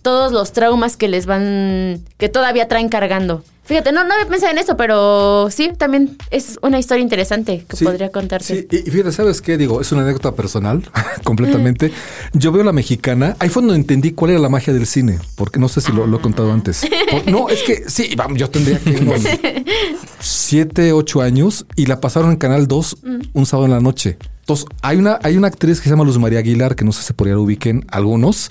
todos 0.08 0.32
los 0.32 0.54
traumas 0.54 0.96
que 0.96 1.10
les 1.10 1.26
van, 1.26 2.00
que 2.18 2.30
todavía 2.30 2.70
traen 2.70 2.88
cargando. 2.88 3.44
Fíjate, 3.66 3.92
no, 3.92 4.06
no 4.06 4.14
había 4.14 4.26
pensado 4.26 4.54
en 4.54 4.58
eso, 4.60 4.78
pero 4.78 5.50
sí, 5.52 5.72
también 5.78 6.16
es 6.32 6.58
una 6.62 6.80
historia 6.80 7.04
interesante 7.04 7.66
que 7.68 7.76
Sí, 7.76 7.84
podría 7.84 8.10
contarse. 8.10 8.56
Sí, 8.62 8.68
y 8.72 8.88
y 8.88 8.92
fíjate, 8.92 9.12
¿sabes 9.12 9.42
qué? 9.42 9.58
Digo, 9.58 9.82
es 9.82 9.92
una 9.92 10.04
anécdota 10.04 10.32
personal, 10.34 10.90
completamente. 11.26 11.92
Yo 12.34 12.54
veo 12.54 12.64
la 12.64 12.72
mexicana, 12.72 13.36
ahí 13.40 13.50
fue 13.50 13.62
donde 13.64 13.76
entendí 13.76 14.14
cuál 14.14 14.32
era 14.32 14.40
la 14.40 14.48
magia 14.48 14.72
del 14.74 14.86
cine, 14.88 15.20
porque 15.36 15.60
no 15.60 15.68
sé 15.68 15.82
si 15.82 15.92
lo, 15.92 16.08
lo 16.08 16.20
he 16.20 16.22
contado 16.22 16.54
antes. 16.54 16.88
Por- 17.12 17.28
no, 17.30 17.50
es 17.50 17.62
que 17.64 17.90
sí, 17.90 18.14
vamos, 18.16 18.40
yo 18.40 18.50
tendría 18.50 18.80
que 18.80 18.92
unos 18.92 19.22
siete, 20.22 20.94
ocho 20.94 21.22
años 21.22 21.66
y 21.76 21.86
la 21.88 22.00
pasaron 22.00 22.32
en 22.32 22.38
Canal 22.38 22.68
2 22.70 22.98
un 23.34 23.46
sábado 23.46 23.66
en 23.66 23.72
la 23.74 23.82
noche. 23.82 24.18
Entonces, 24.48 24.66
hay 24.82 24.96
una, 24.96 25.20
hay 25.24 25.36
una 25.36 25.48
actriz 25.48 25.80
que 25.82 25.84
se 25.84 25.90
llama 25.90 26.06
Luz 26.06 26.18
María 26.18 26.40
Aguilar, 26.40 26.78
que 26.78 26.86
no 26.86 26.94
sé 26.94 27.04
si 27.04 27.12
por 27.12 27.28
ahí 27.28 27.34
la 27.34 27.40
ubiquen 27.40 27.86
algunos, 27.90 28.48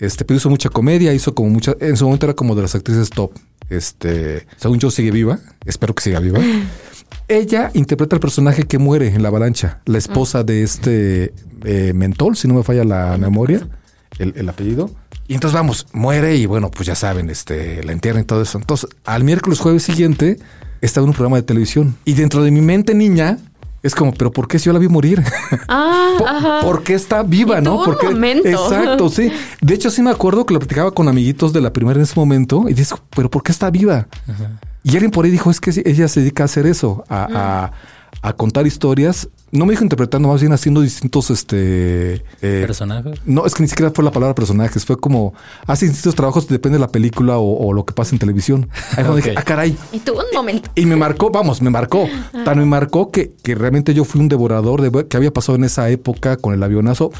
este, 0.00 0.24
pero 0.24 0.36
hizo 0.36 0.50
mucha 0.50 0.68
comedia, 0.68 1.14
hizo 1.14 1.32
como 1.32 1.48
mucha, 1.48 1.76
en 1.78 1.96
su 1.96 2.06
momento 2.06 2.26
era 2.26 2.34
como 2.34 2.56
de 2.56 2.62
las 2.62 2.74
actrices 2.74 3.08
top. 3.08 3.30
Este, 3.70 4.48
según 4.56 4.80
yo 4.80 4.90
sigue 4.90 5.12
viva, 5.12 5.38
espero 5.64 5.94
que 5.94 6.02
siga 6.02 6.18
viva. 6.18 6.40
Ella 7.28 7.70
interpreta 7.74 8.16
el 8.16 8.20
personaje 8.20 8.64
que 8.64 8.78
muere 8.78 9.14
en 9.14 9.22
la 9.22 9.28
avalancha, 9.28 9.78
la 9.84 9.98
esposa 9.98 10.42
de 10.42 10.64
este 10.64 11.32
eh, 11.62 11.92
Mentol, 11.94 12.36
si 12.36 12.48
no 12.48 12.54
me 12.54 12.64
falla 12.64 12.82
la 12.82 13.16
memoria, 13.16 13.64
el, 14.18 14.32
el 14.34 14.48
apellido. 14.48 14.90
Y 15.28 15.34
entonces 15.34 15.54
vamos, 15.54 15.86
muere 15.92 16.34
y 16.34 16.46
bueno, 16.46 16.68
pues 16.68 16.88
ya 16.88 16.96
saben, 16.96 17.30
este, 17.30 17.84
la 17.84 17.92
entierran 17.92 18.22
y 18.24 18.26
todo 18.26 18.42
eso. 18.42 18.58
Entonces, 18.58 18.90
al 19.04 19.22
miércoles 19.22 19.60
jueves 19.60 19.84
siguiente, 19.84 20.40
estaba 20.80 21.04
en 21.04 21.10
un 21.10 21.14
programa 21.14 21.36
de 21.36 21.44
televisión. 21.44 21.96
Y 22.04 22.14
dentro 22.14 22.42
de 22.42 22.50
mi 22.50 22.60
mente 22.60 22.92
niña, 22.92 23.38
es 23.82 23.94
como, 23.94 24.12
pero 24.12 24.30
¿por 24.32 24.48
qué 24.48 24.58
si 24.58 24.66
yo 24.66 24.72
la 24.72 24.78
vi 24.78 24.88
morir? 24.88 25.22
Ah, 25.68 26.14
Po- 26.18 26.26
ajá. 26.26 26.60
¿Por 26.62 26.82
qué 26.82 26.94
está 26.94 27.22
viva, 27.22 27.58
Y 27.58 27.62
no? 27.62 27.70
tuvo 27.72 27.78
un 27.80 27.84
Porque, 27.84 28.08
momento. 28.10 28.48
Exacto, 28.48 29.08
sí. 29.08 29.30
De 29.60 29.74
hecho, 29.74 29.90
sí 29.90 30.02
me 30.02 30.10
acuerdo 30.10 30.44
que 30.46 30.54
lo 30.54 30.60
platicaba 30.60 30.90
con 30.90 31.08
amiguitos 31.08 31.52
de 31.52 31.60
la 31.60 31.72
primera 31.72 31.98
en 31.98 32.02
ese 32.04 32.14
momento 32.18 32.64
y 32.68 32.74
dices, 32.74 32.94
pero 33.14 33.30
¿por 33.30 33.42
qué 33.42 33.52
está 33.52 33.70
viva? 33.70 34.08
Y 34.82 34.92
alguien 34.92 35.10
por 35.10 35.24
ahí 35.24 35.30
dijo, 35.30 35.50
es 35.50 35.60
que 35.60 35.70
ella 35.84 36.08
se 36.08 36.20
dedica 36.20 36.44
a 36.44 36.46
hacer 36.46 36.66
eso, 36.66 37.04
a, 37.08 37.28
a- 37.32 37.72
a 38.28 38.32
contar 38.32 38.66
historias. 38.66 39.28
No 39.50 39.64
me 39.64 39.72
dijo 39.72 39.82
interpretando, 39.82 40.28
más 40.28 40.40
bien 40.40 40.52
haciendo 40.52 40.80
distintos, 40.82 41.30
este... 41.30 42.22
eh, 42.42 42.64
Personajes. 42.66 43.18
no, 43.24 43.46
es 43.46 43.54
que 43.54 43.62
ni 43.62 43.68
siquiera 43.68 43.90
fue 43.94 44.04
la 44.04 44.10
palabra 44.12 44.34
personajes, 44.34 44.84
fue 44.84 44.98
como 44.98 45.32
hace 45.66 45.86
distintos 45.86 46.14
trabajos, 46.14 46.46
depende 46.48 46.76
de 46.76 46.80
la 46.80 46.88
película 46.92 47.38
o, 47.38 47.66
o 47.68 47.72
lo 47.72 47.84
que 47.86 47.94
pasa 47.94 48.14
en 48.14 48.18
televisión. 48.18 48.68
Ahí 48.90 48.96
cuando 49.04 49.16
dije, 49.16 49.34
ah, 49.36 49.42
caray. 49.42 49.76
Y 49.92 50.00
tuvo 50.00 50.18
un 50.18 50.26
momento. 50.34 50.70
Y 50.74 50.84
me 50.86 50.96
marcó, 50.96 51.30
vamos, 51.30 51.62
me 51.62 51.70
marcó. 51.70 52.06
Tan 52.44 52.58
me 52.58 52.66
marcó 52.66 53.10
que, 53.10 53.32
que 53.42 53.54
realmente 53.54 53.94
yo 53.94 54.04
fui 54.04 54.20
un 54.20 54.28
devorador 54.28 54.82
de 54.82 55.06
qué 55.08 55.16
había 55.16 55.32
pasado 55.32 55.56
en 55.56 55.64
esa 55.64 55.88
época 55.88 56.36
con 56.36 56.52
el 56.52 56.62
avionazo. 56.62 57.10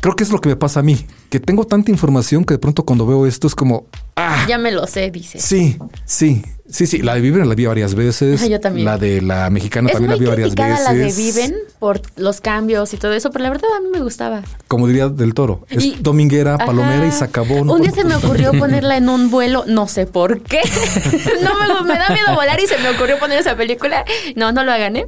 Creo 0.00 0.14
que 0.14 0.22
es 0.22 0.30
lo 0.30 0.40
que 0.40 0.48
me 0.50 0.56
pasa 0.56 0.80
a 0.80 0.82
mí, 0.82 1.06
que 1.30 1.40
tengo 1.40 1.64
tanta 1.66 1.90
información 1.90 2.44
que 2.44 2.54
de 2.54 2.58
pronto 2.58 2.84
cuando 2.84 3.06
veo 3.06 3.26
esto 3.26 3.46
es 3.46 3.54
como, 3.54 3.86
ah, 4.16 4.44
Ya 4.48 4.56
me 4.58 4.70
lo 4.70 4.86
sé, 4.86 5.10
dice. 5.10 5.40
sí, 5.40 5.76
sí, 6.04 6.42
sí, 6.70 6.86
sí. 6.86 6.98
La 7.02 7.14
de 7.14 7.20
Viven 7.20 7.48
la 7.48 7.54
vi 7.54 7.66
varias 7.66 7.94
veces. 7.94 8.48
Yo 8.48 8.60
también. 8.60 8.84
La 8.84 8.98
de 8.98 9.20
la 9.22 9.50
mexicana 9.50 9.88
Es 9.88 9.92
también 9.94 10.10
la 10.12 10.16
vi 10.18 10.26
varias 10.26 10.54
veces. 10.54 10.84
la 10.84 10.92
de 10.94 11.12
Viven 11.12 11.54
por 11.78 12.00
los 12.16 12.40
cambios 12.40 12.92
y 12.92 12.96
todo 12.96 13.12
eso, 13.12 13.30
pero 13.30 13.44
la 13.44 13.50
verdad 13.50 13.68
a 13.76 13.80
mí 13.80 13.88
me 13.92 14.00
gustaba. 14.00 14.42
Como 14.66 14.86
diría 14.88 15.08
del 15.08 15.32
toro, 15.34 15.64
es 15.68 15.84
Y- 15.84 15.96
dominguera, 16.00 16.54
Ajá. 16.56 16.66
palomera 16.66 17.06
y 17.06 17.12
sacabón. 17.12 17.70
Un 17.70 17.82
día 17.82 17.92
se 17.92 18.04
me 18.04 18.16
ocurrió 18.16 18.52
ponerla 18.58 18.96
en 18.96 19.08
un 19.08 19.30
vuelo, 19.30 19.64
no 19.66 19.86
sé 19.88 20.06
por 20.06 20.40
qué. 20.42 20.60
no 21.42 21.50
me, 21.84 21.92
me 21.92 21.98
da 21.98 22.08
miedo 22.10 22.34
volar 22.34 22.58
y 22.60 22.66
se 22.66 22.76
me 22.78 22.90
ocurrió 22.90 23.18
poner 23.18 23.38
esa 23.38 23.56
película. 23.56 24.04
No, 24.36 24.50
no 24.52 24.64
lo 24.64 24.72
hagan, 24.72 24.96
¿eh? 24.96 25.06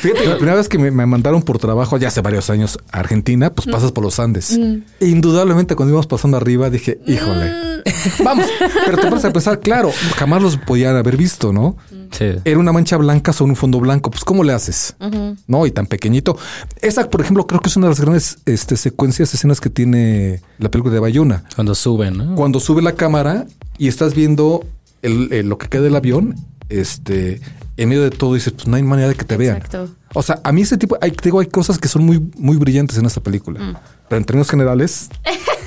Fíjate, 0.00 0.26
la 0.26 0.36
primera 0.36 0.56
vez 0.56 0.68
que 0.68 0.78
me, 0.78 0.90
me 0.90 1.06
mandaron 1.06 1.42
por 1.42 1.58
trabajo, 1.58 1.96
ya 1.96 2.08
hace 2.08 2.20
varios 2.20 2.50
años, 2.50 2.78
a 2.92 2.98
Argentina, 3.00 3.50
pues 3.54 3.66
pasas 3.68 3.92
por 3.92 4.04
los 4.04 4.18
Andes. 4.20 4.58
Indudablemente, 5.00 5.74
cuando 5.76 5.90
íbamos 5.92 6.06
pasando 6.06 6.36
arriba, 6.36 6.68
dije, 6.70 7.00
híjole, 7.06 7.52
vamos. 8.22 8.46
Pero 8.84 8.98
te 8.98 9.06
pones 9.08 9.24
a 9.24 9.32
pensar, 9.32 9.60
claro, 9.60 9.90
jamás 10.16 10.27
los 10.40 10.56
podían 10.58 10.96
haber 10.96 11.16
visto, 11.16 11.52
¿no? 11.52 11.76
Sí. 12.10 12.26
Era 12.44 12.58
una 12.58 12.72
mancha 12.72 12.96
blanca 12.96 13.32
sobre 13.32 13.50
un 13.50 13.56
fondo 13.56 13.80
blanco. 13.80 14.10
Pues, 14.10 14.24
¿cómo 14.24 14.44
le 14.44 14.52
haces? 14.52 14.94
No, 15.46 15.66
y 15.66 15.70
tan 15.70 15.86
pequeñito. 15.86 16.36
Esa, 16.82 17.08
por 17.10 17.20
ejemplo, 17.20 17.46
creo 17.46 17.60
que 17.60 17.68
es 17.68 17.76
una 17.76 17.86
de 17.86 17.90
las 17.92 18.00
grandes 18.00 18.38
este, 18.46 18.76
secuencias, 18.76 19.32
escenas 19.34 19.60
que 19.60 19.70
tiene 19.70 20.40
la 20.58 20.70
película 20.70 20.92
de 20.94 21.00
Bayona. 21.00 21.44
Cuando 21.54 21.74
suben, 21.74 22.16
¿no? 22.18 22.34
Cuando 22.34 22.60
sube 22.60 22.82
la 22.82 22.92
cámara 22.92 23.46
y 23.78 23.88
estás 23.88 24.14
viendo 24.14 24.64
el- 25.02 25.32
el- 25.32 25.48
lo 25.48 25.58
que 25.58 25.68
queda 25.68 25.82
del 25.82 25.96
avión, 25.96 26.34
este, 26.68 27.40
en 27.76 27.88
medio 27.88 28.02
de 28.02 28.10
todo 28.10 28.34
dices, 28.34 28.52
pues 28.52 28.66
no 28.66 28.76
hay 28.76 28.82
manera 28.82 29.08
de 29.08 29.14
que 29.14 29.24
te 29.24 29.36
vean. 29.36 29.56
Exacto. 29.58 29.90
O 30.14 30.22
sea, 30.22 30.40
a 30.44 30.52
mí 30.52 30.62
ese 30.62 30.76
tipo, 30.78 30.96
hay, 31.00 31.12
digo, 31.22 31.40
hay 31.40 31.46
cosas 31.46 31.78
que 31.78 31.88
son 31.88 32.04
muy, 32.04 32.18
muy 32.36 32.56
brillantes 32.56 32.96
en 32.98 33.06
esta 33.06 33.20
película. 33.22 33.60
Mm. 33.60 33.76
Pero 34.08 34.18
en 34.18 34.24
términos 34.24 34.50
generales, 34.50 35.08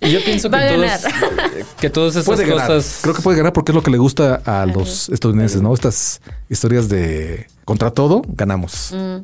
Y 0.00 0.10
yo 0.10 0.22
pienso 0.24 0.50
que 0.50 0.58
todos, 0.58 0.90
que 1.80 1.90
todas 1.90 2.14
esas 2.14 2.24
puede 2.24 2.46
ganar. 2.46 2.66
cosas. 2.66 3.00
Creo 3.02 3.14
que 3.14 3.22
puede 3.22 3.38
ganar 3.38 3.52
porque 3.52 3.72
es 3.72 3.76
lo 3.76 3.82
que 3.82 3.90
le 3.90 3.98
gusta 3.98 4.42
a 4.44 4.66
los 4.66 5.08
estadounidenses, 5.08 5.62
¿no? 5.62 5.74
Estas 5.74 6.20
historias 6.48 6.88
de 6.88 7.46
contra 7.64 7.90
todo, 7.90 8.22
ganamos. 8.28 8.92
Mm. 8.94 9.22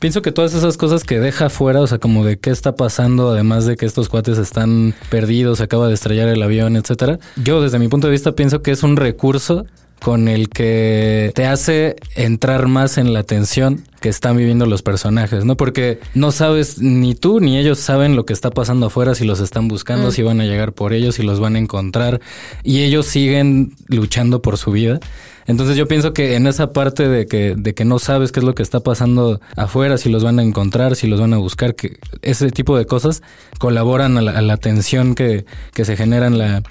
Pienso 0.00 0.20
que 0.20 0.32
todas 0.32 0.52
esas 0.54 0.76
cosas 0.76 1.04
que 1.04 1.20
deja 1.20 1.48
fuera, 1.48 1.80
o 1.80 1.86
sea, 1.86 1.98
como 1.98 2.24
de 2.24 2.38
qué 2.38 2.50
está 2.50 2.74
pasando, 2.74 3.30
además 3.30 3.64
de 3.64 3.76
que 3.76 3.86
estos 3.86 4.08
cuates 4.08 4.38
están 4.38 4.94
perdidos, 5.08 5.58
se 5.58 5.64
acaba 5.64 5.88
de 5.88 5.94
estrellar 5.94 6.28
el 6.28 6.42
avión, 6.42 6.76
etcétera. 6.76 7.18
Yo, 7.36 7.62
desde 7.62 7.78
mi 7.78 7.88
punto 7.88 8.08
de 8.08 8.10
vista, 8.10 8.32
pienso 8.32 8.60
que 8.60 8.72
es 8.72 8.82
un 8.82 8.96
recurso 8.96 9.64
con 10.04 10.28
el 10.28 10.50
que 10.50 11.32
te 11.34 11.46
hace 11.46 11.96
entrar 12.14 12.68
más 12.68 12.98
en 12.98 13.14
la 13.14 13.22
tensión 13.22 13.84
que 14.02 14.10
están 14.10 14.36
viviendo 14.36 14.66
los 14.66 14.82
personajes, 14.82 15.46
¿no? 15.46 15.56
Porque 15.56 15.98
no 16.12 16.30
sabes, 16.30 16.78
ni 16.78 17.14
tú 17.14 17.40
ni 17.40 17.56
ellos 17.56 17.78
saben 17.78 18.14
lo 18.14 18.26
que 18.26 18.34
está 18.34 18.50
pasando 18.50 18.84
afuera, 18.84 19.14
si 19.14 19.24
los 19.24 19.40
están 19.40 19.66
buscando, 19.66 20.12
si 20.12 20.22
van 20.22 20.42
a 20.42 20.44
llegar 20.44 20.74
por 20.74 20.92
ellos, 20.92 21.14
si 21.14 21.22
los 21.22 21.40
van 21.40 21.56
a 21.56 21.58
encontrar, 21.58 22.20
y 22.62 22.82
ellos 22.82 23.06
siguen 23.06 23.72
luchando 23.88 24.42
por 24.42 24.58
su 24.58 24.72
vida. 24.72 25.00
Entonces 25.46 25.74
yo 25.74 25.88
pienso 25.88 26.12
que 26.12 26.36
en 26.36 26.46
esa 26.46 26.74
parte 26.74 27.08
de 27.08 27.26
que, 27.26 27.54
de 27.56 27.72
que 27.72 27.86
no 27.86 27.98
sabes 27.98 28.30
qué 28.30 28.40
es 28.40 28.44
lo 28.44 28.54
que 28.54 28.62
está 28.62 28.80
pasando 28.80 29.40
afuera, 29.56 29.96
si 29.96 30.10
los 30.10 30.22
van 30.22 30.38
a 30.38 30.42
encontrar, 30.42 30.96
si 30.96 31.06
los 31.06 31.18
van 31.18 31.32
a 31.32 31.38
buscar, 31.38 31.74
que 31.74 31.96
ese 32.20 32.50
tipo 32.50 32.76
de 32.76 32.84
cosas 32.84 33.22
colaboran 33.58 34.18
a 34.18 34.20
la, 34.20 34.32
a 34.32 34.42
la 34.42 34.58
tensión 34.58 35.14
que, 35.14 35.46
que 35.72 35.86
se 35.86 35.96
genera 35.96 36.26
en 36.26 36.36
la, 36.36 36.62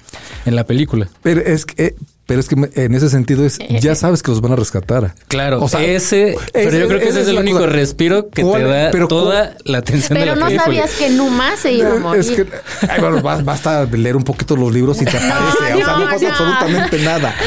en 0.46 0.54
la 0.54 0.66
película. 0.66 1.08
Pero 1.22 1.40
es 1.40 1.66
que, 1.66 1.84
eh, 1.84 1.94
pero 2.26 2.40
es 2.40 2.48
que 2.48 2.56
me- 2.56 2.70
en 2.74 2.94
ese 2.94 3.08
sentido 3.10 3.44
es, 3.44 3.58
ya 3.80 3.94
sabes 3.94 4.22
que 4.22 4.30
los 4.30 4.40
van 4.40 4.52
a 4.52 4.56
rescatar. 4.56 5.14
Claro, 5.28 5.60
O 5.62 5.68
sea, 5.68 5.82
ese, 5.84 6.36
pero 6.52 6.78
yo 6.78 6.88
creo 6.88 7.00
que 7.00 7.08
ese 7.08 7.20
es 7.22 7.28
el 7.28 7.38
único 7.38 7.58
cosa. 7.58 7.70
respiro 7.70 8.28
que 8.30 8.42
¿Cuál? 8.42 8.62
te 8.62 8.68
da 8.68 8.90
Pero 8.90 9.08
toda 9.08 9.56
la 9.64 9.82
tensión 9.82 10.14
de 10.18 10.24
Pero 10.24 10.34
la 10.34 10.40
no 10.40 10.46
película. 10.46 10.64
sabías 10.64 10.90
que 10.92 11.10
Numa 11.10 11.56
se 11.56 11.72
iba 11.72 11.90
a 11.92 11.98
morir. 11.98 12.20
Es 12.20 12.30
que, 12.30 12.46
ay, 12.88 13.00
bueno, 13.00 13.20
ba- 13.22 13.42
basta 13.42 13.84
de 13.86 13.98
leer 13.98 14.16
un 14.16 14.24
poquito 14.24 14.56
los 14.56 14.72
libros 14.72 15.00
y 15.02 15.04
te 15.04 15.10
aparece. 15.16 15.74
o 15.74 15.76
sea, 15.78 15.86
no 15.98 15.98
no, 15.98 16.10
pasa 16.10 16.24
no. 16.24 16.30
absolutamente 16.30 16.98
nada. 17.04 17.34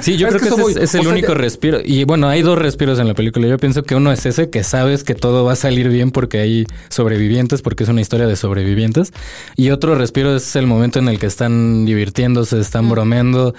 Sí, 0.00 0.16
yo 0.16 0.28
Es 0.28 0.34
creo 0.34 0.40
que, 0.42 0.48
eso 0.48 0.54
ese 0.56 0.62
voy. 0.62 0.72
es, 0.72 0.94
O 0.94 0.98
el 0.98 1.02
sea, 1.04 1.12
único 1.12 1.34
respiro. 1.34 1.78
Y 1.84 2.04
bueno, 2.04 2.28
hay 2.28 2.42
dos 2.42 2.58
respiros 2.58 2.98
en 2.98 3.08
la 3.08 3.14
película. 3.14 3.46
Yo 3.48 3.58
pienso 3.58 3.82
que 3.82 3.94
uno 3.94 4.12
es 4.12 4.24
ese, 4.26 4.50
que 4.50 4.62
sabes 4.64 5.04
que 5.04 5.14
todo 5.14 5.44
va 5.44 5.52
a 5.52 5.56
salir 5.56 5.88
bien 5.88 6.10
porque 6.10 6.38
hay 6.40 6.66
sobrevivientes, 6.88 7.62
porque 7.62 7.84
es 7.84 7.88
una 7.90 8.00
historia 8.00 8.26
de 8.26 8.36
sobrevivientes. 8.36 9.12
Y 9.56 9.70
otro 9.70 9.94
respiro 9.94 10.36
es 10.36 10.54
el 10.56 10.66
momento 10.66 10.98
en 10.98 11.08
el 11.08 11.18
que 11.18 11.26
están 11.26 11.84
divirtiéndose, 11.86 12.60
están 12.60 12.88
bromeando 12.88 13.54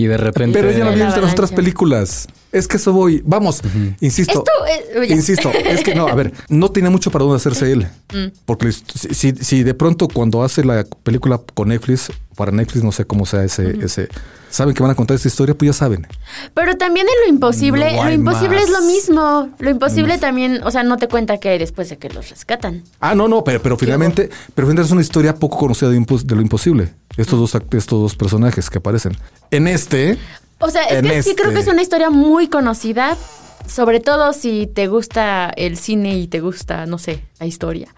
y 0.00 0.06
de 0.06 0.16
repente... 0.16 0.58
Pero 0.58 0.70
ya 0.72 0.84
lo 0.84 0.92
vimos 0.92 1.14
en 1.14 1.22
las 1.22 1.32
otras 1.32 1.52
películas. 1.52 2.26
Es 2.52 2.66
que 2.66 2.78
eso 2.78 2.92
voy. 2.92 3.22
Vamos, 3.24 3.60
insisto. 4.00 4.38
Esto 4.44 4.52
es- 4.92 4.98
oye. 4.98 5.14
Insisto, 5.14 5.50
es 5.50 5.82
que 5.82 5.94
no, 5.94 6.08
a 6.08 6.14
ver, 6.14 6.32
no 6.48 6.70
tenía 6.70 6.90
mucho 6.90 7.10
para 7.10 7.24
dónde 7.24 7.36
hacerse 7.36 7.70
él. 7.72 7.86
Mm. 8.12 8.32
Porque 8.46 8.72
si, 8.72 9.14
si- 9.14 9.32
si 9.36 9.62
de 9.62 9.74
pronto 9.74 10.08
cuando 10.08 10.42
hace 10.42 10.64
la 10.64 10.84
película 11.02 11.40
con 11.54 11.68
Netflix, 11.68 12.10
para 12.40 12.52
Netflix, 12.52 12.82
no 12.82 12.90
sé 12.90 13.04
cómo 13.04 13.26
sea 13.26 13.44
ese, 13.44 13.84
ese, 13.84 14.08
saben 14.48 14.74
que 14.74 14.82
van 14.82 14.90
a 14.90 14.94
contar 14.94 15.14
esta 15.14 15.28
historia, 15.28 15.54
pues 15.54 15.66
ya 15.66 15.72
saben. 15.74 16.06
Pero 16.54 16.78
también 16.78 17.06
en 17.06 17.14
lo 17.28 17.34
imposible, 17.34 17.92
No 17.94 18.04
lo 18.04 18.10
imposible 18.12 18.56
más. 18.56 18.64
es 18.64 18.70
lo 18.70 18.80
mismo. 18.80 19.50
Lo 19.58 19.68
imposible 19.68 20.16
también, 20.16 20.62
o 20.64 20.70
sea, 20.70 20.82
no 20.82 20.96
te 20.96 21.06
cuenta 21.06 21.38
que 21.38 21.50
hay 21.50 21.58
después 21.58 21.90
de 21.90 21.98
que 21.98 22.08
los 22.08 22.30
rescatan. 22.30 22.82
Ah, 22.98 23.14
no, 23.14 23.28
no, 23.28 23.44
pero, 23.44 23.60
pero 23.60 23.76
finalmente, 23.76 24.30
pero 24.54 24.66
finalmente 24.66 24.86
es 24.86 24.92
una 24.92 25.02
historia 25.02 25.34
poco 25.34 25.58
conocida 25.58 25.90
de, 25.90 25.96
lo 26.34 26.40
imposible. 26.40 26.94
Estos 27.18 27.38
dos, 27.38 27.62
estos 27.72 28.00
dos 28.00 28.16
personajes 28.16 28.70
que 28.70 28.78
aparecen. 28.78 29.14
En 29.50 29.68
este, 29.68 30.16
O 30.58 30.70
sea, 30.70 30.84
es 30.84 31.02
que 31.02 31.22
sí 31.22 31.34
creo 31.34 31.50
que 31.50 31.56
es 31.56 31.60
este- 31.60 31.72
una 31.72 31.82
historia 31.82 32.08
muy 32.08 32.48
conocida, 32.48 33.18
sobre 33.66 34.00
todo 34.00 34.32
si 34.32 34.66
te 34.66 34.86
gusta 34.86 35.50
el 35.50 35.76
cine 35.76 36.18
y 36.18 36.26
te 36.26 36.40
gusta, 36.40 36.86
no 36.86 36.96
sé, 36.96 37.22
la 37.38 37.44
historia. 37.44 37.94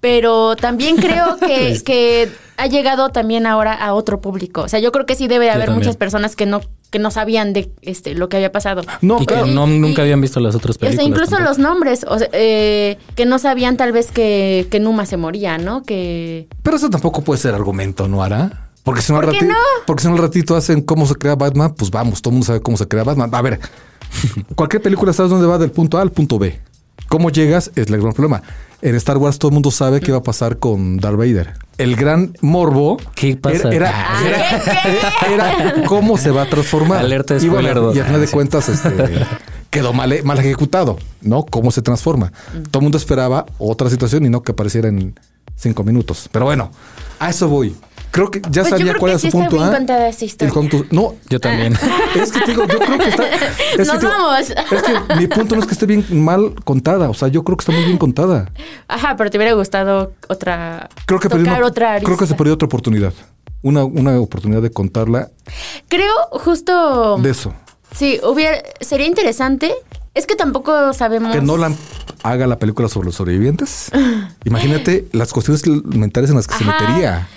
Pero 0.00 0.56
también 0.56 0.96
creo 0.96 1.36
que, 1.40 1.80
que 1.84 2.28
ha 2.56 2.66
llegado 2.66 3.10
también 3.10 3.46
ahora 3.46 3.72
a 3.74 3.94
otro 3.94 4.20
público. 4.20 4.62
O 4.62 4.68
sea, 4.68 4.80
yo 4.80 4.92
creo 4.92 5.06
que 5.06 5.14
sí 5.14 5.28
debe 5.28 5.50
haber 5.50 5.66
también. 5.66 5.78
muchas 5.80 5.96
personas 5.96 6.36
que 6.36 6.46
no 6.46 6.60
que 6.90 6.98
no 6.98 7.10
sabían 7.10 7.52
de 7.52 7.70
este 7.82 8.14
lo 8.14 8.30
que 8.30 8.38
había 8.38 8.50
pasado. 8.50 8.80
No, 9.02 9.16
y 9.16 9.26
que 9.26 9.34
claro. 9.34 9.46
no, 9.46 9.66
nunca 9.66 10.00
y- 10.00 10.04
habían 10.04 10.20
visto 10.22 10.40
las 10.40 10.54
otras 10.54 10.76
O 10.76 10.78
sea, 10.78 10.88
películas. 10.88 11.06
incluso 11.08 11.30
tampoco. 11.32 11.50
los 11.50 11.58
nombres, 11.58 12.06
o 12.08 12.18
sea, 12.18 12.28
eh, 12.32 12.96
que 13.14 13.26
no 13.26 13.38
sabían 13.38 13.76
tal 13.76 13.92
vez 13.92 14.10
que, 14.10 14.66
que 14.70 14.80
Numa 14.80 15.04
se 15.04 15.18
moría, 15.18 15.58
¿no? 15.58 15.82
Que... 15.82 16.48
Pero 16.62 16.76
eso 16.78 16.88
tampoco 16.88 17.20
puede 17.22 17.38
ser 17.40 17.54
argumento, 17.54 18.08
¿no 18.08 18.22
hará? 18.22 18.70
Porque 18.84 19.02
si 19.02 19.12
no, 19.12 19.18
al 19.18 19.26
¿Por 19.26 19.42
no? 19.44 19.54
porque 19.86 20.00
si 20.02 20.08
no 20.08 20.14
al 20.14 20.20
ratito 20.22 20.56
hacen 20.56 20.80
cómo 20.80 21.04
se 21.06 21.14
crea 21.16 21.34
Batman, 21.34 21.74
pues 21.76 21.90
vamos, 21.90 22.22
todo 22.22 22.30
el 22.30 22.34
mundo 22.36 22.46
sabe 22.46 22.62
cómo 22.62 22.78
se 22.78 22.88
crea 22.88 23.04
Batman. 23.04 23.28
A 23.34 23.42
ver, 23.42 23.60
cualquier 24.54 24.80
película 24.80 25.12
sabes 25.12 25.30
dónde 25.30 25.46
va 25.46 25.58
del 25.58 25.70
punto 25.70 25.98
A 25.98 26.00
al 26.00 26.10
punto 26.10 26.38
B. 26.38 26.58
¿Cómo 27.08 27.30
llegas? 27.30 27.70
Es 27.74 27.88
el 27.88 28.00
gran 28.00 28.12
problema. 28.12 28.42
En 28.80 28.94
Star 28.94 29.16
Wars 29.18 29.38
todo 29.38 29.48
el 29.48 29.54
mundo 29.54 29.70
sabe 29.70 30.00
qué 30.00 30.12
va 30.12 30.18
a 30.18 30.22
pasar 30.22 30.58
con 30.58 30.98
Darth 30.98 31.16
Vader. 31.16 31.54
El 31.78 31.96
gran 31.96 32.34
morbo 32.40 32.96
¿Qué 33.14 33.36
pasa? 33.36 33.70
era, 33.72 33.90
Ah. 33.92 34.20
era, 34.24 35.32
era- 35.34 35.52
era 35.74 35.84
cómo 35.86 36.16
se 36.16 36.30
va 36.30 36.42
a 36.42 36.46
transformar. 36.50 36.98
Alerta 36.98 37.34
y, 37.34 37.48
bueno, 37.48 37.54
spoiler 37.68 37.74
dos. 37.74 37.96
y 37.96 38.00
al 38.00 38.06
final 38.06 38.20
de 38.20 38.26
Ah, 38.26 38.30
cuentas 38.32 38.68
este, 38.68 38.90
quedó 39.70 39.92
mal, 39.92 40.14
mal 40.24 40.38
ejecutado, 40.38 40.96
¿no? 41.22 41.44
Cómo 41.44 41.70
se 41.72 41.82
transforma. 41.82 42.32
Todo 42.70 42.80
el 42.80 42.82
mundo 42.82 42.98
esperaba 42.98 43.46
otra 43.58 43.90
situación 43.90 44.24
y 44.26 44.28
no 44.28 44.42
que 44.42 44.52
apareciera 44.52 44.88
en 44.88 45.18
cinco 45.56 45.82
minutos. 45.82 46.28
Pero 46.30 46.44
bueno, 46.44 46.70
a 47.18 47.30
eso 47.30 47.48
voy. 47.48 47.74
Creo 48.18 48.30
que 48.32 48.40
ya 48.40 48.62
Pues 48.62 48.64
yo 48.64 48.64
sabía 48.78 48.92
creo 48.92 48.98
cuál 49.00 49.10
que 49.10 49.12
era 49.12 49.18
sí 49.20 49.30
su 49.30 49.38
punto 49.38 49.56
bien 49.56 49.68
A. 49.68 49.76
contada 49.76 50.08
esa 50.08 50.24
historia. 50.24 50.48
El 50.48 50.54
punto- 50.54 50.84
no, 50.90 51.14
Yo 51.30 51.38
también. 51.38 51.72
es 52.20 52.32
que 52.32 52.40
te 52.40 52.46
digo, 52.50 52.64
yo 52.66 52.78
creo 52.80 52.98
que 52.98 53.08
está. 53.10 53.24
es 53.28 53.78
Nos 53.78 53.90
que 53.90 53.98
te 53.98 54.06
digo, 54.06 54.18
vamos. 54.18 54.50
Es 54.50 54.82
que 54.82 55.14
mi 55.16 55.26
punto 55.28 55.54
no 55.54 55.60
es 55.60 55.66
que 55.68 55.72
esté 55.74 55.86
bien 55.86 56.04
mal 56.24 56.54
contada. 56.64 57.08
O 57.10 57.14
sea, 57.14 57.28
yo 57.28 57.44
creo 57.44 57.56
que 57.56 57.62
está 57.62 57.70
muy 57.72 57.84
bien 57.84 57.96
contada. 57.96 58.50
Ajá, 58.88 59.14
pero 59.16 59.30
te 59.30 59.38
hubiera 59.38 59.52
gustado 59.54 60.14
otra... 60.28 60.88
Creo 61.06 61.20
que, 61.20 61.28
tocar 61.28 61.44
perdió 61.44 61.58
una- 61.58 61.66
otra 61.66 61.92
arista. 61.92 62.06
creo 62.06 62.18
que 62.18 62.26
se 62.26 62.34
perdió 62.34 62.54
otra 62.54 62.66
oportunidad. 62.66 63.12
Una, 63.62 63.84
una 63.84 64.18
oportunidad 64.20 64.62
de 64.62 64.70
contarla 64.72 65.28
Creo 65.88 66.12
justo... 66.32 67.18
de 67.18 67.30
eso. 67.30 67.54
Sí, 67.94 68.18
hubiera... 68.24 68.58
Sería 68.80 69.06
interesante. 69.06 69.72
Es 70.14 70.26
que 70.26 70.34
tampoco 70.34 70.92
sabemos... 70.92 71.32
Que 71.32 71.40
Nolan 71.40 71.76
haga 72.24 72.46
la 72.48 72.58
película 72.58 72.88
sobre 72.88 73.06
los 73.06 73.14
sobrevivientes. 73.14 73.90
Imagínate 74.44 75.06
las 75.12 75.32
cuestiones 75.32 75.64
mentales 75.84 76.30
en 76.30 76.36
las 76.36 76.48
que 76.48 76.54
se 76.56 76.64
metería. 76.64 77.28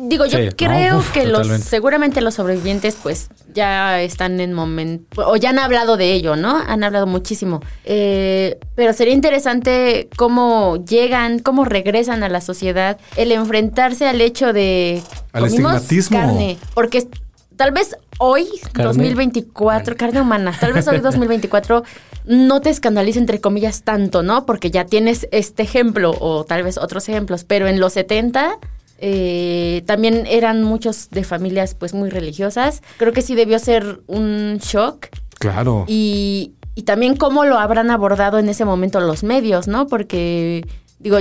Digo, 0.00 0.26
yo 0.26 0.38
Sí, 0.38 0.48
creo 0.56 0.92
no, 0.94 0.98
uf, 1.00 1.10
que 1.12 1.26
los 1.26 1.46
seguramente 1.64 2.20
los 2.20 2.34
sobrevivientes 2.34 2.96
pues 3.02 3.28
ya 3.52 4.00
están 4.00 4.38
en 4.40 4.52
momento 4.54 5.26
o 5.28 5.34
ya 5.36 5.50
han 5.50 5.58
hablado 5.58 5.96
de 5.96 6.12
ello, 6.12 6.36
¿no? 6.36 6.56
Han 6.56 6.84
hablado 6.84 7.06
muchísimo. 7.08 7.60
Eh, 7.84 8.58
pero 8.76 8.92
sería 8.92 9.12
interesante 9.12 10.08
cómo 10.16 10.76
llegan, 10.84 11.40
cómo 11.40 11.64
regresan 11.64 12.22
a 12.22 12.28
la 12.28 12.40
sociedad, 12.40 12.98
el 13.16 13.32
enfrentarse 13.32 14.06
al 14.06 14.20
hecho 14.20 14.52
de 14.52 15.02
Al 15.32 15.46
estigmatismo. 15.46 16.16
carne, 16.16 16.58
porque 16.74 17.08
tal 17.56 17.72
vez 17.72 17.96
hoy 18.18 18.46
Carne. 18.72 18.84
2024, 18.92 19.96
carne 19.96 20.20
humana, 20.20 20.54
tal 20.60 20.72
vez 20.74 20.86
hoy 20.86 20.98
2024 21.00 21.82
no 22.24 22.60
te 22.60 22.70
escandalice 22.70 23.18
entre 23.18 23.40
comillas 23.40 23.82
tanto, 23.82 24.22
¿no? 24.22 24.46
Porque 24.46 24.70
ya 24.70 24.84
tienes 24.84 25.26
este 25.32 25.64
ejemplo 25.64 26.14
o 26.20 26.44
tal 26.44 26.62
vez 26.62 26.78
otros 26.78 27.08
ejemplos, 27.08 27.42
pero 27.44 27.66
en 27.66 27.80
los 27.80 27.94
70 27.94 28.58
eh, 28.98 29.82
también 29.86 30.26
eran 30.26 30.62
muchos 30.62 31.08
de 31.10 31.24
familias 31.24 31.74
pues 31.74 31.94
muy 31.94 32.10
religiosas. 32.10 32.82
Creo 32.96 33.12
que 33.12 33.22
sí 33.22 33.34
debió 33.34 33.58
ser 33.58 34.00
un 34.06 34.58
shock 34.58 35.06
Claro. 35.38 35.84
y, 35.86 36.52
y 36.74 36.82
también 36.82 37.16
cómo 37.16 37.44
lo 37.44 37.58
habrán 37.58 37.90
abordado 37.90 38.38
en 38.38 38.48
ese 38.48 38.64
momento 38.64 39.00
los 39.00 39.22
medios, 39.22 39.68
¿no? 39.68 39.86
Porque, 39.86 40.66
digo, 40.98 41.18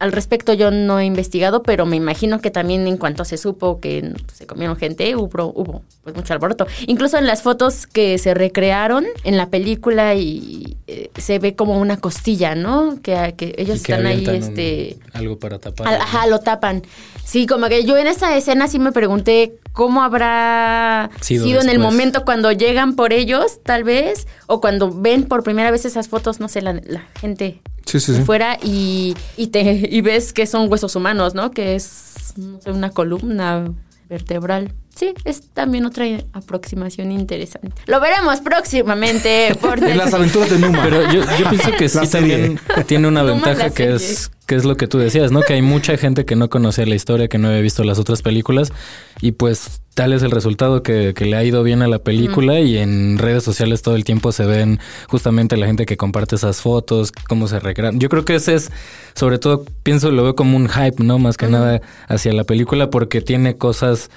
al 0.00 0.12
respecto 0.12 0.52
yo 0.54 0.70
no 0.72 0.98
he 0.98 1.04
investigado, 1.04 1.62
pero 1.62 1.86
me 1.86 1.94
imagino 1.96 2.40
que 2.40 2.50
también 2.50 2.88
en 2.88 2.96
cuanto 2.96 3.24
se 3.24 3.36
supo 3.36 3.80
que 3.80 4.12
se 4.32 4.46
comieron 4.46 4.76
gente, 4.76 5.14
hubo, 5.14 5.52
hubo 5.54 5.82
pues 6.02 6.16
mucho 6.16 6.32
alboroto. 6.32 6.66
Incluso 6.86 7.18
en 7.18 7.26
las 7.26 7.42
fotos 7.42 7.86
que 7.86 8.18
se 8.18 8.34
recrearon 8.34 9.04
en 9.24 9.36
la 9.36 9.50
película 9.50 10.14
y 10.14 10.76
eh, 10.86 11.10
se 11.16 11.38
ve 11.38 11.54
como 11.54 11.78
una 11.78 11.98
costilla, 11.98 12.54
¿no? 12.54 12.98
Que, 13.02 13.34
que 13.36 13.54
ellos 13.58 13.80
Y 13.80 13.82
que 13.84 13.92
están 13.92 14.06
ahí, 14.06 14.26
un- 14.26 14.34
este... 14.34 14.96
algo 15.12 15.38
para 15.38 15.58
tapar. 15.58 15.86
Al- 15.86 16.00
Ajá, 16.00 16.26
lo 16.26 16.40
tapan. 16.40 16.82
Sí, 17.24 17.46
como 17.46 17.68
que 17.68 17.84
yo 17.84 17.96
en 17.96 18.06
esa 18.08 18.36
escena 18.36 18.66
sí 18.66 18.78
me 18.78 18.90
pregunté 18.92 19.52
cómo 19.72 20.02
habrá 20.02 21.10
Sido 21.20 21.44
sido, 21.44 21.60
en 21.60 21.68
el 21.68 21.78
momento 21.78 22.24
cuando 22.24 22.50
llegan 22.52 22.96
por 22.96 23.12
ellos, 23.12 23.60
tal 23.62 23.84
vez, 23.84 24.26
o 24.46 24.60
cuando 24.60 24.90
ven 24.92 25.24
por 25.24 25.42
primera 25.44 25.70
vez 25.70 25.84
esas 25.84 26.08
fotos, 26.08 26.40
no 26.40 26.48
sé, 26.48 26.62
la, 26.62 26.72
la 26.86 27.02
gente 27.20 27.60
Sí, 27.86 27.98
sí, 28.00 28.14
sí. 28.14 28.22
fuera 28.22 28.56
y, 28.62 29.14
y 29.36 29.48
te 29.48 29.88
y 29.90 30.00
ves 30.00 30.32
que 30.32 30.46
son 30.46 30.70
huesos 30.70 30.94
humanos, 30.96 31.34
¿no? 31.34 31.50
Que 31.50 31.74
es, 31.74 32.34
no 32.36 32.60
sé, 32.60 32.70
una 32.70 32.90
columna 32.90 33.72
vertebral. 34.08 34.72
Sí, 34.94 35.14
es 35.24 35.42
también 35.52 35.86
otra 35.86 36.04
aproximación 36.32 37.12
interesante. 37.12 37.72
Lo 37.86 38.00
veremos 38.00 38.40
próximamente 38.40 39.54
por 39.60 39.82
En 39.82 39.96
las 39.96 40.12
aventuras 40.12 40.50
de 40.50 40.58
Numa. 40.58 40.82
Pero 40.82 41.10
yo, 41.12 41.22
yo 41.38 41.48
pienso 41.48 41.70
que 41.78 41.88
sí 41.88 42.06
también 42.08 42.60
tiene 42.86 43.08
una 43.08 43.22
ventaja 43.22 43.70
que 43.70 43.94
es, 43.94 44.30
que 44.46 44.56
es 44.56 44.64
lo 44.64 44.76
que 44.76 44.88
tú 44.88 44.98
decías, 44.98 45.30
¿no? 45.30 45.42
Que 45.42 45.54
hay 45.54 45.62
mucha 45.62 45.96
gente 45.96 46.24
que 46.24 46.36
no 46.36 46.50
conocía 46.50 46.84
la 46.86 46.94
historia, 46.96 47.28
que 47.28 47.38
no 47.38 47.48
había 47.48 47.60
visto 47.60 47.84
las 47.84 47.98
otras 47.98 48.20
películas 48.20 48.72
y 49.20 49.32
pues 49.32 49.80
tal 49.94 50.12
es 50.12 50.22
el 50.22 50.30
resultado 50.30 50.82
que, 50.82 51.14
que 51.14 51.24
le 51.26 51.36
ha 51.36 51.44
ido 51.44 51.62
bien 51.62 51.82
a 51.82 51.88
la 51.88 51.98
película 51.98 52.58
y 52.60 52.78
en 52.78 53.18
redes 53.18 53.44
sociales 53.44 53.82
todo 53.82 53.96
el 53.96 54.04
tiempo 54.04 54.32
se 54.32 54.46
ven 54.46 54.80
justamente 55.08 55.56
la 55.56 55.66
gente 55.66 55.86
que 55.86 55.96
comparte 55.96 56.36
esas 56.36 56.60
fotos, 56.60 57.12
cómo 57.28 57.48
se 57.48 57.60
recrean. 57.60 58.00
Yo 58.00 58.08
creo 58.08 58.24
que 58.24 58.34
ese 58.34 58.54
es, 58.54 58.70
sobre 59.14 59.38
todo, 59.38 59.64
pienso, 59.82 60.10
lo 60.10 60.22
veo 60.22 60.34
como 60.34 60.56
un 60.56 60.68
hype, 60.68 61.02
¿no? 61.02 61.18
Más 61.18 61.36
que 61.36 61.48
nada 61.48 61.80
hacia 62.08 62.32
la 62.32 62.44
película 62.44 62.90
porque 62.90 63.20
tiene 63.20 63.56
cosas... 63.56 64.10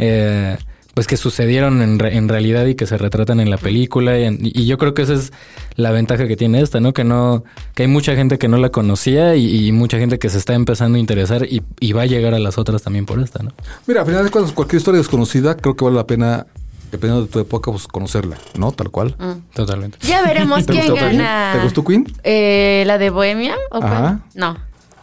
eh, 0.00 0.56
pues 0.94 1.06
que 1.06 1.16
sucedieron 1.16 1.82
en, 1.82 1.98
re- 2.00 2.16
en 2.16 2.28
realidad 2.28 2.66
y 2.66 2.74
que 2.74 2.84
se 2.86 2.98
retratan 2.98 3.38
en 3.38 3.48
la 3.48 3.58
película 3.58 4.18
y, 4.18 4.24
en- 4.24 4.38
y 4.42 4.66
yo 4.66 4.76
creo 4.76 4.92
que 4.92 5.02
esa 5.02 5.14
es 5.14 5.32
la 5.76 5.92
ventaja 5.92 6.26
que 6.26 6.36
tiene 6.36 6.60
esta, 6.60 6.80
¿no? 6.80 6.92
Que 6.92 7.04
no 7.04 7.44
que 7.74 7.84
hay 7.84 7.88
mucha 7.88 8.16
gente 8.16 8.38
que 8.38 8.48
no 8.48 8.56
la 8.56 8.70
conocía 8.70 9.36
y, 9.36 9.68
y 9.68 9.72
mucha 9.72 9.98
gente 9.98 10.18
que 10.18 10.28
se 10.28 10.38
está 10.38 10.54
empezando 10.54 10.96
a 10.96 11.00
interesar 11.00 11.44
y, 11.44 11.62
y 11.78 11.92
va 11.92 12.02
a 12.02 12.06
llegar 12.06 12.34
a 12.34 12.38
las 12.40 12.58
otras 12.58 12.82
también 12.82 13.06
por 13.06 13.20
esta, 13.20 13.42
¿no? 13.42 13.52
Mira, 13.86 14.00
al 14.00 14.06
final 14.06 14.24
de 14.24 14.30
cuentas, 14.30 14.52
cualquier 14.52 14.78
historia 14.80 14.98
desconocida, 14.98 15.56
creo 15.56 15.76
que 15.76 15.84
vale 15.84 15.96
la 15.96 16.06
pena, 16.08 16.46
dependiendo 16.90 17.24
de 17.24 17.30
tu 17.32 17.38
época, 17.38 17.70
pues 17.70 17.86
conocerla, 17.86 18.36
¿no? 18.58 18.72
Tal 18.72 18.90
cual. 18.90 19.14
Totalmente. 19.54 19.96
Ya 20.02 20.22
veremos 20.22 20.66
¿Te 20.66 20.72
quién 20.72 20.92
gana. 20.92 21.52
¿Te 21.54 21.62
gustó 21.62 21.84
Queen? 21.84 22.04
Eh, 22.24 22.82
¿La 22.86 22.98
de 22.98 23.10
Bohemia? 23.10 23.54
¿O 23.70 23.80
cuál? 23.80 24.22
No. 24.34 24.56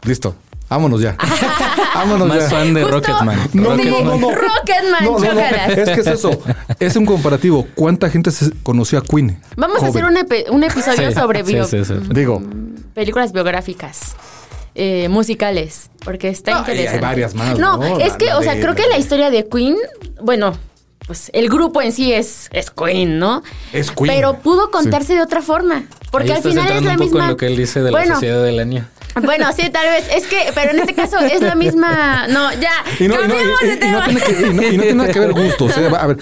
Listo. 0.03 0.35
Vámonos 0.69 1.01
ya. 1.01 1.15
Vámonos 1.95 2.27
Más 2.27 2.39
ya. 2.39 2.49
fan 2.49 2.73
de 2.73 2.81
Justo- 2.83 2.95
Rocketman. 2.97 3.49
No, 3.53 3.61
no, 3.63 3.69
Rocketman. 3.69 4.03
no, 4.03 4.09
no, 4.11 4.17
no. 4.17 4.31
Rocketman, 4.35 5.03
No, 5.05 5.11
no, 5.11 5.19
no. 5.19 5.25
chócalas. 5.27 5.69
Es 5.77 5.89
que 5.89 6.01
es 6.01 6.07
eso. 6.07 6.31
Es 6.79 6.95
un 6.95 7.05
comparativo. 7.05 7.67
¿Cuánta 7.75 8.09
gente 8.09 8.31
se 8.31 8.51
conoció 8.63 8.99
a 8.99 9.01
Queen? 9.03 9.39
Vamos 9.55 9.81
a 9.83 9.87
hacer 9.87 10.03
un, 10.03 10.15
epi- 10.17 10.49
un 10.49 10.63
episodio 10.63 11.09
Sí, 11.09 11.15
sobre 11.15 11.45
sí, 11.45 11.53
bio- 11.53 11.65
sí, 11.65 11.85
sí. 11.85 11.93
Digo, 12.11 12.41
películas 12.93 13.31
biográficas. 13.31 14.15
eh, 14.79 15.07
musicales, 15.09 15.89
porque 16.05 16.29
está 16.29 16.51
No, 16.51 16.57
y 16.59 16.61
hay 16.65 16.71
interesante. 16.77 17.01
varias 17.01 17.33
más, 17.33 17.57
No, 17.57 17.77
¿no? 17.77 17.97
es 17.99 18.11
La- 18.11 18.17
que, 18.19 18.25
la 18.27 18.37
o 18.37 18.43
sea, 18.43 18.53
de- 18.53 18.61
creo 18.61 18.75
que 18.75 18.85
la 18.87 18.99
historia 18.99 19.31
de 19.31 19.47
Queen, 19.47 19.75
bueno, 20.21 20.53
pues 21.07 21.31
el 21.33 21.49
grupo 21.49 21.81
en 21.81 21.91
sí 21.91 22.13
es, 22.13 22.47
es 22.53 22.69
Queen, 22.69 23.17
¿no? 23.17 23.41
Es 23.73 23.89
Queen. 23.89 24.13
Pero 24.13 24.35
pudo 24.35 24.69
contarse 24.69 25.15
de 25.15 25.21
otra 25.21 25.41
forma. 25.41 25.85
Porque 26.11 26.27
Ahí 26.27 26.31
al 26.33 26.37
estás 26.37 26.51
final 26.51 26.77
es 26.77 26.83
la 26.83 26.91
un 26.91 26.97
poco 26.97 27.03
misma. 27.05 27.23
en 27.23 27.29
lo 27.31 27.37
que 27.37 27.47
él 27.47 27.57
dice 27.57 27.81
de 27.81 27.89
bueno, 27.89 28.07
la 28.09 28.13
sociedad 28.15 28.43
del 28.43 28.59
año. 28.59 28.85
Bueno, 29.23 29.47
sí, 29.55 29.69
tal 29.71 29.87
vez. 29.89 30.05
Es 30.13 30.27
que, 30.27 30.51
pero 30.55 30.71
en 30.71 30.79
este 30.79 30.93
caso 30.93 31.17
es 31.19 31.41
la 31.41 31.55
misma. 31.55 32.27
No, 32.27 32.51
ya. 32.53 32.71
Y 32.99 33.07
no, 33.07 33.15
y 33.15 33.17
no- 33.17 33.33
cambiemos 33.33 33.61
y- 33.63 33.67
de 33.67 33.73
y 33.73 33.77
tema. 33.79 33.99
no 33.99 34.05
tiene 34.05 34.21
que, 34.21 34.31
y 34.31 34.53
no- 34.53 34.61
y 34.63 34.77
no 34.77 34.83
tiene 34.83 34.93
nada 34.95 35.11
que 35.13 35.19
ver 35.19 35.33
gustos. 35.33 35.77
¿eh? 35.77 35.89
A 35.97 36.07
ver, 36.07 36.17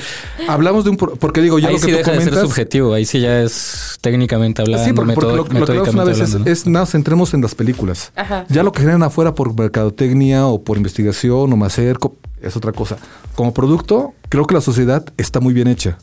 hablamos 0.48 0.84
de 0.84 0.90
un... 0.92 0.98
pro- 0.98 1.16
Porque 1.16 1.42
digo, 1.42 1.60
ya 1.60 1.68
ahí 1.70 1.74
lo 1.76 1.80
que 1.80 1.86
sí 1.86 1.92
tú 1.92 1.98
deja 1.98 2.12
de 2.12 2.18
ser 2.18 2.26
comentas... 2.30 2.50
subjetivo, 2.50 2.94
ahí 2.94 3.06
sí 3.06 3.20
ya 3.20 3.42
es 3.42 3.98
técnicamente 4.02 4.62
hablando, 4.62 4.86
Sí, 4.86 4.94
porque, 4.94 5.14
porque 5.14 5.32
lo, 5.32 5.38
lo 5.38 5.46
que 5.50 5.58
hablamos 5.72 5.94
una 5.94 6.04
vez 6.04 6.20
es, 6.20 6.36
es 6.46 6.66
nada, 6.68 6.86
centremos 6.86 7.34
en 7.34 7.42
las 7.42 7.56
películas. 7.56 8.12
Ajá. 8.16 8.46
Ya 8.50 8.64
lo 8.64 8.72
que 8.72 8.80
generan 8.82 9.04
afuera 9.04 9.34
por 9.36 9.54
mercadotecnia 9.58 10.46
o 10.48 10.64
por 10.64 10.78
investigación 10.78 11.52
o 11.52 11.58
macer 11.58 12.00
co- 12.00 12.16
es 12.42 12.56
otra 12.56 12.72
cosa. 12.72 12.98
Como 13.36 13.54
producto, 13.54 14.14
creo 14.30 14.46
que 14.46 14.54
la 14.54 14.62
sociedad 14.62 15.04
está 15.18 15.40
muy 15.40 15.54
bien 15.54 15.68
hecha. 15.68 15.98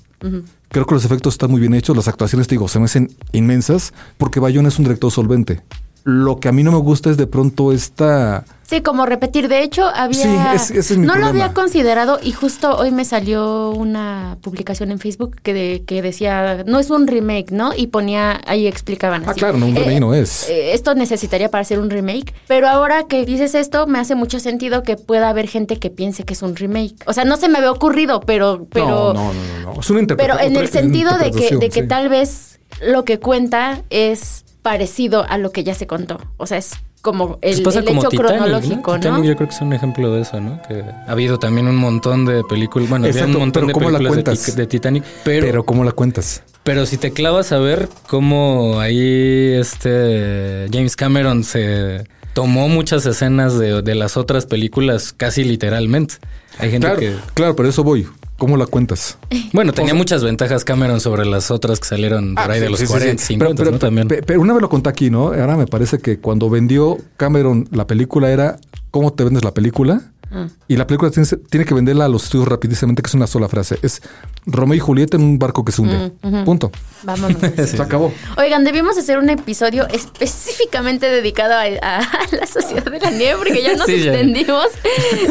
Creo 0.68 0.86
que 0.86 0.94
los 0.94 1.04
efectos 1.04 1.34
están 1.34 1.50
muy 1.50 1.60
bien 1.60 1.74
hechos. 1.74 1.96
Las 1.96 2.06
actuaciones, 2.08 2.46
te 2.46 2.54
digo, 2.54 2.68
se 2.68 2.78
me 2.78 2.84
hacen 2.84 3.10
inmensas 3.32 3.92
porque 4.18 4.38
Bayona 4.40 4.68
es 4.68 4.78
un 4.78 4.84
director 4.84 5.10
solvente. 5.10 5.60
Lo 6.04 6.40
que 6.40 6.48
a 6.48 6.52
mí 6.52 6.62
no 6.64 6.72
me 6.72 6.78
gusta 6.78 7.10
es 7.10 7.16
de 7.16 7.26
pronto 7.26 7.72
esta... 7.72 8.44
Sí, 8.64 8.80
como 8.80 9.04
repetir. 9.04 9.48
De 9.48 9.62
hecho, 9.62 9.84
había. 9.86 10.22
Sí, 10.22 10.28
ese- 10.54 10.78
ese 10.78 10.94
es 10.94 10.98
mi 10.98 11.06
no 11.06 11.16
lo 11.16 11.26
había 11.26 11.52
considerado 11.52 12.18
y 12.22 12.32
justo 12.32 12.74
hoy 12.74 12.90
me 12.90 13.04
salió 13.04 13.70
una 13.70 14.38
publicación 14.40 14.90
en 14.90 14.98
Facebook 14.98 15.36
que, 15.42 15.52
de- 15.52 15.82
que 15.86 16.00
decía, 16.00 16.64
no 16.66 16.78
es 16.78 16.88
un 16.88 17.06
remake, 17.06 17.50
¿no? 17.50 17.72
Y 17.76 17.88
ponía, 17.88 18.40
ahí 18.46 18.66
explicaban. 18.66 19.24
Ah, 19.26 19.32
así, 19.32 19.40
claro, 19.40 19.58
no, 19.58 19.66
un 19.66 19.74
remake 19.76 20.00
no 20.00 20.14
es. 20.14 20.48
eh, 20.48 20.72
esto 20.72 20.94
necesitaría 20.94 21.50
para 21.50 21.60
hacer 21.62 21.80
un 21.80 21.90
remake. 21.90 22.32
Pero 22.48 22.66
ahora 22.66 23.04
que 23.04 23.26
dices 23.26 23.54
esto, 23.54 23.86
me 23.86 23.98
hace 23.98 24.14
mucho 24.14 24.40
sentido 24.40 24.82
que 24.82 24.96
pueda 24.96 25.28
haber 25.28 25.48
gente 25.48 25.78
que 25.78 25.90
piense 25.90 26.22
que 26.24 26.32
es 26.32 26.40
un 26.40 26.56
remake. 26.56 26.94
O 27.06 27.12
sea, 27.12 27.26
no 27.26 27.36
se 27.36 27.48
me 27.50 27.58
había 27.58 27.72
ocurrido, 27.72 28.20
pero. 28.20 28.66
pero 28.72 29.12
no, 29.12 29.12
no, 29.12 29.32
no, 29.34 29.58
no, 29.64 29.74
no. 29.74 29.80
Es 29.80 29.90
una 29.90 29.98
Pero 29.98 30.00
interpretación. 30.00 30.50
en 30.50 30.56
el 30.56 30.68
sentido 30.70 31.18
de 31.18 31.30
que, 31.30 31.56
de 31.58 31.68
que 31.68 31.82
sí. 31.82 31.88
tal 31.88 32.08
vez 32.08 32.58
lo 32.80 33.04
que 33.04 33.18
cuenta 33.18 33.82
es 33.90 34.46
parecido 34.62 35.24
a 35.28 35.38
lo 35.38 35.50
que 35.50 35.64
ya 35.64 35.74
se 35.74 35.86
contó. 35.86 36.18
O 36.36 36.46
sea, 36.46 36.58
es 36.58 36.72
como 37.00 37.38
el, 37.42 37.62
Pues 37.62 37.76
el 37.76 37.84
como 37.84 38.00
hecho 38.00 38.10
Titanic, 38.10 38.32
cronológico, 38.38 38.92
¿no? 38.92 38.96
¿no? 38.96 39.00
Titanic 39.00 39.24
yo 39.24 39.36
creo 39.36 39.48
que 39.48 39.54
es 39.54 39.60
un 39.60 39.72
ejemplo 39.72 40.12
de 40.12 40.22
eso, 40.22 40.40
¿no? 40.40 40.62
Que 40.68 40.82
ha 40.82 41.10
habido 41.10 41.38
también 41.38 41.66
un 41.66 41.76
montón 41.76 42.24
de 42.24 42.44
películas, 42.44 42.88
bueno, 42.88 43.06
había 43.06 43.24
un 43.26 43.32
montón 43.32 43.66
de 43.66 43.72
¿cómo 43.72 43.90
la 43.90 43.98
películas 43.98 44.56
de, 44.56 44.66
Titanic, 44.66 45.04
pero, 45.24 45.46
Pero 45.46 45.64
¿cómo 45.64 45.84
la 45.84 45.92
cuentas? 45.92 46.42
pero 46.62 46.86
si 46.86 46.96
te 46.96 47.10
clavas 47.10 47.50
a 47.50 47.58
ver 47.58 47.88
cómo 48.06 48.78
ahí 48.78 49.52
este 49.54 50.68
James 50.72 50.94
Cameron 50.94 51.42
se 51.42 52.04
tomó 52.34 52.68
muchas 52.68 53.04
escenas 53.04 53.58
de, 53.58 53.82
de 53.82 53.94
las 53.96 54.16
otras 54.16 54.46
películas 54.46 55.12
casi 55.12 55.42
literalmente. 55.42 56.14
Hay 56.58 56.70
gente 56.70 56.86
Claro, 56.86 57.00
que 57.00 57.16
claro, 57.34 57.56
pero 57.56 57.68
eso 57.68 57.82
voy. 57.82 58.06
¿Cómo 58.42 58.56
la 58.56 58.66
cuentas? 58.66 59.18
bueno, 59.52 59.72
tenía 59.72 59.94
muchas 59.94 60.24
ventajas 60.24 60.64
Cameron 60.64 60.98
sobre 60.98 61.24
las 61.24 61.52
otras 61.52 61.78
que 61.78 61.86
salieron 61.86 62.34
por 62.34 62.50
ahí 62.50 62.58
de 62.58 62.70
los 62.70 62.80
Ah, 62.80 62.82
Sí, 62.82 62.86
sí, 62.88 62.92
40, 62.92 63.22
sí. 63.22 63.26
50, 63.34 63.54
pero, 63.56 63.70
¿no? 63.70 63.78
pero- 63.78 63.88
También. 63.88 64.08
pe- 64.08 64.22
pero 64.24 64.40
una 64.40 64.52
vez 64.52 64.62
lo 64.62 64.68
conté 64.68 64.88
aquí, 64.90 65.10
¿no? 65.10 65.26
Ahora 65.28 65.56
me 65.56 65.68
parece 65.68 66.00
que 66.00 66.18
cuando 66.18 66.50
vendió 66.50 66.98
Cameron 67.16 67.68
la 67.70 67.86
película 67.86 68.32
era 68.32 68.58
¿cómo 68.90 69.12
te 69.12 69.22
vendes 69.22 69.44
la 69.44 69.54
película? 69.54 70.10
Ah. 70.34 70.48
Y 70.68 70.76
la 70.76 70.86
película 70.86 71.10
tiene, 71.10 71.28
tiene 71.50 71.66
que 71.66 71.74
venderla 71.74 72.06
a 72.06 72.08
los 72.08 72.24
estudios 72.24 72.48
rapidísimamente, 72.48 73.02
que 73.02 73.08
es 73.08 73.14
una 73.14 73.26
sola 73.26 73.48
frase. 73.48 73.78
Es 73.82 74.00
Romeo 74.46 74.76
y 74.76 74.80
Julieta 74.80 75.16
en 75.16 75.24
un 75.24 75.38
barco 75.38 75.64
que 75.64 75.72
se 75.72 75.82
hunde. 75.82 76.12
Punto. 76.44 76.70
Vámonos. 77.02 77.36
Se 77.66 77.80
acabó. 77.82 78.12
Oigan, 78.38 78.64
debimos 78.64 78.96
hacer 78.96 79.18
un 79.18 79.28
episodio 79.30 79.86
específicamente 79.88 81.06
dedicado 81.10 81.54
a, 81.54 81.62
a 81.98 82.00
la 82.32 82.46
Sociedad 82.46 82.84
de 82.84 82.98
la 83.00 83.10
Nieve 83.10 83.36
porque 83.38 83.62
ya 83.62 83.76
nos 83.76 83.86
Sí, 83.86 84.00
ya. 84.04 84.12
extendimos. 84.12 84.66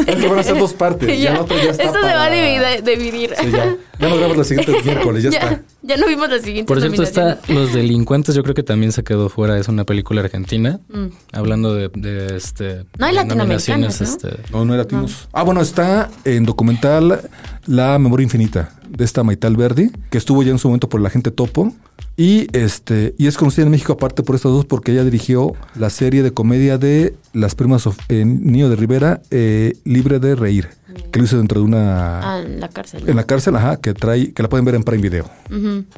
Es 0.06 0.16
que 0.16 0.28
van 0.28 0.38
a 0.38 0.42
ser 0.42 0.58
dos 0.58 0.72
partes. 0.74 1.18
Ya, 1.22 1.40
otra 1.40 1.56
ya 1.62 1.70
está 1.70 1.82
Esto 1.84 1.98
se 2.00 2.06
va 2.14 2.24
a 2.24 2.30
dividir. 2.30 2.82
dividir. 2.84 3.34
Sí, 3.40 3.50
ya. 3.50 3.76
Ya 3.98 4.08
nos 4.08 4.18
grabamos 4.18 4.36
la 4.38 4.44
siguiente 4.44 4.82
miércoles, 4.84 5.22
ya, 5.22 5.28
está. 5.30 5.62
ya 5.82 5.96
no 5.96 6.06
vimos 6.08 6.28
la 6.28 6.38
siguiente. 6.40 6.66
Por 6.66 6.80
cierto, 6.80 7.02
está 7.02 7.38
Los 7.48 7.72
Delincuentes, 7.72 8.34
yo 8.34 8.42
creo 8.42 8.54
que 8.54 8.62
también 8.64 8.90
se 8.92 9.04
quedó 9.04 9.28
fuera. 9.28 9.58
Es 9.58 9.68
una 9.68 9.84
película 9.84 10.22
argentina. 10.22 10.80
Hablando 11.32 11.74
de, 11.74 11.88
de, 11.94 12.36
este. 12.36 12.82
Mm. 12.82 12.86
No 12.98 13.06
hay 13.06 13.14
latinoamericanas, 13.14 14.00
¿no? 14.00 14.06
este, 14.06 14.28
No, 14.50 14.64
no 14.64 14.74
era 14.74 14.84
Ah, 15.32 15.42
bueno, 15.42 15.60
está 15.60 16.10
en 16.24 16.44
documental 16.44 17.28
La 17.66 17.98
Memoria 17.98 18.24
Infinita 18.24 18.72
de 18.88 19.04
esta 19.04 19.22
Maital 19.22 19.56
Verdi, 19.56 19.90
que 20.10 20.18
estuvo 20.18 20.42
ya 20.42 20.50
en 20.50 20.58
su 20.58 20.68
momento 20.68 20.88
por 20.88 21.00
la 21.00 21.10
gente 21.10 21.30
Topo. 21.30 21.72
Y 22.16 22.46
este, 22.56 23.14
y 23.16 23.26
es 23.26 23.38
conocida 23.38 23.64
en 23.64 23.70
México 23.70 23.94
aparte 23.94 24.22
por 24.22 24.34
estas 24.36 24.52
dos, 24.52 24.66
porque 24.66 24.92
ella 24.92 25.02
dirigió 25.04 25.52
la 25.76 25.88
serie 25.88 26.22
de 26.22 26.32
comedia 26.32 26.76
de 26.76 27.14
las 27.32 27.54
primas 27.54 27.86
of- 27.86 27.98
eh, 28.10 28.24
Niño 28.26 28.68
de 28.68 28.76
Rivera, 28.76 29.22
eh, 29.30 29.74
Libre 29.84 30.18
de 30.18 30.34
Reír, 30.34 30.68
que 31.10 31.18
lo 31.18 31.24
hizo 31.24 31.38
dentro 31.38 31.60
de 31.60 31.66
una 31.66 32.20
Ah, 32.20 32.42
en 32.44 32.60
la 32.60 32.68
cárcel. 32.68 33.08
en 33.08 33.16
la 33.16 33.24
cárcel, 33.24 33.56
ajá, 33.56 33.76
que 33.78 33.94
trae, 33.94 34.32
que 34.34 34.42
la 34.42 34.50
pueden 34.50 34.66
ver 34.66 34.74
en 34.74 34.82
Prime 34.82 35.00
Video. 35.02 35.24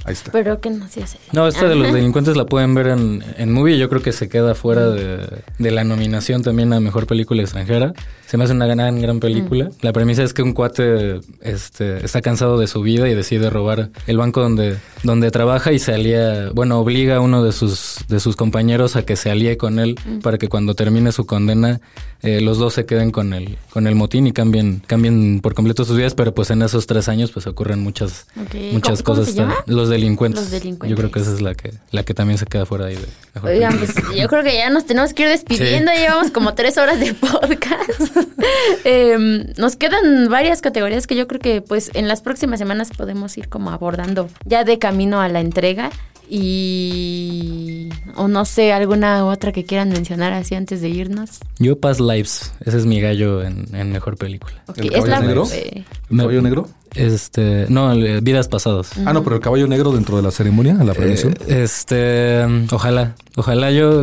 Ahí 0.04 0.12
está. 0.12 0.30
Pero 0.30 0.60
que 0.60 0.70
no 0.70 0.86
se 0.88 1.02
hace. 1.02 1.18
No, 1.32 1.48
esta 1.48 1.66
de 1.68 1.74
los 1.74 1.86
Ajá. 1.88 1.96
delincuentes 1.96 2.36
la 2.36 2.46
pueden 2.46 2.74
ver 2.74 2.88
en, 2.88 3.24
en 3.36 3.52
movie. 3.52 3.76
Yo 3.78 3.88
creo 3.88 4.00
que 4.02 4.12
se 4.12 4.28
queda 4.28 4.54
fuera 4.54 4.88
de, 4.90 5.26
de 5.58 5.70
la 5.72 5.82
nominación 5.82 6.42
también 6.42 6.72
a 6.72 6.78
mejor 6.80 7.06
película 7.08 7.42
extranjera. 7.42 7.92
Se 8.26 8.36
me 8.36 8.44
hace 8.44 8.52
una 8.52 8.66
gran, 8.66 9.00
gran 9.00 9.18
película. 9.20 9.70
La 9.80 9.92
premisa 9.92 10.22
es 10.22 10.32
que 10.32 10.42
un 10.42 10.52
cuate 10.52 11.20
este, 11.54 12.04
está 12.04 12.20
cansado 12.20 12.58
de 12.58 12.66
su 12.66 12.82
vida 12.82 13.08
y 13.08 13.14
decide 13.14 13.48
robar 13.50 13.90
el 14.06 14.16
banco 14.18 14.40
donde, 14.40 14.76
donde 15.02 15.30
trabaja 15.30 15.72
y 15.72 15.78
se 15.78 15.94
alía, 15.94 16.50
bueno, 16.52 16.78
obliga 16.80 17.16
a 17.16 17.20
uno 17.20 17.42
de 17.44 17.52
sus, 17.52 17.96
de 18.08 18.20
sus 18.20 18.36
compañeros 18.36 18.96
a 18.96 19.04
que 19.04 19.16
se 19.16 19.30
alíe 19.30 19.56
con 19.56 19.78
él 19.78 19.96
para 20.22 20.38
que 20.38 20.48
cuando 20.48 20.74
termine 20.74 21.12
su 21.12 21.26
condena 21.26 21.80
eh, 22.22 22.40
los 22.40 22.56
dos 22.56 22.72
se 22.72 22.86
queden 22.86 23.10
con 23.10 23.34
el, 23.34 23.58
con 23.70 23.86
el 23.86 23.94
motín 23.94 24.26
y 24.26 24.32
cambien, 24.32 24.82
cambien 24.86 25.40
por 25.42 25.52
completo 25.52 25.84
sus 25.84 25.96
vidas. 25.98 26.14
Pero 26.14 26.32
pues 26.32 26.48
en 26.50 26.62
esos 26.62 26.86
tres 26.86 27.08
años 27.10 27.30
pues 27.32 27.46
ocurren 27.46 27.80
muchas, 27.80 28.26
muchas 28.72 29.02
¿Cómo- 29.02 29.16
cómo 29.16 29.26
cosas. 29.26 29.34
llama? 29.34 29.56
Los 29.66 29.90
delincuentes. 29.90 30.40
Los 30.40 30.50
delincuentes. 30.50 30.88
Yo 30.88 30.96
creo 30.96 31.10
que 31.10 31.18
esa 31.20 31.34
es 31.34 31.42
la 31.42 31.54
que, 31.54 31.74
la 31.90 32.02
que 32.02 32.14
también 32.14 32.38
se 32.38 32.46
queda 32.46 32.64
fuera 32.64 32.86
ahí 32.86 32.94
de 32.96 33.06
Oigan, 33.42 33.76
pues 33.78 33.94
yo 34.16 34.26
creo 34.28 34.42
que 34.42 34.54
ya 34.56 34.70
nos 34.70 34.86
tenemos 34.86 35.12
que 35.12 35.24
ir 35.24 35.28
despidiendo. 35.28 35.92
Llevamos 35.92 36.30
como 36.30 36.54
tres 36.54 36.78
horas 36.78 36.98
de 36.98 37.12
podcast. 37.12 38.16
Em, 38.84 39.46
nos 39.56 39.76
quedan 39.76 40.28
varias 40.28 40.60
categorías 40.60 41.06
que 41.06 41.16
yo 41.16 41.26
creo 41.26 41.40
que 41.44 41.60
pues 41.62 41.90
en 41.94 42.08
las 42.08 42.22
próximas 42.22 42.58
semanas 42.58 42.90
podemos 42.96 43.36
ir 43.38 43.48
como 43.48 43.70
abordando 43.70 44.28
ya 44.44 44.64
de 44.64 44.78
camino 44.80 45.20
a 45.20 45.28
la 45.28 45.40
entrega. 45.40 45.90
Y... 46.26 47.90
O 48.16 48.28
no 48.28 48.44
sé, 48.46 48.72
alguna 48.72 49.26
otra 49.26 49.52
que 49.52 49.64
quieran 49.64 49.90
mencionar 49.90 50.32
así 50.32 50.54
antes 50.54 50.80
de 50.80 50.88
irnos. 50.88 51.40
Yo 51.58 51.78
Past 51.78 52.00
Lives, 52.00 52.52
ese 52.64 52.78
es 52.78 52.86
mi 52.86 53.00
gallo 53.00 53.42
en, 53.42 53.66
en 53.74 53.92
mejor 53.92 54.16
película. 54.16 54.62
Ok, 54.66 54.78
¿El 54.78 54.86
es 54.86 54.92
caballo 54.92 55.10
la... 55.10 55.20
negro? 55.20 55.46
eh, 55.52 55.84
¿El 56.10 56.16
caballo 56.18 56.42
negro? 56.42 56.68
Este, 56.94 57.66
no, 57.68 57.92
el- 57.92 58.20
Vidas 58.22 58.48
Pasadas. 58.48 58.92
Ah, 59.04 59.12
no, 59.12 59.22
pero 59.22 59.36
el 59.36 59.42
caballo 59.42 59.66
negro 59.66 59.92
dentro 59.92 60.16
de 60.16 60.22
la 60.22 60.30
ceremonia, 60.30 60.74
la 60.74 60.94
premiación. 60.94 61.34
Eh, 61.46 61.62
este, 61.64 62.42
ojalá, 62.72 63.14
ojalá 63.36 63.70
yo 63.70 64.02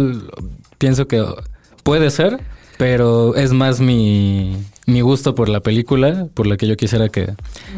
pienso 0.77 1.07
que 1.07 1.25
puede 1.83 2.11
ser, 2.11 2.39
pero 2.77 3.35
es 3.35 3.51
más 3.53 3.79
mi, 3.79 4.57
mi 4.88 5.01
gusto 5.01 5.36
por 5.36 5.49
la 5.49 5.59
película, 5.61 6.27
por 6.34 6.47
la 6.47 6.57
que 6.57 6.67
yo 6.67 6.75
quisiera 6.75 7.09
que, 7.09 7.34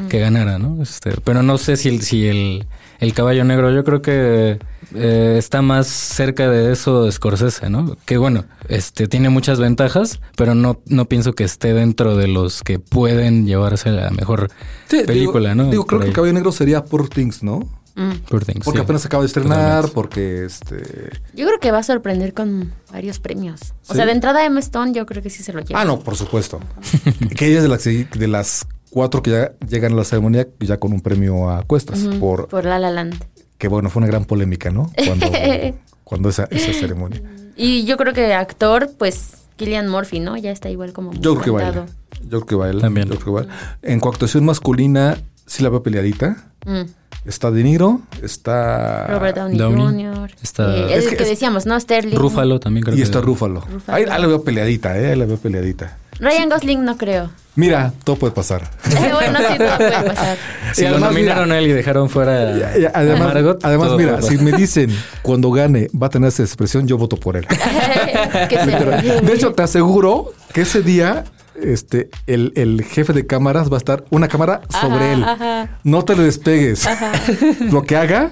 que 0.09 0.19
ganara, 0.19 0.57
¿no? 0.59 0.81
Este, 0.81 1.11
pero 1.23 1.43
no 1.43 1.57
sé 1.57 1.77
si 1.77 1.89
el, 1.89 2.01
si 2.01 2.27
el, 2.27 2.65
el 2.99 3.13
caballo 3.13 3.43
negro, 3.43 3.71
yo 3.71 3.83
creo 3.83 4.01
que 4.01 4.59
eh, 4.95 5.35
está 5.37 5.61
más 5.61 5.87
cerca 5.87 6.49
de 6.49 6.71
eso 6.71 7.11
Scorsese, 7.11 7.69
¿no? 7.69 7.97
Que 8.05 8.17
bueno, 8.17 8.45
este 8.69 9.07
tiene 9.07 9.29
muchas 9.29 9.59
ventajas, 9.59 10.19
pero 10.35 10.55
no, 10.55 10.81
no 10.87 11.05
pienso 11.05 11.33
que 11.33 11.43
esté 11.43 11.73
dentro 11.73 12.15
de 12.15 12.27
los 12.27 12.63
que 12.63 12.79
pueden 12.79 13.45
llevarse 13.45 13.91
la 13.91 14.09
mejor 14.11 14.49
Sí, 14.89 15.03
película, 15.05 15.51
digo, 15.53 15.63
¿no? 15.63 15.71
Digo, 15.71 15.85
creo 15.85 16.01
que 16.01 16.07
el 16.07 16.13
caballo 16.13 16.33
negro 16.33 16.51
sería 16.51 16.85
Poor 16.85 17.09
Things, 17.09 17.43
¿no? 17.43 17.67
Mm. 17.95 18.11
Poor 18.29 18.45
Things, 18.45 18.63
Porque 18.65 18.79
sí. 18.79 18.83
apenas 18.83 19.05
acaba 19.05 19.23
de 19.23 19.27
estrenar, 19.27 19.89
porque 19.89 20.45
este. 20.45 21.11
Yo 21.33 21.45
creo 21.47 21.59
que 21.59 21.71
va 21.71 21.79
a 21.79 21.83
sorprender 21.83 22.33
con 22.33 22.73
varios 22.91 23.19
premios. 23.19 23.73
O 23.87 23.93
sea, 23.93 24.05
de 24.05 24.11
entrada 24.11 24.45
Emma 24.45 24.59
Stone 24.59 24.93
yo 24.93 25.05
creo 25.05 25.21
que 25.21 25.29
sí 25.29 25.43
se 25.43 25.53
lo 25.53 25.61
lleva. 25.61 25.81
Ah, 25.81 25.85
no, 25.85 25.99
por 25.99 26.15
supuesto. 26.15 26.59
que 27.37 27.47
ella 27.47 27.57
es 27.57 27.63
de 27.63 27.69
las, 27.69 27.83
de 27.83 28.27
las 28.27 28.65
cuatro 28.89 29.21
que 29.23 29.31
ya 29.31 29.51
llegan 29.67 29.93
a 29.93 29.95
la 29.95 30.03
ceremonia 30.03 30.47
ya 30.59 30.77
con 30.77 30.93
un 30.93 31.01
premio 31.01 31.49
a 31.49 31.63
cuestas. 31.63 31.99
por 32.19 32.47
Por 32.47 32.65
La 32.65 32.79
La 32.79 32.91
Land. 32.91 33.23
Que 33.57 33.67
bueno, 33.67 33.89
fue 33.89 34.01
una 34.01 34.07
gran 34.07 34.25
polémica, 34.25 34.71
¿no? 34.71 34.91
Cuando, 35.05 35.31
cuando 36.03 36.29
esa, 36.29 36.47
esa 36.51 36.73
ceremonia. 36.73 37.21
Y 37.55 37.85
yo 37.85 37.97
creo 37.97 38.13
que 38.13 38.33
actor, 38.33 38.91
pues 38.97 39.43
Killian 39.55 39.87
Murphy, 39.87 40.19
¿no? 40.19 40.37
Ya 40.37 40.51
está 40.51 40.69
igual 40.69 40.93
como 40.93 41.11
muy 41.11 41.19
Yo 41.19 41.35
creo 41.35 41.43
que 41.43 41.51
va 41.51 41.59
él. 41.69 41.73
cantado. 41.73 41.97
Yo 42.23 42.29
creo 42.29 42.45
que 42.45 42.55
va 42.55 42.69
él. 42.69 42.81
También. 42.81 43.09
Yo 43.09 43.19
creo 43.19 43.25
que 43.37 43.47
va 43.47 43.53
él. 43.53 43.59
En 43.81 43.99
coactuación 43.99 44.45
masculina, 44.45 45.17
sí 45.45 45.63
la 45.63 45.69
veo 45.69 45.83
peleadita. 45.83 46.51
Mm. 46.65 46.81
Está 47.25 47.51
De 47.51 47.63
Niro, 47.63 48.01
está. 48.21 49.07
Robert 49.07 49.37
Downey, 49.37 49.57
Downey. 49.57 50.05
Jr. 50.05 50.31
Está- 50.41 50.75
Eh, 50.75 50.97
Es 50.97 51.03
el 51.05 51.11
que 51.11 51.15
que, 51.17 51.23
es- 51.23 51.29
decíamos, 51.29 51.65
¿no? 51.65 51.79
Sterling. 51.79 52.17
Rúfalo 52.17 52.59
también 52.59 52.83
creo 52.83 52.95
Y 52.95 52.97
que- 52.97 53.03
está 53.03 53.21
Rúfalo. 53.21 53.61
Ruffalo. 53.61 53.97
Ahí, 53.97 54.03
ahí 54.09 54.21
la 54.21 54.27
veo 54.27 54.43
peleadita, 54.43 54.97
¿eh? 54.99 55.11
Ahí 55.11 55.15
la 55.17 55.25
veo 55.25 55.37
peleadita. 55.37 55.97
Ryan 56.19 56.49
Gosling 56.49 56.83
no 56.83 56.97
creo. 56.97 57.29
Mira, 57.55 57.93
todo 58.03 58.17
puede 58.17 58.33
pasar. 58.33 58.69
Eh, 58.91 59.11
bueno, 59.13 59.39
sí, 59.39 59.57
todo 59.57 59.77
puede 59.77 59.91
pasar. 60.03 60.37
Si 60.73 60.83
Y 60.83 60.87
lo 60.89 60.99
nominaron 60.99 61.51
a 61.51 61.57
él 61.59 61.67
y 61.67 61.71
dejaron 61.71 62.09
fuera 62.09 62.51
Y- 62.77 62.81
y 62.81 62.85
a 62.85 62.91
además, 62.93 63.33
Margot, 63.33 63.59
además 63.63 63.87
todo 63.87 63.97
mira, 63.97 64.21
si 64.21 64.37
me 64.37 64.51
dicen 64.57 64.89
cuando 65.21 65.49
gane 65.51 65.87
va 65.99 66.07
a 66.07 66.09
tener 66.09 66.27
esa 66.27 66.43
expresión, 66.43 66.87
yo 66.87 66.97
voto 66.97 67.15
por 67.17 67.37
él. 67.37 67.47
De 69.23 69.33
hecho, 69.33 69.53
te 69.53 69.63
aseguro 69.63 70.33
que 70.53 70.61
ese 70.61 70.81
día 70.81 71.23
este, 71.55 72.09
el, 72.27 72.51
el 72.55 72.83
jefe 72.83 73.13
de 73.13 73.25
cámaras 73.25 73.71
va 73.71 73.75
a 73.75 73.77
estar 73.77 74.05
una 74.09 74.27
cámara 74.27 74.61
sobre 74.69 75.05
Ajá, 75.05 75.13
él. 75.13 75.23
ajá. 75.23 75.79
No 75.83 76.03
te 76.03 76.15
le 76.15 76.23
despegues. 76.23 76.87
Lo 77.71 77.83
que 77.83 77.95
haga, 77.95 78.31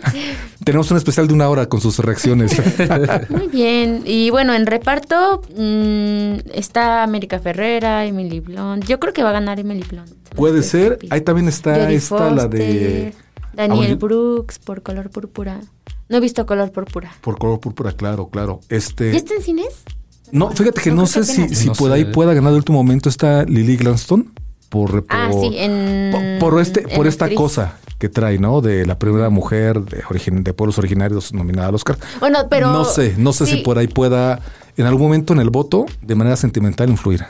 tenemos 0.63 0.89
un 0.91 0.97
especial 0.97 1.27
de 1.27 1.33
una 1.33 1.49
hora 1.49 1.67
con 1.67 1.81
sus 1.81 1.99
reacciones. 1.99 2.51
Muy 3.29 3.47
bien. 3.47 4.03
Y 4.05 4.29
bueno, 4.29 4.53
en 4.53 4.65
reparto 4.65 5.41
mm, 5.55 6.49
está 6.53 7.03
América 7.03 7.39
Ferrera, 7.39 8.05
Emily 8.05 8.39
Blunt. 8.39 8.85
Yo 8.85 8.99
creo 8.99 9.13
que 9.13 9.23
va 9.23 9.29
a 9.29 9.33
ganar 9.33 9.59
Emily 9.59 9.83
Blunt. 9.89 10.11
Puede 10.35 10.63
ser. 10.63 10.99
Ahí 11.09 11.21
también 11.21 11.47
está 11.47 11.91
esta, 11.91 12.31
la 12.31 12.47
de... 12.47 13.13
Daniel 13.53 13.97
Brooks 13.97 14.59
por 14.59 14.81
Color 14.81 15.09
Púrpura. 15.09 15.59
No 16.07 16.17
he 16.17 16.19
visto 16.19 16.45
Color 16.45 16.71
Púrpura. 16.71 17.11
Por 17.21 17.37
color 17.37 17.59
púrpura, 17.59 17.91
claro, 17.91 18.29
claro. 18.29 18.59
Este... 18.69 19.11
¿Ya 19.11 19.17
está 19.17 19.33
en 19.35 19.41
cines? 19.41 19.83
No, 20.31 20.49
fíjate 20.51 20.81
que 20.81 20.91
No, 20.91 21.05
sé 21.07 21.23
si, 21.23 21.49
si 21.55 21.67
No 21.67 21.73
por 21.73 21.91
ahí 21.91 22.05
pueda 22.05 22.33
ganar 22.33 22.51
de 22.51 22.57
último 22.57 22.77
momento 22.77 23.09
está 23.09 23.43
Lily 23.43 23.77
Glanston. 23.77 24.31
Por, 24.69 25.05
Ah, 25.09 25.27
por- 25.31 25.41
sí, 25.41 25.57
en. 25.57 26.11
por, 26.39 26.51
por 26.51 26.61
este, 26.61 26.89
en 26.89 26.95
por 26.95 27.05
esta 27.05 27.25
actriz. 27.25 27.37
cosa 27.39 27.77
que 27.99 28.07
trae, 28.07 28.39
¿no? 28.39 28.61
De 28.61 28.85
la 28.85 28.97
primera 28.97 29.29
mujer 29.29 29.81
de, 29.81 30.01
origin- 30.03 30.43
de 30.43 30.53
pueblos 30.53 30.77
originarios 30.77 31.33
nominada 31.33 31.67
al 31.67 31.75
Oscar. 31.75 31.97
Bueno, 32.21 32.39
pero. 32.49 32.71
no 32.71 32.85
sé, 32.85 33.15
no 33.17 33.33
sé 33.33 33.45
sí, 33.47 33.57
si 33.57 33.61
por 33.63 33.77
ahí 33.77 33.87
pueda 33.87 34.39
en 34.77 34.85
algún 34.85 35.03
momento 35.03 35.33
en 35.33 35.39
el 35.41 35.49
voto 35.49 35.85
de 36.01 36.15
manera 36.15 36.37
sentimental 36.37 36.89
influir. 36.89 37.25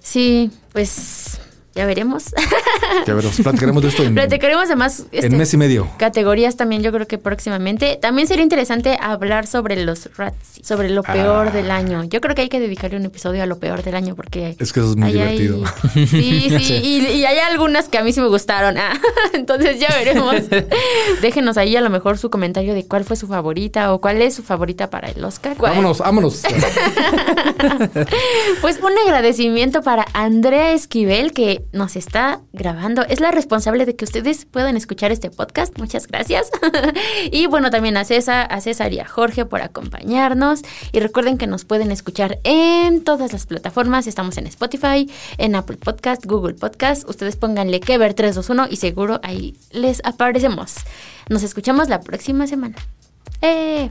Sí, 0.00 0.50
pues. 0.72 1.40
Ya 1.74 1.86
veremos. 1.86 2.24
Ya 3.06 3.14
veremos, 3.14 3.36
platicaremos 3.40 3.82
de 3.82 3.88
esto 3.88 4.02
en, 4.02 4.14
Platicaremos 4.14 4.64
además 4.66 5.04
este, 5.12 5.26
en 5.28 5.36
mes 5.38 5.54
y 5.54 5.56
medio. 5.56 5.88
categorías 5.96 6.56
también 6.56 6.82
yo 6.82 6.90
creo 6.92 7.06
que 7.06 7.18
próximamente. 7.18 7.96
También 8.02 8.26
sería 8.26 8.42
interesante 8.42 8.98
hablar 9.00 9.46
sobre 9.46 9.76
los 9.84 10.10
rats, 10.16 10.36
sobre 10.62 10.90
lo 10.90 11.02
peor 11.04 11.48
Ah. 11.48 11.50
del 11.52 11.70
año. 11.70 12.02
Yo 12.04 12.20
creo 12.20 12.34
que 12.34 12.42
hay 12.42 12.48
que 12.48 12.58
dedicarle 12.58 12.96
un 12.96 13.04
episodio 13.04 13.42
a 13.42 13.46
lo 13.46 13.58
peor 13.58 13.82
del 13.84 13.94
año 13.94 14.16
porque... 14.16 14.56
Es 14.58 14.72
que 14.72 14.80
eso 14.80 14.90
es 14.90 14.96
muy 14.96 15.08
hay- 15.08 15.38
divertido. 15.38 15.64
Sí, 15.94 16.50
sí, 16.60 16.74
y, 16.82 17.06
y 17.06 17.24
hay 17.24 17.38
algunas 17.38 17.88
que 17.88 17.98
a 17.98 18.02
mí 18.02 18.12
sí 18.12 18.20
me 18.20 18.26
gustaron. 18.28 18.76
Ah, 18.76 18.92
entonces 19.32 19.78
ya 19.78 19.88
veremos. 19.96 20.34
Déjenos 21.22 21.56
ahí 21.56 21.76
a 21.76 21.80
lo 21.80 21.90
mejor 21.90 22.18
su 22.18 22.28
comentario 22.28 22.74
de 22.74 22.86
cuál 22.86 23.04
fue 23.04 23.16
su 23.16 23.28
favorita 23.28 23.92
o 23.94 24.00
cuál 24.00 24.20
es 24.20 24.34
su 24.34 24.42
favorita 24.42 24.90
para 24.90 25.08
el 25.10 25.24
Oscar. 25.24 25.56
Vámonos, 25.56 25.98
vámonos. 25.98 26.42
Pues 28.60 28.78
un 28.82 28.92
agradecimiento 29.06 29.82
para 29.82 30.06
Andrea 30.12 30.72
Esquivel 30.72 31.32
que 31.32 31.59
nos 31.72 31.96
está 31.96 32.40
grabando. 32.52 33.02
Es 33.02 33.20
la 33.20 33.30
responsable 33.30 33.86
de 33.86 33.96
que 33.96 34.04
ustedes 34.04 34.44
puedan 34.44 34.76
escuchar 34.76 35.12
este 35.12 35.30
podcast. 35.30 35.78
Muchas 35.78 36.06
gracias. 36.06 36.50
y 37.32 37.46
bueno, 37.46 37.70
también 37.70 37.96
a 37.96 38.04
César, 38.04 38.46
a 38.50 38.60
César 38.60 38.92
y 38.92 39.00
a 39.00 39.06
Jorge 39.06 39.44
por 39.44 39.62
acompañarnos. 39.62 40.62
Y 40.92 41.00
recuerden 41.00 41.38
que 41.38 41.46
nos 41.46 41.64
pueden 41.64 41.90
escuchar 41.90 42.40
en 42.44 43.04
todas 43.04 43.32
las 43.32 43.46
plataformas. 43.46 44.06
Estamos 44.06 44.36
en 44.38 44.46
Spotify, 44.46 45.10
en 45.38 45.54
Apple 45.54 45.76
Podcast, 45.76 46.24
Google 46.26 46.54
Podcast. 46.54 47.08
Ustedes 47.08 47.36
pónganle 47.36 47.80
que 47.80 47.98
ver 47.98 48.14
321 48.14 48.68
y 48.70 48.76
seguro 48.76 49.20
ahí 49.22 49.56
les 49.70 50.00
aparecemos. 50.04 50.74
Nos 51.28 51.42
escuchamos 51.42 51.88
la 51.88 52.00
próxima 52.00 52.46
semana. 52.46 52.76
¡Eh! 53.42 53.90